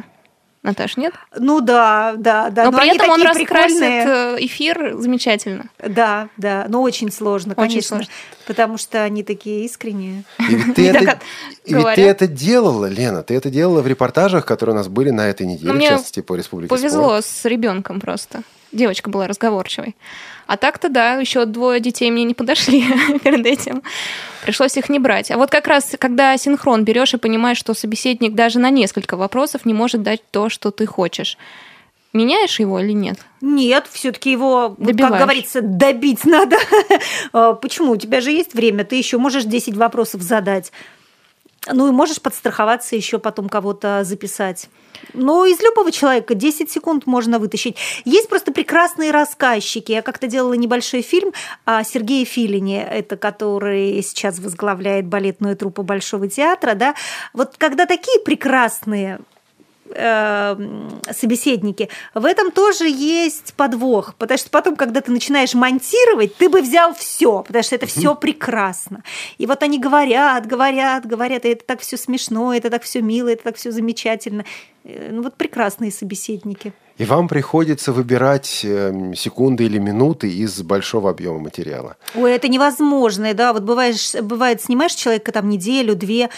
Наташ, 0.61 0.97
нет? 0.97 1.13
Ну 1.37 1.61
да, 1.61 2.15
да, 2.17 2.49
да. 2.49 2.65
Но, 2.65 2.77
при 2.77 2.89
они 2.89 2.97
этом 2.97 3.11
он 3.11 3.21
такие 3.21 3.29
раскрасит 3.45 3.77
прикольные. 3.79 4.05
э, 4.07 4.37
эфир 4.45 4.93
замечательно. 4.97 5.69
Да, 5.81 6.27
да, 6.35 6.65
но 6.67 6.81
очень 6.81 7.11
сложно, 7.13 7.53
Очень 7.53 7.69
конечно, 7.69 7.97
сложно. 7.97 8.11
потому 8.45 8.77
что 8.77 9.01
они 9.03 9.23
такие 9.23 9.63
искренние. 9.63 10.25
И 10.49 10.55
ведь 10.55 10.75
ты, 10.75 10.89
это, 10.93 11.19
и 11.63 11.73
ведь 11.73 11.95
ты 11.95 12.01
это 12.05 12.27
делала, 12.27 12.87
Лена. 12.87 13.23
Ты 13.23 13.35
это 13.35 13.49
делала 13.49 13.81
в 13.81 13.87
репортажах, 13.87 14.45
которые 14.45 14.73
у 14.73 14.77
нас 14.77 14.89
были 14.89 15.11
на 15.11 15.29
этой 15.29 15.47
неделе, 15.47 15.71
Ну, 15.71 15.79
в 15.79 15.83
частности, 15.83 16.21
по 16.21 16.35
Республике 16.35 16.69
Повезло 16.75 17.21
Спорт. 17.21 17.25
с 17.25 17.45
ребенком 17.45 18.01
просто. 18.01 18.41
Девочка 18.71 19.09
была 19.09 19.27
разговорчивой. 19.27 19.95
А 20.45 20.57
так-то 20.57 20.89
да, 20.89 21.15
еще 21.15 21.45
двое 21.45 21.79
детей 21.79 22.09
мне 22.11 22.23
не 22.23 22.33
подошли 22.33 22.83
перед 23.23 23.45
этим. 23.45 23.83
Пришлось 24.43 24.77
их 24.77 24.89
не 24.89 24.99
брать. 24.99 25.31
А 25.31 25.37
вот 25.37 25.49
как 25.49 25.67
раз, 25.67 25.95
когда 25.99 26.35
синхрон 26.37 26.83
берешь 26.83 27.13
и 27.13 27.17
понимаешь, 27.17 27.57
что 27.57 27.73
собеседник 27.73 28.33
даже 28.33 28.59
на 28.59 28.69
несколько 28.69 29.15
вопросов 29.17 29.65
не 29.65 29.73
может 29.73 30.01
дать 30.01 30.21
то, 30.31 30.49
что 30.49 30.71
ты 30.71 30.85
хочешь, 30.85 31.37
меняешь 32.13 32.59
его 32.59 32.79
или 32.79 32.93
нет? 32.93 33.19
Нет, 33.41 33.87
все-таки 33.91 34.31
его, 34.31 34.75
Добиваешь. 34.77 35.13
как 35.13 35.21
говорится, 35.21 35.61
добить 35.61 36.25
надо. 36.25 36.57
А, 37.33 37.53
Почему? 37.53 37.91
У 37.91 37.97
тебя 37.97 38.21
же 38.21 38.31
есть 38.31 38.53
время, 38.53 38.83
ты 38.83 38.95
еще 38.95 39.17
можешь 39.17 39.43
10 39.43 39.75
вопросов 39.77 40.21
задать. 40.21 40.71
Ну 41.67 41.87
и 41.87 41.91
можешь 41.91 42.21
подстраховаться, 42.21 42.95
еще 42.95 43.19
потом 43.19 43.49
кого-то 43.49 44.03
записать. 44.03 44.69
Ну, 45.13 45.45
из 45.45 45.61
любого 45.61 45.91
человека 45.91 46.35
10 46.35 46.71
секунд 46.71 47.05
можно 47.05 47.39
вытащить. 47.39 47.77
Есть 48.05 48.29
просто 48.29 48.51
прекрасные 48.51 49.11
рассказчики. 49.11 49.91
Я 49.91 50.01
как-то 50.01 50.27
делала 50.27 50.53
небольшой 50.53 51.01
фильм 51.01 51.33
о 51.65 51.83
Сергее 51.83 52.25
Филине, 52.25 52.83
это 52.83 53.17
который 53.17 54.01
сейчас 54.01 54.39
возглавляет 54.39 55.07
балетную 55.07 55.55
труппу 55.55 55.83
Большого 55.83 56.27
театра. 56.27 56.75
Да? 56.75 56.95
Вот 57.33 57.55
когда 57.57 57.85
такие 57.85 58.19
прекрасные 58.19 59.19
собеседники, 61.11 61.89
в 62.13 62.25
этом 62.25 62.51
тоже 62.51 62.87
есть 62.87 63.53
подвох, 63.55 64.15
потому 64.15 64.37
что 64.37 64.49
потом, 64.49 64.75
когда 64.75 65.01
ты 65.01 65.11
начинаешь 65.11 65.53
монтировать, 65.53 66.35
ты 66.35 66.49
бы 66.49 66.61
взял 66.61 66.93
все, 66.93 67.43
потому 67.43 67.63
что 67.63 67.75
это 67.75 67.85
все 67.85 68.15
прекрасно. 68.15 69.03
И 69.37 69.45
вот 69.45 69.63
они 69.63 69.79
говорят, 69.79 70.45
говорят, 70.45 71.05
говорят, 71.05 71.45
и 71.45 71.49
это 71.49 71.65
так 71.65 71.81
все 71.81 71.97
смешно, 71.97 72.53
это 72.53 72.69
так 72.69 72.83
все 72.83 73.01
мило, 73.01 73.29
это 73.29 73.43
так 73.43 73.55
все 73.55 73.71
замечательно. 73.71 74.45
Э, 74.83 75.09
Ну 75.11 75.21
вот 75.23 75.35
прекрасные 75.35 75.91
собеседники. 75.91 76.73
И 76.97 77.05
вам 77.05 77.29
приходится 77.29 77.93
выбирать 77.93 78.61
эм, 78.65 79.15
секунды 79.15 79.63
или 79.63 79.77
минуты 79.77 80.29
из 80.29 80.61
большого 80.61 81.09
объема 81.09 81.39
материала. 81.39 81.95
Ой, 82.13 82.33
это 82.33 82.49
невозможно, 82.49 83.33
да, 83.33 83.53
вот 83.53 83.63
бываешь, 83.63 84.13
бывает, 84.21 84.61
снимаешь 84.61 84.95
человека 84.95 85.31
там 85.31 85.47
неделю, 85.47 85.95
две, 85.95 86.29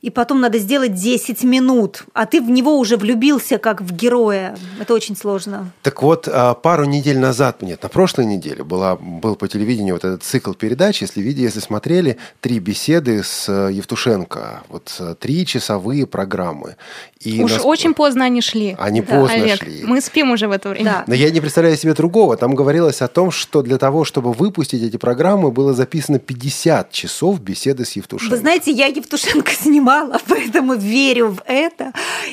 и 0.00 0.10
потом 0.10 0.40
надо 0.40 0.58
сделать 0.58 0.94
10 0.94 1.42
минут, 1.42 2.04
а 2.12 2.24
ты 2.26 2.40
в 2.40 2.48
него 2.48 2.78
уже 2.78 2.96
влюбился 2.96 3.58
как 3.58 3.80
в 3.80 3.92
героя. 3.92 4.56
Это 4.78 4.94
очень 4.94 5.16
сложно. 5.16 5.72
Так 5.82 6.02
вот, 6.02 6.28
а, 6.30 6.54
пару 6.54 6.84
недель 6.84 7.18
назад, 7.18 7.62
нет, 7.62 7.82
на 7.82 7.88
прошлой 7.88 8.24
неделе 8.26 8.62
была, 8.62 8.94
был 8.96 9.34
по 9.34 9.48
телевидению 9.48 9.94
вот 9.94 10.04
этот 10.04 10.22
цикл 10.22 10.52
передач, 10.52 11.02
если 11.02 11.20
видели, 11.20 11.44
если 11.46 11.58
смотрели, 11.60 12.16
три 12.40 12.60
беседы 12.60 13.22
с 13.24 13.48
э, 13.48 13.72
Евтушенко, 13.72 14.62
вот 14.68 14.94
э, 15.00 15.14
три 15.18 15.44
часовые 15.44 16.06
программы. 16.06 16.76
И 17.20 17.42
Уж 17.42 17.54
нас- 17.54 17.64
очень 17.64 17.92
поздно 17.94 18.24
они 18.24 18.40
шли. 18.40 18.76
Они 18.78 19.00
Да. 19.00 19.16
поздно 19.18 19.34
Олег, 19.34 19.58
шли. 19.58 19.82
мы 19.84 20.00
спим 20.00 20.30
уже 20.30 20.46
в 20.46 20.52
это 20.52 20.68
время. 20.68 20.84
Да. 20.84 21.04
Но 21.08 21.14
я 21.14 21.30
не 21.30 21.40
представляю 21.40 21.76
себе 21.76 21.94
другого. 21.94 22.36
Там 22.36 22.54
говорилось 22.54 23.02
о 23.02 23.08
том, 23.08 23.32
что 23.32 23.62
для 23.62 23.78
того, 23.78 24.04
чтобы 24.04 24.32
выпустить 24.32 24.82
эти 24.84 24.96
программы, 24.96 25.50
было 25.50 25.74
записано 25.74 26.20
50 26.20 26.92
часов 26.92 27.40
беседы 27.40 27.84
с 27.84 27.92
Евтушенко. 27.96 28.30
Вы 28.30 28.36
знаете, 28.40 28.70
я 28.70 28.86
Евтушенко 28.86 29.50
снимала, 29.88 30.20
поэтому 30.28 30.74
верю 30.74 31.28
в 31.28 31.42
это. 31.46 31.92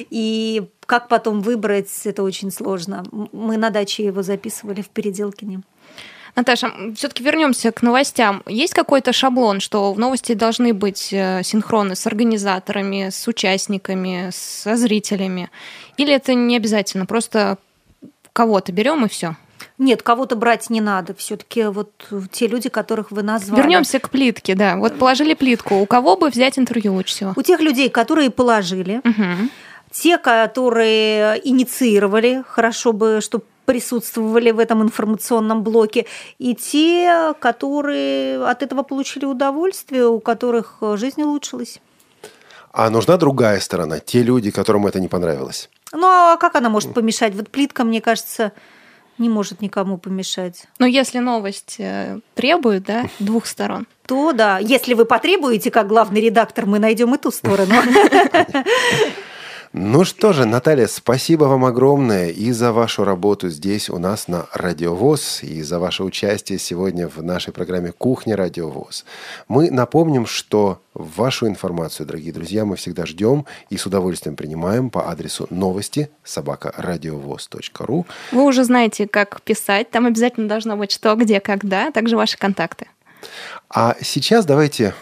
И 0.09 0.63
как 0.85 1.07
потом 1.07 1.41
выбрать, 1.41 1.89
это 2.05 2.23
очень 2.23 2.51
сложно. 2.51 3.03
Мы 3.31 3.57
на 3.57 3.69
даче 3.69 4.05
его 4.05 4.21
записывали 4.21 4.81
в 4.81 4.89
Переделкине. 4.89 5.61
Наташа, 6.35 6.69
все-таки 6.95 7.23
вернемся 7.23 7.71
к 7.71 7.81
новостям. 7.81 8.43
Есть 8.45 8.73
какой-то 8.73 9.13
шаблон, 9.13 9.61
что 9.61 9.93
в 9.93 9.99
новости 9.99 10.33
должны 10.33 10.73
быть 10.73 11.13
э, 11.13 11.43
синхроны 11.43 11.95
с 11.95 12.05
организаторами, 12.05 13.09
с 13.09 13.25
участниками, 13.25 14.31
со 14.33 14.75
зрителями? 14.75 15.49
Или 15.95 16.13
это 16.13 16.33
не 16.33 16.57
обязательно? 16.57 17.05
Просто 17.05 17.57
кого-то 18.33 18.73
берем 18.73 19.05
и 19.05 19.07
все. 19.07 19.37
Нет, 19.77 20.03
кого-то 20.03 20.35
брать 20.35 20.69
не 20.69 20.79
надо. 20.81 21.13
Все-таки 21.13 21.65
вот 21.65 21.91
те 22.31 22.47
люди, 22.47 22.69
которых 22.69 23.11
вы 23.11 23.23
назвали. 23.23 23.61
Вернемся 23.61 23.99
к 23.99 24.09
плитке, 24.09 24.55
да. 24.55 24.77
Вот 24.77 24.97
положили 24.97 25.33
плитку. 25.33 25.75
У 25.75 25.85
кого 25.85 26.15
бы 26.15 26.29
взять 26.29 26.57
интервью 26.57 26.93
лучше 26.93 27.13
всего? 27.15 27.33
У 27.35 27.41
тех 27.41 27.59
людей, 27.59 27.89
которые 27.89 28.29
положили, 28.29 29.01
Мгм. 29.03 29.49
те, 29.91 30.17
которые 30.17 31.41
инициировали, 31.47 32.43
хорошо 32.47 32.93
бы, 32.93 33.19
чтобы 33.21 33.43
присутствовали 33.65 34.51
в 34.51 34.59
этом 34.59 34.83
информационном 34.83 35.63
блоке, 35.63 36.05
и 36.37 36.53
те, 36.55 37.33
которые 37.39 38.45
от 38.45 38.61
этого 38.61 38.83
получили 38.83 39.25
удовольствие, 39.25 40.07
у 40.07 40.19
которых 40.19 40.77
жизнь 40.95 41.21
улучшилась. 41.23 41.81
А 42.71 42.89
нужна 42.89 43.17
другая 43.17 43.59
сторона, 43.59 43.99
те 43.99 44.21
люди, 44.21 44.51
которым 44.51 44.85
это 44.85 44.99
не 44.99 45.07
понравилось. 45.07 45.69
Ну 45.91 46.05
а 46.05 46.37
как 46.37 46.55
она 46.55 46.69
может 46.69 46.93
помешать? 46.93 47.33
Вот 47.33 47.49
плитка, 47.49 47.83
мне 47.83 48.01
кажется, 48.01 48.51
не 49.17 49.29
может 49.29 49.61
никому 49.61 49.97
помешать. 49.97 50.65
Но 50.79 50.85
если 50.85 51.19
новость 51.19 51.75
э, 51.79 52.19
требует, 52.33 52.83
да, 52.83 53.05
двух 53.19 53.45
сторон. 53.45 53.87
То 54.05 54.33
да, 54.33 54.59
если 54.59 54.93
вы 54.93 55.05
потребуете, 55.05 55.71
как 55.71 55.87
главный 55.87 56.21
редактор, 56.21 56.65
мы 56.65 56.79
найдем 56.79 57.13
и 57.15 57.17
ту 57.17 57.31
сторону. 57.31 57.73
Ну 59.77 60.05
что 60.05 60.31
же, 60.31 60.45
Наталья, 60.45 60.87
спасибо 60.87 61.43
вам 61.43 61.65
огромное 61.65 62.29
и 62.29 62.53
за 62.53 62.71
вашу 62.71 63.03
работу 63.03 63.49
здесь 63.49 63.89
у 63.89 63.97
нас 63.97 64.29
на 64.29 64.45
Радиовоз, 64.53 65.43
и 65.43 65.61
за 65.63 65.79
ваше 65.79 66.05
участие 66.05 66.59
сегодня 66.59 67.09
в 67.09 67.21
нашей 67.21 67.51
программе 67.51 67.91
«Кухня 67.91 68.37
Радиовоз». 68.37 69.03
Мы 69.49 69.69
напомним, 69.69 70.27
что 70.27 70.79
вашу 70.93 71.47
информацию, 71.47 72.07
дорогие 72.07 72.31
друзья, 72.31 72.63
мы 72.63 72.77
всегда 72.77 73.05
ждем 73.05 73.45
и 73.69 73.75
с 73.75 73.85
удовольствием 73.85 74.37
принимаем 74.37 74.89
по 74.89 75.11
адресу 75.11 75.45
новости 75.49 76.09
собакарадиовоз.ру. 76.23 78.05
Вы 78.31 78.43
уже 78.45 78.63
знаете, 78.63 79.09
как 79.09 79.41
писать. 79.41 79.91
Там 79.91 80.05
обязательно 80.05 80.47
должно 80.47 80.77
быть 80.77 80.93
что, 80.93 81.15
где, 81.15 81.41
когда, 81.41 81.91
также 81.91 82.15
ваши 82.15 82.37
контакты. 82.37 82.87
А 83.77 83.97
сейчас 84.01 84.45
давайте 84.45 84.95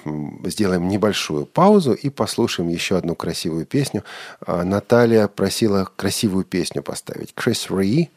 сделаем 0.45 0.87
небольшую 0.87 1.45
паузу 1.45 1.93
и 1.93 2.09
послушаем 2.09 2.69
еще 2.69 2.97
одну 2.97 3.13
красивую 3.13 3.67
песню. 3.67 4.03
А, 4.43 4.63
Наталья 4.63 5.27
просила 5.27 5.87
красивую 5.95 6.43
песню 6.43 6.81
поставить. 6.81 7.35
Крис 7.35 7.69
Ри, 7.69 8.09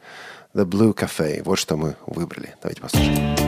The 0.55 0.65
Blue 0.65 0.95
Cafe. 0.95 1.43
Вот 1.43 1.59
что 1.59 1.77
мы 1.77 1.95
выбрали. 2.07 2.55
Давайте 2.63 2.81
послушаем. 2.81 3.46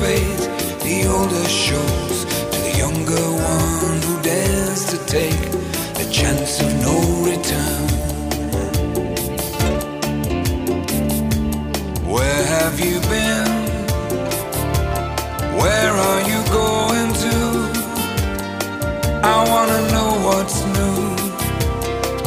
Fate, 0.00 0.42
the 0.82 1.06
older 1.16 1.46
shows 1.48 2.24
to 2.52 2.58
the 2.66 2.74
younger 2.82 3.26
one 3.56 3.98
who 4.06 4.14
dares 4.22 4.82
to 4.92 4.96
take 5.06 5.44
the 6.00 6.06
chance 6.10 6.60
of 6.64 6.70
no 6.86 6.96
return. 7.30 7.86
Where 12.14 12.42
have 12.56 12.76
you 12.86 12.96
been? 13.14 13.52
Where 15.60 15.92
are 16.08 16.22
you 16.30 16.40
going 16.60 17.10
to? 17.24 17.36
I 19.34 19.38
wanna 19.52 19.80
know 19.94 20.10
what's 20.26 20.58
new. 20.76 21.00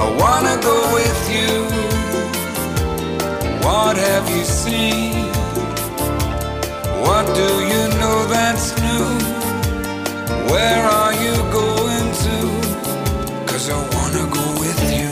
I 0.05 0.07
wanna 0.21 0.55
go 0.69 0.77
with 0.97 1.21
you. 1.37 1.55
What 3.65 3.95
have 3.97 4.25
you 4.35 4.43
seen? 4.43 5.22
That's 8.33 8.67
new? 8.81 9.07
Where 10.51 10.83
are 10.99 11.13
you 11.25 11.35
going 11.61 12.07
to? 12.25 12.37
Cause 13.49 13.65
I 13.69 13.77
wanna 13.95 14.25
go 14.37 14.45
with 14.63 14.81
you. 14.97 15.11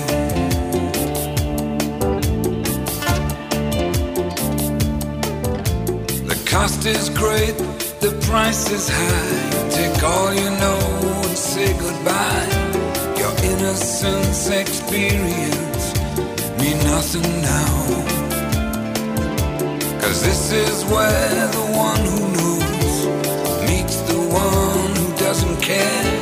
The 6.31 6.37
cost 6.49 6.85
is 6.85 7.09
great, 7.09 7.55
the 8.05 8.11
price 8.27 8.63
is 8.71 8.89
high. 8.89 9.69
Take 9.77 10.03
all 10.03 10.33
you 10.33 10.49
know 10.63 10.81
and 11.27 11.37
say 11.37 11.69
goodbye. 11.85 12.49
Your 13.21 13.33
innocence 13.51 14.49
experience 14.49 15.85
mean 16.59 16.79
nothing 16.93 17.31
now. 17.53 17.73
Cause 20.01 20.19
this 20.23 20.51
is 20.51 20.85
where 20.85 21.47
the 21.57 21.65
one 21.87 22.03
who 22.11 22.21
knows 22.35 22.60
care. 25.71 26.20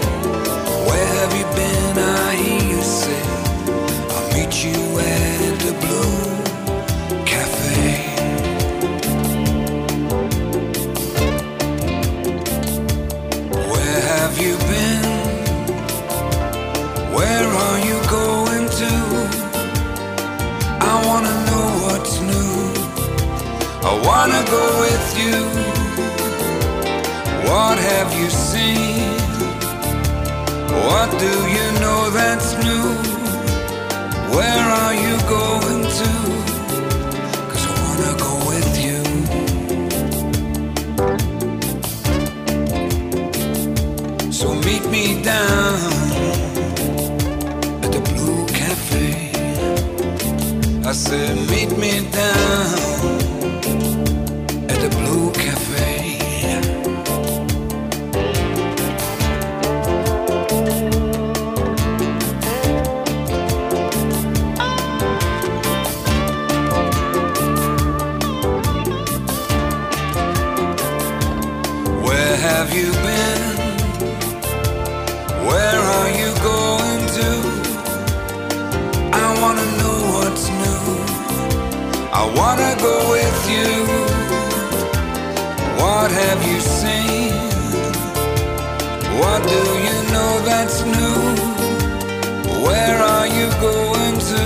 That's 32.12 32.53
new? 32.64 32.88
Where 34.36 34.66
are 34.82 34.93
you 34.93 35.18
going 35.38 35.84
to? 35.99 36.12
Cause 37.49 37.64
I 37.68 37.74
wanna 37.86 38.14
go 38.26 38.32
with 38.49 38.72
you. 38.86 38.99
So 44.32 44.47
meet 44.68 44.86
me 44.89 45.22
down 45.24 45.80
at 47.84 47.91
the 47.91 48.01
Blue 48.10 48.45
Cafe. 48.47 49.07
I 50.86 50.91
said, 50.93 51.36
meet 51.49 51.72
me 51.78 52.10
down 52.12 52.39
you. 83.56 83.74
What 85.82 86.12
have 86.12 86.41
you 86.50 86.60
seen? 86.60 87.34
What 89.20 89.41
do 89.54 89.62
you 89.88 89.97
know 90.14 90.32
that's 90.50 90.84
new? 90.84 91.22
Where 92.66 92.97
are 93.16 93.28
you 93.28 93.47
going 93.70 94.18
to? 94.32 94.43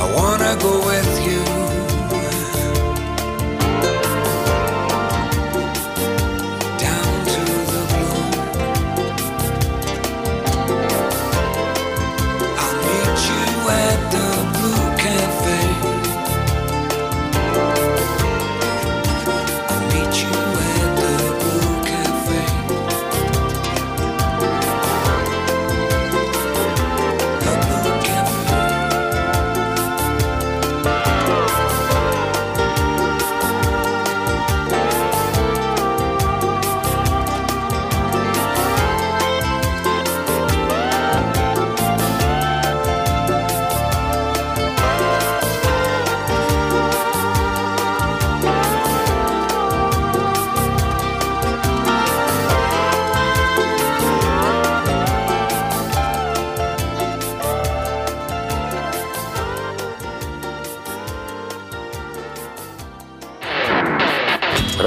I 0.00 0.04
wanna 0.16 0.52
go 0.62 0.74
with 0.86 1.12
you. 1.26 1.57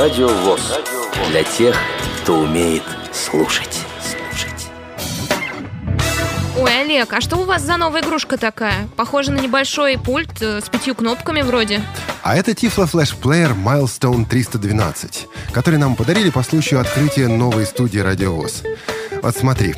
Радио 0.02 0.30
ВОЗ. 0.30 0.80
Для 1.30 1.44
тех, 1.44 1.76
кто 2.24 2.40
умеет 2.40 2.82
слушать. 3.14 3.82
Ой, 6.58 6.82
Олег, 6.82 7.14
а 7.14 7.22
что 7.22 7.36
у 7.36 7.44
вас 7.44 7.62
за 7.62 7.78
новая 7.78 8.02
игрушка 8.02 8.40
такая? 8.40 8.90
Похоже 8.98 9.32
на 9.32 9.40
небольшой 9.40 10.00
пульт 10.00 10.42
э, 10.42 10.60
с 10.60 10.70
пятью 10.70 10.96
кнопками 10.96 11.44
вроде. 11.44 11.84
А 12.24 12.36
это 12.36 12.50
Tiflo 12.50 12.92
Flash 12.92 13.16
Player 13.16 13.56
Milestone 13.56 14.26
312, 14.26 15.28
который 15.52 15.78
нам 15.78 15.96
подарили 15.96 16.32
по 16.32 16.42
случаю 16.42 16.80
открытия 16.80 17.28
новой 17.28 17.68
студии 17.68 18.00
Радиовоз. 18.00 18.64
Вот 19.22 19.38
смотри. 19.38 19.76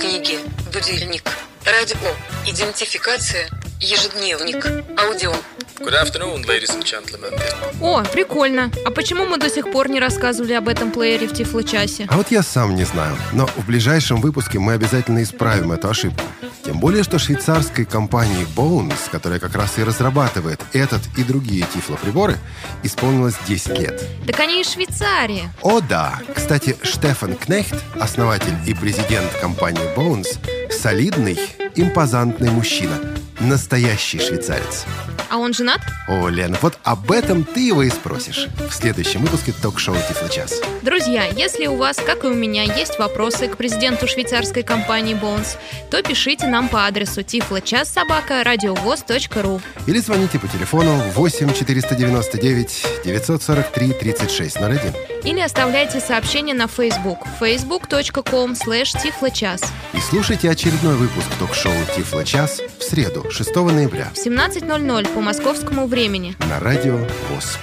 Книги, 0.00 0.38
будильник, 0.72 1.24
радио, 1.66 1.98
идентификация, 2.46 3.50
ежедневник, 3.82 4.64
аудио. 4.98 5.34
Good 5.80 5.94
afternoon, 5.94 6.44
ladies 6.46 6.70
and 6.70 6.82
gentlemen. 6.84 7.32
О, 7.80 8.02
прикольно. 8.02 8.72
А 8.84 8.90
почему 8.90 9.26
мы 9.26 9.38
до 9.38 9.48
сих 9.48 9.70
пор 9.70 9.88
не 9.88 10.00
рассказывали 10.00 10.54
об 10.54 10.66
этом 10.66 10.90
плеере 10.90 11.28
в 11.28 11.32
Тифло-часе? 11.32 12.06
А 12.08 12.16
вот 12.16 12.32
я 12.32 12.42
сам 12.42 12.74
не 12.74 12.82
знаю, 12.84 13.16
но 13.32 13.46
в 13.46 13.64
ближайшем 13.64 14.20
выпуске 14.20 14.58
мы 14.58 14.72
обязательно 14.72 15.22
исправим 15.22 15.70
эту 15.70 15.88
ошибку. 15.88 16.24
Тем 16.64 16.80
более, 16.80 17.04
что 17.04 17.20
швейцарской 17.20 17.84
компании 17.84 18.44
Bones, 18.56 19.08
которая 19.10 19.38
как 19.38 19.54
раз 19.54 19.78
и 19.78 19.84
разрабатывает 19.84 20.60
этот 20.72 21.00
и 21.16 21.22
другие 21.22 21.64
тифлоприборы, 21.72 22.36
исполнилось 22.82 23.36
10 23.46 23.78
лет. 23.78 24.04
Так 24.26 24.40
они 24.40 24.60
из 24.60 24.72
Швейцарии. 24.72 25.48
О 25.62 25.80
да! 25.80 26.18
Кстати, 26.34 26.76
Штефан 26.82 27.36
Кнехт, 27.36 27.76
основатель 28.00 28.54
и 28.66 28.74
президент 28.74 29.32
компании 29.40 29.94
Bones, 29.96 30.38
солидный, 30.72 31.38
импозантный 31.76 32.50
мужчина. 32.50 32.98
Настоящий 33.40 34.18
швейцарец. 34.18 34.84
А 35.30 35.36
он 35.36 35.52
женат? 35.52 35.80
О, 36.08 36.28
Лен, 36.28 36.56
вот 36.60 36.78
об 36.82 37.12
этом 37.12 37.44
ты 37.44 37.60
его 37.60 37.82
и 37.82 37.90
спросишь 37.90 38.48
в 38.68 38.72
следующем 38.72 39.20
выпуске 39.20 39.52
ток-шоу 39.52 39.94
«Тифло 40.08 40.28
час». 40.28 40.60
Друзья, 40.82 41.24
если 41.26 41.66
у 41.66 41.76
вас, 41.76 41.98
как 41.98 42.24
и 42.24 42.28
у 42.28 42.34
меня, 42.34 42.62
есть 42.62 42.98
вопросы 42.98 43.46
к 43.46 43.56
президенту 43.56 44.08
швейцарской 44.08 44.62
компании 44.62 45.14
Bones, 45.14 45.56
то 45.90 46.02
пишите 46.02 46.46
нам 46.46 46.68
по 46.68 46.86
адресу 46.86 47.22
тифлочас 47.22 47.90
собака 47.90 48.42
ру 48.42 49.60
Или 49.86 49.98
звоните 49.98 50.38
по 50.38 50.48
телефону 50.48 50.96
8 51.14 51.52
499 51.52 52.86
943 53.04 53.92
3601. 53.92 54.94
Или 55.24 55.40
оставляйте 55.40 56.00
сообщение 56.00 56.54
на 56.54 56.64
Facebook 56.64 57.18
facebook.com 57.40 58.52
slash 58.52 58.96
tifloчас. 58.96 59.64
И 59.92 59.98
слушайте 60.00 60.50
очередной 60.50 60.96
выпуск 60.96 61.28
ток-шоу 61.38 61.72
«Тифло 61.94 62.24
час» 62.24 62.60
в 62.78 62.82
среду, 62.82 63.27
6 63.30 63.54
ноября 63.56 64.10
В 64.14 64.26
17.00 64.26 65.14
по 65.14 65.20
московскому 65.20 65.86
времени. 65.86 66.36
на 66.48 66.60
радио 66.60 66.96
ВОЗ. 66.96 67.58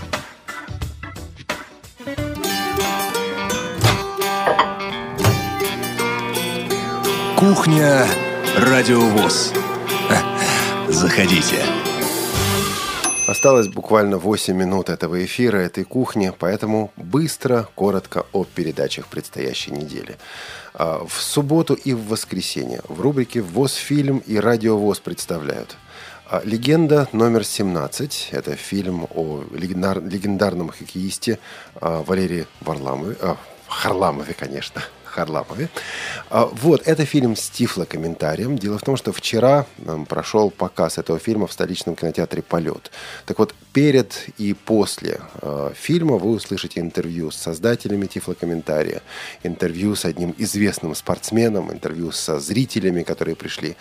Кухня 7.38 8.06
Радиовоз. 8.58 9.54
Заходите. 10.90 11.75
Осталось 13.46 13.68
буквально 13.68 14.18
8 14.18 14.56
минут 14.56 14.90
этого 14.90 15.24
эфира, 15.24 15.58
этой 15.58 15.84
кухни, 15.84 16.34
поэтому 16.40 16.92
быстро, 16.98 17.68
коротко 17.76 18.26
о 18.34 18.44
передачах 18.44 19.06
предстоящей 19.06 19.70
недели. 19.70 20.18
А, 20.74 21.06
В 21.08 21.22
субботу 21.22 21.76
и 21.76 21.94
в 21.94 22.08
воскресенье 22.08 22.82
в 22.90 23.00
рубрике 23.02 23.42
«ВОЗ 23.42 23.76
фильм» 23.76 24.18
и 24.26 24.38
«Радио 24.38 24.80
ВОЗ» 24.80 25.00
представляют 25.00 25.78
а, 26.28 26.42
«Легенда 26.44 27.08
номер 27.12 27.42
17». 27.42 28.30
Это 28.32 28.56
фильм 28.56 29.08
о 29.14 29.44
легендар- 29.52 30.04
легендарном 30.04 30.70
хоккеисте 30.70 31.38
а, 31.76 32.02
Валерии 32.02 32.48
Варламове, 32.62 33.16
Харламове, 33.68 34.34
конечно, 34.34 34.82
Харламове. 35.16 35.70
А, 36.30 36.46
Вот, 36.46 36.82
это 36.88 37.06
фильм 37.06 37.36
с 37.36 37.50
тифлокомментарием. 37.50 38.58
Дело 38.58 38.78
в 38.78 38.82
том, 38.82 38.98
что 38.98 39.12
вчера 39.12 39.66
прошел 40.10 40.52
показ 40.52 40.98
этого 40.98 41.20
фильма 41.20 41.48
в 41.48 41.54
столичном 41.54 41.96
кинотеатре 41.96 42.42
«Полет». 42.42 42.92
Так 43.26 43.40
вот, 43.40 43.56
перед 43.74 44.30
и 44.38 44.54
после 44.54 45.20
э, 45.42 45.72
фильма 45.76 46.18
вы 46.18 46.32
услышите 46.32 46.80
интервью 46.80 47.32
с 47.32 47.36
создателями 47.38 48.06
тифлокомментария, 48.06 49.02
интервью 49.44 49.96
с 49.96 50.06
одним 50.06 50.34
известным 50.38 50.96
спортсменом, 50.96 51.72
интервью 51.72 52.12
со 52.12 52.40
зрителями, 52.40 53.04
которые 53.04 53.36
пришли 53.36 53.76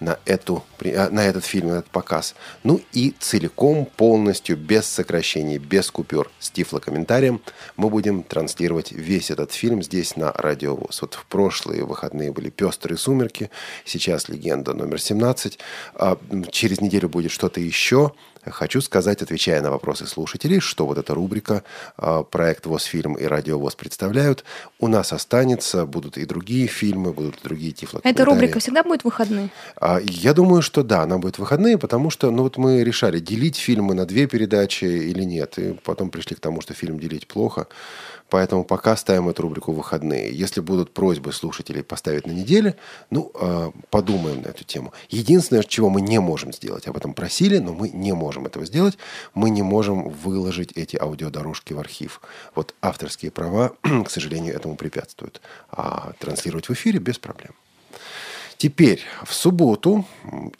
на, 0.00 0.18
эту, 0.24 0.64
а, 0.80 1.08
на 1.10 1.26
этот 1.26 1.44
фильм, 1.44 1.68
на 1.68 1.78
этот 1.78 1.90
показ. 1.90 2.34
Ну 2.62 2.80
и 2.92 3.14
целиком, 3.18 3.86
полностью, 3.96 4.56
без 4.56 4.86
сокращений, 4.86 5.58
без 5.58 5.90
купюр, 5.90 6.30
с 6.38 6.50
тифлокомментарием 6.50 7.40
мы 7.76 7.90
будем 7.90 8.22
транслировать 8.22 8.92
весь 8.92 9.30
этот 9.30 9.52
фильм 9.52 9.82
здесь 9.82 10.16
на 10.16 10.32
Радио 10.32 10.76
ВОЗ. 10.76 11.02
Вот 11.02 11.14
в 11.14 11.26
прошлые 11.26 11.84
выходные 11.84 12.32
были 12.32 12.50
«Пестрые 12.50 12.98
сумерки», 12.98 13.50
сейчас 13.84 14.28
«Легенда 14.28 14.74
номер 14.74 14.96
17». 14.98 15.58
А, 15.94 16.18
Через 16.50 16.80
неделю 16.80 17.08
будет 17.08 17.30
что-то 17.30 17.60
еще. 17.60 18.12
Хочу 18.50 18.80
сказать, 18.80 19.22
отвечая 19.22 19.60
на 19.60 19.70
вопросы 19.70 20.06
слушателей, 20.06 20.60
что 20.60 20.86
вот 20.86 20.98
эта 20.98 21.14
рубрика 21.14 21.62
а, 21.96 22.22
«Проект 22.22 22.66
ВОЗ-фильм» 22.66 23.14
и 23.14 23.24
«Радио 23.24 23.58
ВОЗ» 23.58 23.74
представляют. 23.74 24.44
У 24.78 24.88
нас 24.88 25.12
останется, 25.12 25.86
будут 25.86 26.16
и 26.16 26.24
другие 26.24 26.66
фильмы, 26.66 27.12
будут 27.12 27.36
и 27.36 27.42
другие 27.42 27.72
тифлокомментарии. 27.72 28.14
Эта 28.14 28.24
рубрика 28.24 28.58
всегда 28.60 28.82
будет 28.82 29.04
выходные? 29.04 29.50
А, 29.76 30.00
Я 30.00 30.32
думаю, 30.32 30.62
что 30.62 30.82
да, 30.82 31.02
она 31.02 31.18
будет 31.18 31.38
выходные, 31.38 31.78
потому 31.78 32.10
что, 32.10 32.30
ну 32.30 32.42
вот 32.42 32.56
мы 32.56 32.84
решали, 32.84 33.18
делить 33.18 33.56
фильмы 33.56 33.94
на 33.94 34.06
две 34.06 34.26
передачи 34.26 34.84
или 34.84 35.24
нет, 35.24 35.58
и 35.58 35.72
потом 35.84 36.10
пришли 36.10 36.36
к 36.36 36.40
тому, 36.40 36.60
что 36.60 36.74
фильм 36.74 36.98
делить 36.98 37.26
плохо, 37.26 37.66
поэтому 38.28 38.64
пока 38.64 38.96
ставим 38.96 39.28
эту 39.28 39.42
рубрику 39.42 39.72
в 39.72 39.76
выходные. 39.76 40.30
Если 40.32 40.60
будут 40.60 40.92
просьбы 40.92 41.32
слушателей 41.32 41.82
поставить 41.82 42.26
на 42.26 42.32
неделе, 42.32 42.76
ну, 43.10 43.30
э, 43.34 43.70
подумаем 43.90 44.42
на 44.42 44.48
эту 44.48 44.64
тему. 44.64 44.92
Единственное, 45.08 45.62
чего 45.62 45.90
мы 45.90 46.00
не 46.00 46.18
можем 46.20 46.52
сделать, 46.52 46.86
об 46.86 46.96
этом 46.96 47.14
просили, 47.14 47.58
но 47.58 47.72
мы 47.72 47.88
не 47.88 48.12
можем 48.12 48.46
этого 48.46 48.66
сделать, 48.66 48.98
мы 49.34 49.50
не 49.50 49.62
можем 49.62 50.10
выложить 50.10 50.72
эти 50.72 50.96
аудиодорожки 50.96 51.72
в 51.72 51.78
архив. 51.78 52.20
Вот 52.54 52.74
авторские 52.80 53.30
права, 53.30 53.72
к 54.04 54.10
сожалению, 54.10 54.54
этому 54.54 54.76
препятствуют. 54.76 55.40
А 55.70 56.12
транслировать 56.18 56.68
в 56.68 56.72
эфире 56.72 56.98
без 56.98 57.18
проблем. 57.18 57.52
Теперь 58.58 59.00
в 59.24 59.34
субботу 59.34 60.06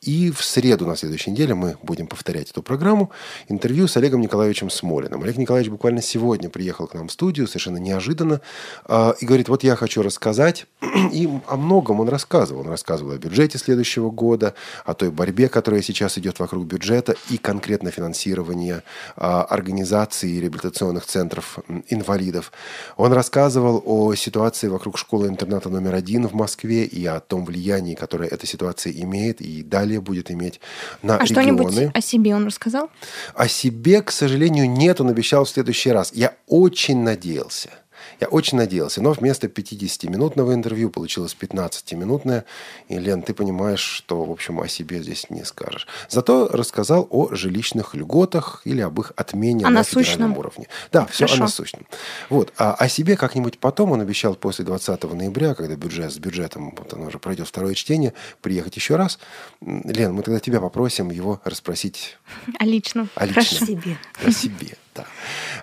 и 0.03 0.31
в 0.31 0.45
среду 0.45 0.87
на 0.87 0.97
следующей 0.97 1.31
неделе 1.31 1.55
мы 1.55 1.77
будем 1.83 2.07
повторять 2.07 2.51
эту 2.51 2.63
программу. 2.63 3.11
Интервью 3.49 3.89
с 3.89 3.97
Олегом 3.97 4.21
Николаевичем 4.21 4.69
Смолиным. 4.69 5.23
Олег 5.23 5.39
Николаевич 5.39 5.71
буквально 5.71 6.03
сегодня 6.03 6.51
приехал 6.51 6.87
к 6.87 6.95
нам 6.95 7.09
в 7.09 7.13
студию, 7.13 7.47
совершенно 7.47 7.79
неожиданно, 7.79 8.43
а, 8.85 9.15
и 9.19 9.25
говорит, 9.25 9.49
вот 9.49 9.65
я 9.65 9.77
хочу 9.77 10.03
рассказать. 10.03 10.67
И 11.13 11.29
о 11.47 11.57
многом 11.57 12.01
он 12.01 12.09
рассказывал. 12.09 12.63
Он 12.63 12.69
рассказывал 12.69 13.13
о 13.13 13.19
бюджете 13.19 13.57
следующего 13.57 14.11
года, 14.11 14.55
о 14.85 14.93
той 14.93 15.11
борьбе, 15.11 15.49
которая 15.49 15.81
сейчас 15.81 16.19
идет 16.19 16.39
вокруг 16.39 16.67
бюджета 16.67 17.15
и 17.31 17.39
конкретно 17.39 17.91
финансирования 17.91 18.83
а, 19.17 19.43
организаций 19.45 20.31
и 20.31 20.41
реабилитационных 20.41 21.07
центров 21.07 21.59
инвалидов. 21.89 22.53
Он 22.99 23.13
рассказывал 23.15 23.83
о 23.87 24.15
ситуации 24.15 24.69
вокруг 24.69 24.99
школы-интерната 24.99 25.71
номер 25.71 25.95
один 25.95 26.27
в 26.29 26.35
Москве 26.35 26.85
и 26.85 27.07
о 27.07 27.21
том 27.21 27.47
влиянии, 27.47 27.86
которое 27.95 28.29
эта 28.29 28.47
ситуация 28.47 28.93
имеет 28.93 29.41
и 29.41 29.63
далее 29.63 30.01
будет 30.01 30.31
иметь 30.31 30.61
на 31.03 31.17
А 31.17 31.25
регионы. 31.25 31.27
что-нибудь 31.27 31.91
о 31.95 32.01
себе 32.01 32.35
он 32.35 32.47
рассказал? 32.47 32.91
О 33.35 33.49
себе, 33.49 34.03
к 34.03 34.11
сожалению, 34.11 34.69
нет, 34.71 35.01
он 35.01 35.09
обещал 35.09 35.45
в 35.45 35.49
следующий 35.49 35.91
раз. 35.91 36.11
Я 36.15 36.35
очень 36.47 37.03
надеялся. 37.03 37.71
Я 38.21 38.29
очень 38.29 38.59
надеялся, 38.59 39.03
но 39.03 39.13
вместо 39.13 39.47
50-минутного 39.47 40.55
интервью 40.55 40.91
получилось 40.91 41.37
15-минутное. 41.39 42.45
И, 42.89 42.99
Лен, 42.99 43.23
ты 43.23 43.35
понимаешь, 43.35 43.81
что, 43.81 44.25
в 44.25 44.31
общем, 44.31 44.61
о 44.61 44.69
себе 44.69 45.03
здесь 45.03 45.31
не 45.31 45.45
скажешь. 45.45 45.87
Зато 46.09 46.49
рассказал 46.49 47.07
о 47.11 47.35
жилищных 47.35 47.95
льготах 47.95 48.63
или 48.65 48.81
об 48.81 49.01
их 49.01 49.13
отмене 49.17 49.65
О 49.65 49.69
на 49.71 49.77
насущном. 49.77 50.05
федеральном 50.05 50.39
уровне. 50.39 50.69
Да, 50.93 51.07
все 51.07 51.25
о 51.25 51.29
Хорошо. 51.29 51.43
насущном. 51.45 51.87
Вот. 52.31 52.53
А 52.57 52.75
о 52.75 52.89
себе 52.89 53.17
как-нибудь 53.17 53.59
потом 53.59 53.93
он 53.93 54.01
обещал 54.01 54.35
после 54.35 54.65
20 54.65 55.03
ноября, 55.13 55.55
когда 55.55 55.77
бюджет 55.77 56.13
с 56.13 56.19
бюджетом, 56.19 56.75
вот 56.77 56.93
оно 56.95 57.07
уже 57.07 57.19
пройдет 57.19 57.49
второе 57.49 57.75
чтение, 57.75 58.13
приехать 58.43 58.77
еще 58.77 58.97
раз. 58.97 59.19
Лен, 59.61 60.13
мы 60.15 60.23
тогда 60.23 60.41
тебя 60.41 60.61
попросим 60.61 61.11
его 61.11 61.41
расспросить 61.45 62.17
О 62.59 62.65
личном. 62.65 63.09
о 63.15 63.27
личном. 63.27 63.45
Хорошо. 63.45 63.67
Себе. 63.67 63.99
О 64.25 64.31
себе, 64.31 64.77
да. 64.97 65.07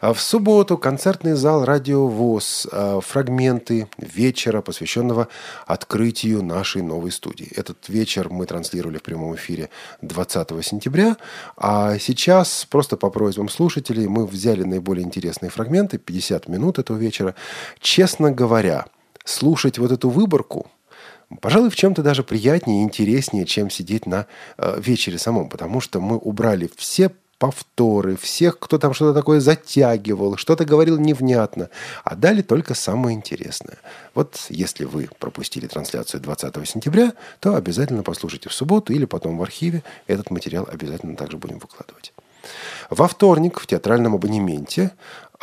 А 0.01 0.13
В 0.13 0.21
субботу 0.21 0.77
концертный 0.77 1.33
зал 1.33 1.65
«Радио 1.65 2.07
ВОЗ». 2.07 2.67
а, 2.71 3.01
Фрагменты 3.01 3.87
вечера, 3.97 4.61
посвященного 4.61 5.27
открытию 5.65 6.43
нашей 6.43 6.81
новой 6.81 7.11
студии. 7.11 7.51
Этот 7.55 7.89
вечер 7.89 8.29
мы 8.29 8.45
транслировали 8.45 8.97
в 8.97 9.03
прямом 9.03 9.35
эфире 9.35 9.69
20 10.01 10.65
сентября. 10.65 11.17
А 11.57 11.97
сейчас, 11.99 12.65
просто 12.69 12.97
по 12.97 13.09
просьбам 13.09 13.49
слушателей, 13.49 14.07
мы 14.07 14.25
взяли 14.25 14.63
наиболее 14.63 15.05
интересные 15.05 15.49
фрагменты, 15.49 15.97
50 15.97 16.47
минут 16.47 16.79
этого 16.79 16.97
вечера. 16.97 17.35
Честно 17.79 18.31
говоря, 18.31 18.85
слушать 19.25 19.77
вот 19.77 19.91
эту 19.91 20.09
выборку 20.09 20.67
Пожалуй, 21.41 21.69
в 21.69 21.75
чем-то 21.75 22.03
даже 22.03 22.23
приятнее 22.23 22.81
и 22.81 22.83
интереснее, 22.83 23.45
чем 23.45 23.69
сидеть 23.69 24.05
на 24.05 24.27
э, 24.57 24.79
вечере 24.79 25.17
самом, 25.17 25.49
потому 25.49 25.81
что 25.81 25.99
мы 25.99 26.17
убрали 26.17 26.69
все 26.77 27.11
повторы, 27.43 28.15
всех, 28.15 28.57
кто 28.57 28.77
там 28.77 28.93
что-то 28.93 29.13
такое 29.13 29.41
затягивал, 29.41 30.37
что-то 30.37 30.63
говорил 30.63 30.97
невнятно, 30.97 31.69
а 32.05 32.15
дали 32.15 32.41
только 32.41 32.73
самое 32.73 33.17
интересное. 33.17 33.79
Вот 34.15 34.45
если 34.47 34.85
вы 34.85 35.09
пропустили 35.19 35.67
трансляцию 35.67 36.21
20 36.21 36.65
сентября, 36.65 37.11
то 37.41 37.55
обязательно 37.55 38.01
послушайте 38.01 38.47
в 38.47 38.53
субботу 38.53 38.93
или 38.93 39.03
потом 39.03 39.37
в 39.37 39.43
архиве. 39.43 39.83
Этот 40.07 40.31
материал 40.31 40.65
обязательно 40.71 41.17
также 41.17 41.35
будем 41.35 41.59
выкладывать. 41.59 42.13
Во 42.89 43.09
вторник 43.09 43.59
в 43.59 43.67
театральном 43.67 44.15
абонементе 44.15 44.91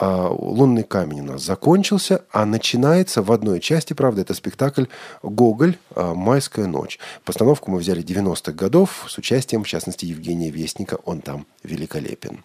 «Лунный 0.01 0.83
камень» 0.83 1.21
у 1.21 1.25
нас 1.25 1.43
закончился, 1.43 2.23
а 2.31 2.47
начинается 2.47 3.23
в 3.23 3.31
одной 3.31 3.61
части, 3.61 3.93
правда, 3.93 4.23
это 4.23 4.35
спектакль 4.35 4.85
«Гоголь. 5.23 5.77
а, 5.95 6.15
Майская 6.15 6.67
ночь». 6.67 6.99
Постановку 7.25 7.71
мы 7.71 7.79
взяли 7.79 8.03
90-х 8.03 8.53
годов 8.53 9.05
с 9.09 9.19
участием, 9.19 9.63
в 9.63 9.69
частности, 9.69 10.07
Евгения 10.07 10.51
Вестника. 10.51 10.99
Он 11.05 11.21
там 11.21 11.47
великолепен. 11.63 12.45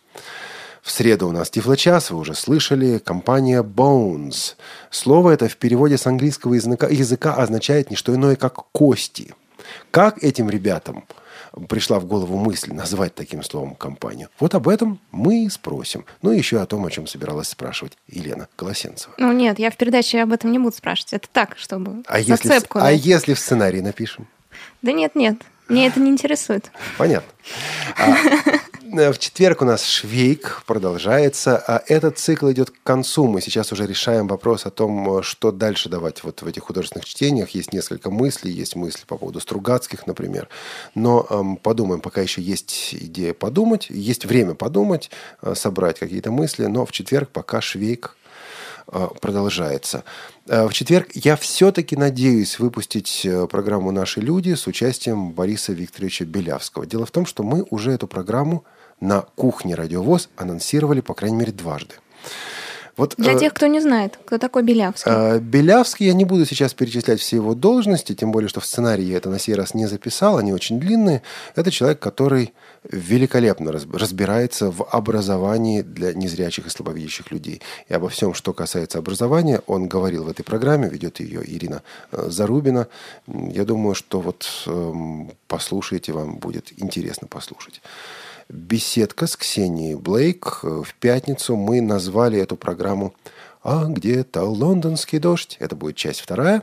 В 0.81 0.91
среду 0.91 1.29
у 1.29 1.31
нас 1.31 1.49
Тифлочас, 1.49 2.11
вы 2.11 2.19
уже 2.19 2.35
слышали, 2.35 2.99
компания 2.99 3.63
Bones. 3.63 4.55
Слово 4.91 5.31
это 5.31 5.47
в 5.47 5.57
переводе 5.57 5.97
с 5.97 6.05
английского 6.05 6.53
языка, 6.53 6.87
языка 6.87 7.33
означает 7.35 7.89
не 7.89 7.95
что 7.95 8.13
иное, 8.13 8.35
как 8.35 8.65
«кости». 8.71 9.33
Как 9.91 10.23
этим 10.23 10.49
ребятам 10.49 11.05
пришла 11.67 11.99
в 11.99 12.05
голову 12.05 12.37
мысль 12.37 12.73
назвать 12.73 13.15
таким 13.15 13.43
словом 13.43 13.75
компанию? 13.75 14.29
Вот 14.39 14.55
об 14.55 14.67
этом 14.67 14.99
мы 15.11 15.45
и 15.45 15.49
спросим. 15.49 16.05
Ну 16.21 16.31
и 16.31 16.37
еще 16.37 16.61
о 16.61 16.65
том, 16.65 16.85
о 16.85 16.91
чем 16.91 17.07
собиралась 17.07 17.49
спрашивать 17.49 17.97
Елена 18.07 18.47
Колосенцева. 18.55 19.13
Ну 19.17 19.31
нет, 19.31 19.59
я 19.59 19.71
в 19.71 19.77
передаче 19.77 20.21
об 20.21 20.33
этом 20.33 20.51
не 20.51 20.59
буду 20.59 20.75
спрашивать. 20.75 21.13
Это 21.13 21.27
так, 21.31 21.57
чтобы 21.57 22.03
А 22.07 22.19
если, 22.19 22.47
зацепку 22.47 22.79
а 22.81 22.91
если 22.91 23.33
в 23.33 23.39
сценарии 23.39 23.81
напишем? 23.81 24.27
Да 24.81 24.91
нет, 24.91 25.15
нет, 25.15 25.37
мне 25.67 25.87
это 25.87 25.99
не 25.99 26.09
интересует. 26.09 26.71
Понятно. 26.97 27.31
А, 27.97 28.15
В 28.87 29.17
четверг 29.17 29.63
у 29.63 29.65
нас 29.65 29.83
Швейк 29.83 30.61
продолжается, 30.67 31.57
а 31.57 31.81
этот 31.87 32.19
цикл 32.19 32.51
идет 32.51 32.69
к 32.69 32.83
концу. 32.83 33.25
Мы 33.25 33.41
сейчас 33.41 33.71
уже 33.71 33.87
решаем 33.87 34.27
вопрос 34.27 34.67
о 34.67 34.69
том, 34.69 35.17
э, 35.17 35.23
что 35.23 35.51
дальше 35.51 35.89
давать 35.89 36.23
вот 36.23 36.43
в 36.43 36.47
этих 36.47 36.61
художественных 36.61 37.03
чтениях. 37.05 37.49
Есть 37.49 37.73
несколько 37.73 38.11
мыслей, 38.11 38.51
есть 38.51 38.75
мысли 38.75 39.03
по 39.07 39.17
поводу 39.17 39.39
Стругацких, 39.39 40.05
например. 40.05 40.49
Но 40.93 41.25
эм, 41.27 41.57
подумаем, 41.57 41.99
пока 41.99 42.21
еще 42.21 42.43
есть 42.43 42.93
идея 42.93 43.33
подумать, 43.33 43.87
есть 43.89 44.23
время 44.25 44.53
подумать, 44.53 45.09
э, 45.41 45.55
собрать 45.55 45.97
какие-то 45.97 46.29
мысли, 46.29 46.65
но 46.65 46.85
в 46.85 46.91
четверг 46.91 47.29
пока 47.29 47.61
Швейк 47.61 48.15
э, 48.23 48.24
продолжается. 49.21 50.03
Э, 50.47 50.65
В 50.67 50.73
четверг 50.73 51.09
я 51.13 51.35
все-таки 51.35 51.95
надеюсь 51.95 52.59
выпустить 52.59 53.25
э, 53.25 53.47
программу 53.47 53.91
«Наши 53.91 54.21
люди» 54.21 54.53
с 54.53 54.67
участием 54.67 55.31
Бориса 55.31 55.73
Викторовича 55.73 56.25
Белявского. 56.25 56.85
Дело 56.85 57.05
в 57.05 57.11
том, 57.11 57.25
что 57.25 57.43
мы 57.43 57.65
уже 57.69 57.91
эту 57.91 58.07
программу 58.07 58.63
на 58.99 59.21
кухне 59.21 59.75
«Радиовоз» 59.75 60.29
анонсировали, 60.35 61.01
по 61.01 61.13
крайней 61.13 61.37
мере, 61.37 61.51
дважды. 61.51 61.95
Вот, 62.97 63.15
Для 63.17 63.33
э, 63.33 63.39
тех, 63.39 63.53
кто 63.53 63.67
не 63.67 63.81
знает, 63.81 64.17
кто 64.25 64.37
такой 64.37 64.63
Белявский. 64.63 65.11
Э, 65.11 65.39
Белявский, 65.39 66.05
я 66.07 66.13
не 66.13 66.23
буду 66.23 66.45
сейчас 66.45 66.73
перечислять 66.73 67.19
все 67.19 67.35
его 67.35 67.53
должности, 67.53 68.15
тем 68.15 68.31
более, 68.31 68.47
что 68.47 68.61
в 68.61 68.65
сценарии 68.65 69.03
я 69.03 69.17
это 69.17 69.29
на 69.29 69.37
сей 69.37 69.53
раз 69.53 69.73
не 69.73 69.85
записал, 69.85 70.37
они 70.37 70.53
очень 70.53 70.79
длинные. 70.79 71.21
Это 71.55 71.71
человек, 71.71 71.99
который 71.99 72.53
великолепно 72.91 73.71
раз- 73.71 73.85
разбирается 73.91 74.71
в 74.71 74.83
образовании 74.83 75.81
для 75.81 76.13
незрячих 76.13 76.67
и 76.67 76.69
слабовидящих 76.69 77.31
людей. 77.31 77.61
И 77.89 77.93
обо 77.93 78.09
всем, 78.09 78.33
что 78.33 78.53
касается 78.53 78.99
образования, 78.99 79.61
он 79.67 79.87
говорил 79.87 80.23
в 80.25 80.29
этой 80.29 80.43
программе, 80.43 80.89
ведет 80.89 81.19
ее 81.19 81.41
Ирина 81.45 81.81
э, 82.11 82.27
Зарубина. 82.29 82.87
Я 83.27 83.65
думаю, 83.65 83.95
что 83.95 84.19
вот 84.21 84.47
эм, 84.67 85.31
послушайте, 85.47 86.11
вам 86.13 86.35
будет 86.37 86.73
интересно 86.77 87.27
послушать 87.27 87.81
беседка 88.49 89.25
с 89.27 89.35
Ксенией 89.35 89.95
Блейк. 89.95 90.59
Э, 90.63 90.83
В 90.85 90.93
пятницу 90.95 91.55
мы 91.55 91.81
назвали 91.81 92.39
эту 92.39 92.55
программу 92.55 93.13
«А 93.65 93.85
где-то 93.85 94.43
лондонский 94.43 95.17
дождь». 95.17 95.57
Это 95.59 95.75
будет 95.75 95.95
часть 95.95 96.21
вторая. 96.21 96.61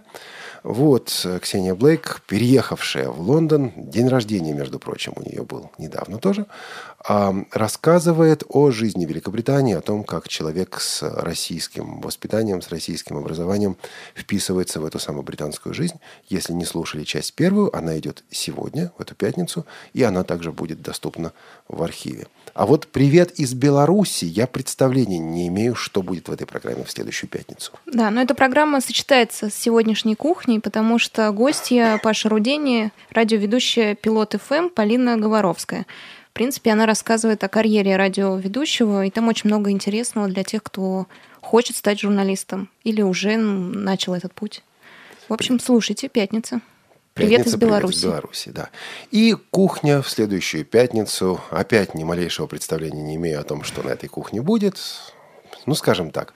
Вот 0.62 1.22
э, 1.24 1.40
Ксения 1.40 1.74
Блейк, 1.74 2.22
переехавшая 2.28 3.08
в 3.08 3.20
Лондон, 3.20 3.72
день 3.76 4.06
рождения, 4.06 4.52
между 4.52 4.78
прочим, 4.78 5.12
у 5.16 5.28
нее 5.28 5.42
был 5.42 5.72
недавно 5.78 6.18
тоже, 6.18 6.46
рассказывает 7.04 8.44
о 8.48 8.70
жизни 8.70 9.04
Великобритании, 9.04 9.74
о 9.74 9.80
том, 9.80 10.04
как 10.04 10.28
человек 10.28 10.80
с 10.80 11.02
российским 11.02 12.00
воспитанием, 12.00 12.62
с 12.62 12.68
российским 12.68 13.16
образованием 13.16 13.76
вписывается 14.14 14.80
в 14.80 14.84
эту 14.84 14.98
самую 14.98 15.24
британскую 15.24 15.74
жизнь. 15.74 15.96
Если 16.28 16.52
не 16.52 16.64
слушали 16.64 17.04
часть 17.04 17.34
первую, 17.34 17.74
она 17.76 17.98
идет 17.98 18.24
сегодня, 18.30 18.92
в 18.96 19.02
эту 19.02 19.14
пятницу, 19.14 19.66
и 19.94 20.02
она 20.02 20.24
также 20.24 20.52
будет 20.52 20.82
доступна 20.82 21.32
в 21.68 21.82
архиве. 21.82 22.26
А 22.54 22.66
вот 22.66 22.86
«Привет 22.86 23.32
из 23.32 23.54
Беларуси» 23.54 24.24
я 24.24 24.46
представления 24.46 25.18
не 25.18 25.48
имею, 25.48 25.74
что 25.74 26.02
будет 26.02 26.28
в 26.28 26.32
этой 26.32 26.46
программе 26.46 26.84
в 26.84 26.90
следующую 26.90 27.30
пятницу. 27.30 27.72
Да, 27.86 28.10
но 28.10 28.22
эта 28.22 28.34
программа 28.34 28.80
сочетается 28.80 29.50
с 29.50 29.54
сегодняшней 29.54 30.14
кухней, 30.14 30.60
потому 30.60 30.98
что 30.98 31.30
гостья 31.32 31.98
Паша 32.02 32.28
Рудени, 32.28 32.92
радиоведущая 33.10 33.94
«Пилот 33.94 34.34
ФМ» 34.40 34.68
Полина 34.68 35.16
Говоровская. 35.16 35.86
В 36.32 36.34
принципе, 36.34 36.72
она 36.72 36.86
рассказывает 36.86 37.44
о 37.44 37.48
карьере 37.48 37.94
радиоведущего, 37.94 39.04
и 39.04 39.10
там 39.10 39.28
очень 39.28 39.48
много 39.50 39.70
интересного 39.70 40.28
для 40.28 40.44
тех, 40.44 40.62
кто 40.62 41.06
хочет 41.42 41.76
стать 41.76 42.00
журналистом 42.00 42.70
или 42.84 43.02
уже 43.02 43.36
начал 43.36 44.14
этот 44.14 44.32
путь. 44.32 44.64
В 45.28 45.34
общем, 45.34 45.60
слушайте, 45.60 46.08
пятница. 46.08 46.62
Привет 47.12 47.40
Пятница, 47.40 47.56
из 47.56 47.60
Беларуси. 47.60 47.82
Привет 47.82 47.98
из 47.98 48.04
Беларуси, 48.04 48.48
да. 48.48 48.70
И 49.10 49.36
кухня 49.50 50.00
в 50.00 50.08
следующую 50.08 50.64
пятницу. 50.64 51.38
Опять 51.50 51.94
ни 51.94 52.02
малейшего 52.02 52.46
представления 52.46 53.02
не 53.02 53.16
имею 53.16 53.38
о 53.38 53.42
том, 53.42 53.62
что 53.62 53.82
на 53.82 53.90
этой 53.90 54.08
кухне 54.08 54.40
будет. 54.40 54.78
Ну, 55.66 55.74
скажем 55.74 56.10
так. 56.10 56.32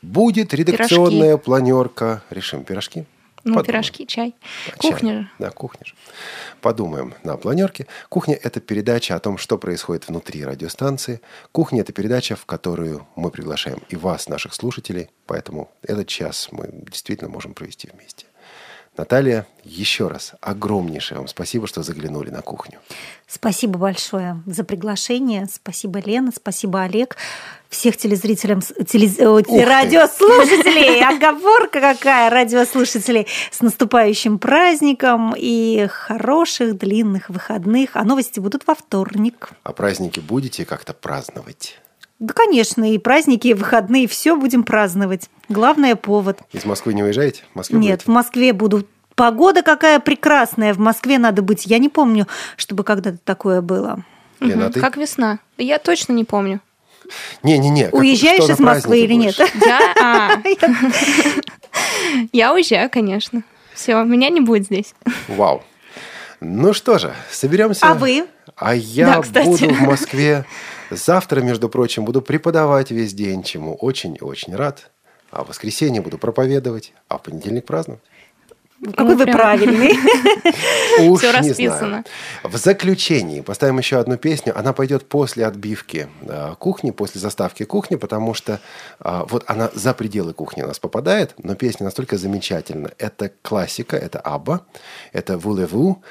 Будет 0.00 0.54
редакционная 0.54 1.36
планерка. 1.38 2.22
Решим 2.30 2.62
пирожки. 2.62 3.04
Ну, 3.44 3.54
Подумаем. 3.54 3.66
пирожки, 3.66 4.06
чай. 4.06 4.34
А, 4.66 4.78
чай. 4.82 4.90
Кухня 4.90 5.12
же. 5.14 5.30
Да, 5.38 5.50
кухня 5.50 5.86
же. 5.86 5.94
Подумаем 6.60 7.14
на 7.24 7.36
планерке. 7.36 7.86
Кухня– 8.08 8.38
это 8.42 8.60
передача 8.60 9.14
о 9.14 9.18
том, 9.18 9.38
что 9.38 9.56
происходит 9.58 10.08
внутри 10.08 10.44
радиостанции. 10.44 11.20
Кухня– 11.52 11.80
это 11.82 11.92
передача, 11.92 12.36
в 12.36 12.44
которую 12.44 13.06
мы 13.16 13.30
приглашаем 13.30 13.82
и 13.88 13.96
вас, 13.96 14.28
наших 14.28 14.52
слушателей. 14.54 15.08
Поэтому 15.26 15.70
этот 15.82 16.06
час 16.08 16.48
мы 16.50 16.68
действительно 16.72 17.30
можем 17.30 17.54
провести 17.54 17.88
вместе. 17.92 18.26
Наталья, 19.00 19.46
еще 19.64 20.08
раз 20.08 20.34
огромнейшее 20.42 21.16
вам 21.16 21.26
спасибо, 21.26 21.66
что 21.66 21.82
заглянули 21.82 22.28
на 22.28 22.42
кухню. 22.42 22.80
Спасибо 23.26 23.78
большое 23.78 24.42
за 24.44 24.62
приглашение. 24.62 25.48
Спасибо, 25.50 26.00
Лена. 26.00 26.32
Спасибо, 26.36 26.82
Олег. 26.82 27.16
Всех 27.70 27.96
телезрителям, 27.96 28.58
телез- 28.58 29.16
ты. 29.16 29.64
радиослушателей, 29.64 31.02
оговорка 31.16 31.80
какая, 31.80 32.28
радиослушателей, 32.28 33.26
с 33.50 33.62
наступающим 33.62 34.38
праздником 34.38 35.34
и 35.34 35.86
хороших 35.86 36.76
длинных 36.76 37.30
выходных. 37.30 37.96
А 37.96 38.04
новости 38.04 38.38
будут 38.38 38.66
во 38.66 38.74
вторник. 38.74 39.48
А 39.62 39.72
праздники 39.72 40.20
будете 40.20 40.66
как-то 40.66 40.92
праздновать? 40.92 41.78
Да, 42.20 42.34
конечно, 42.34 42.92
и 42.92 42.98
праздники, 42.98 43.48
и 43.48 43.54
выходные, 43.54 44.06
все 44.06 44.36
будем 44.36 44.62
праздновать. 44.62 45.30
Главное 45.48 45.96
повод. 45.96 46.40
Из 46.52 46.66
Москвы 46.66 46.92
не 46.92 47.02
уезжаете? 47.02 47.44
В 47.52 47.56
Москве 47.56 47.78
Нет, 47.78 48.02
в 48.02 48.08
Москве 48.08 48.52
буду. 48.52 48.86
Погода 49.14 49.62
какая 49.62 50.00
прекрасная. 50.00 50.74
В 50.74 50.78
Москве 50.78 51.18
надо 51.18 51.40
быть. 51.40 51.64
Я 51.64 51.78
не 51.78 51.88
помню, 51.88 52.26
чтобы 52.56 52.84
когда-то 52.84 53.18
такое 53.24 53.62
было. 53.62 54.04
Лена, 54.40 54.66
а 54.66 54.68
Мгм, 54.68 54.72
ты? 54.72 54.80
Как 54.80 54.98
весна. 54.98 55.38
Я 55.56 55.78
точно 55.78 56.12
не 56.12 56.24
помню. 56.24 56.60
Не-не-не. 57.42 57.88
Уезжаешь 57.90 58.48
из 58.48 58.58
Москвы 58.58 59.00
или 59.00 59.14
нет? 59.14 59.38
Я? 59.38 59.80
А. 60.00 60.42
Я 62.32 62.52
уезжаю, 62.52 62.90
конечно. 62.90 63.42
Все, 63.74 64.02
меня 64.04 64.28
не 64.28 64.40
будет 64.40 64.66
здесь. 64.66 64.94
Вау. 65.26 65.62
Ну 66.40 66.74
что 66.74 66.98
же, 66.98 67.14
соберемся. 67.30 67.86
А 67.86 67.94
вы? 67.94 68.26
А 68.56 68.74
я 68.74 69.22
Да, 69.22 69.42
буду 69.42 69.68
в 69.68 69.80
Москве. 69.80 70.44
Завтра, 70.90 71.40
между 71.40 71.68
прочим, 71.68 72.04
буду 72.04 72.22
преподавать 72.22 72.90
весь 72.90 73.14
день, 73.14 73.42
чему 73.42 73.74
очень 73.74 74.16
и 74.16 74.22
очень 74.24 74.54
рад. 74.54 74.90
А 75.30 75.44
в 75.44 75.48
воскресенье 75.48 76.02
буду 76.02 76.18
проповедовать, 76.18 76.92
а 77.08 77.18
в 77.18 77.22
понедельник 77.22 77.64
праздновать. 77.64 78.02
Какой 78.96 79.14
вы 79.14 79.24
прям- 79.24 79.36
правильный. 79.36 79.92
Уж 81.00 81.18
Всё 81.18 81.32
не 81.32 81.48
расписано. 81.50 81.78
знаю. 81.78 82.04
В 82.42 82.56
заключении 82.56 83.42
поставим 83.42 83.76
еще 83.78 83.98
одну 83.98 84.16
песню. 84.16 84.58
Она 84.58 84.72
пойдет 84.72 85.06
после 85.06 85.44
отбивки 85.46 86.08
э, 86.22 86.54
кухни, 86.58 86.90
после 86.90 87.20
заставки 87.20 87.64
кухни, 87.64 87.96
потому 87.96 88.32
что 88.32 88.58
э, 89.04 89.22
вот 89.28 89.44
она 89.46 89.70
за 89.74 89.92
пределы 89.92 90.32
кухни 90.32 90.62
у 90.62 90.66
нас 90.66 90.78
попадает, 90.78 91.34
но 91.42 91.54
песня 91.54 91.84
настолько 91.84 92.16
замечательна. 92.16 92.90
Это 92.96 93.30
классика, 93.42 93.96
это 93.98 94.18
Абба, 94.18 94.62
это 95.12 95.36
Вулеву. 95.36 96.02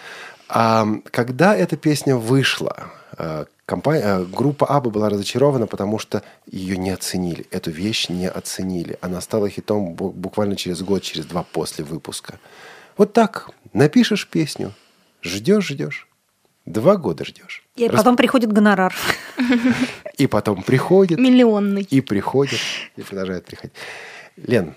А 0.47 0.86
когда 1.09 1.55
эта 1.55 1.75
песня 1.75 2.15
вышла, 2.17 2.91
э, 3.17 3.45
компания, 3.70 4.01
э, 4.03 4.26
группа 4.26 4.65
Абба 4.67 4.89
была 4.89 5.09
разочарована, 5.09 5.67
потому 5.67 5.99
что 5.99 6.24
ее 6.51 6.76
не 6.78 6.89
оценили. 6.89 7.45
Эту 7.51 7.72
вещь 7.72 8.09
не 8.09 8.28
оценили. 8.28 8.97
Она 9.01 9.22
стала 9.22 9.47
хитом 9.49 9.93
бу- 9.93 10.11
буквально 10.11 10.55
через 10.55 10.82
год, 10.82 11.03
через 11.03 11.26
два 11.26 11.43
после 11.43 11.84
выпуска. 11.86 12.39
Вот 12.97 13.13
так. 13.13 13.51
Напишешь 13.74 14.28
песню, 14.28 14.74
ждешь, 15.22 15.67
ждешь. 15.67 16.07
Два 16.65 16.97
года 16.97 17.24
ждешь. 17.26 17.63
И 17.76 17.88
Рас- 17.88 17.97
потом 17.97 18.15
приходит 18.17 18.51
гонорар. 18.51 18.93
И 20.17 20.28
потом 20.28 20.63
приходит, 20.63 21.17
Миллионный. 21.20 21.84
и 21.89 22.01
приходит, 22.01 22.59
и 22.97 23.01
продолжает 23.01 23.45
приходить. 23.45 23.74
Лен, 24.36 24.74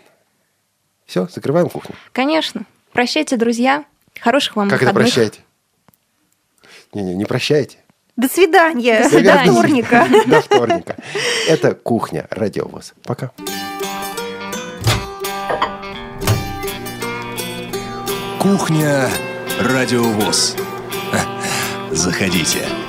все, 1.05 1.27
закрываем 1.27 1.69
кухню. 1.69 1.97
Конечно. 2.13 2.65
Прощайте, 2.93 3.37
друзья. 3.37 3.85
Хороших 4.21 4.55
вам 4.57 4.69
как 4.71 4.83
это 4.83 4.93
выходных. 4.93 5.13
прощаете? 5.15 5.41
Не-не, 6.95 7.15
не 7.17 7.25
прощайте. 7.25 7.79
До 8.17 8.29
свидания. 8.29 9.03
До 9.03 9.09
свидания. 9.09 9.47
До 9.47 9.53
вторника. 9.53 10.07
До 10.27 10.41
вторника. 10.41 10.97
Это 11.49 11.75
кухня 11.75 12.27
Радиовоз. 12.31 12.93
Пока. 13.05 13.31
Кухня 18.39 19.09
Радиовоз. 19.61 20.57
Заходите. 21.91 22.82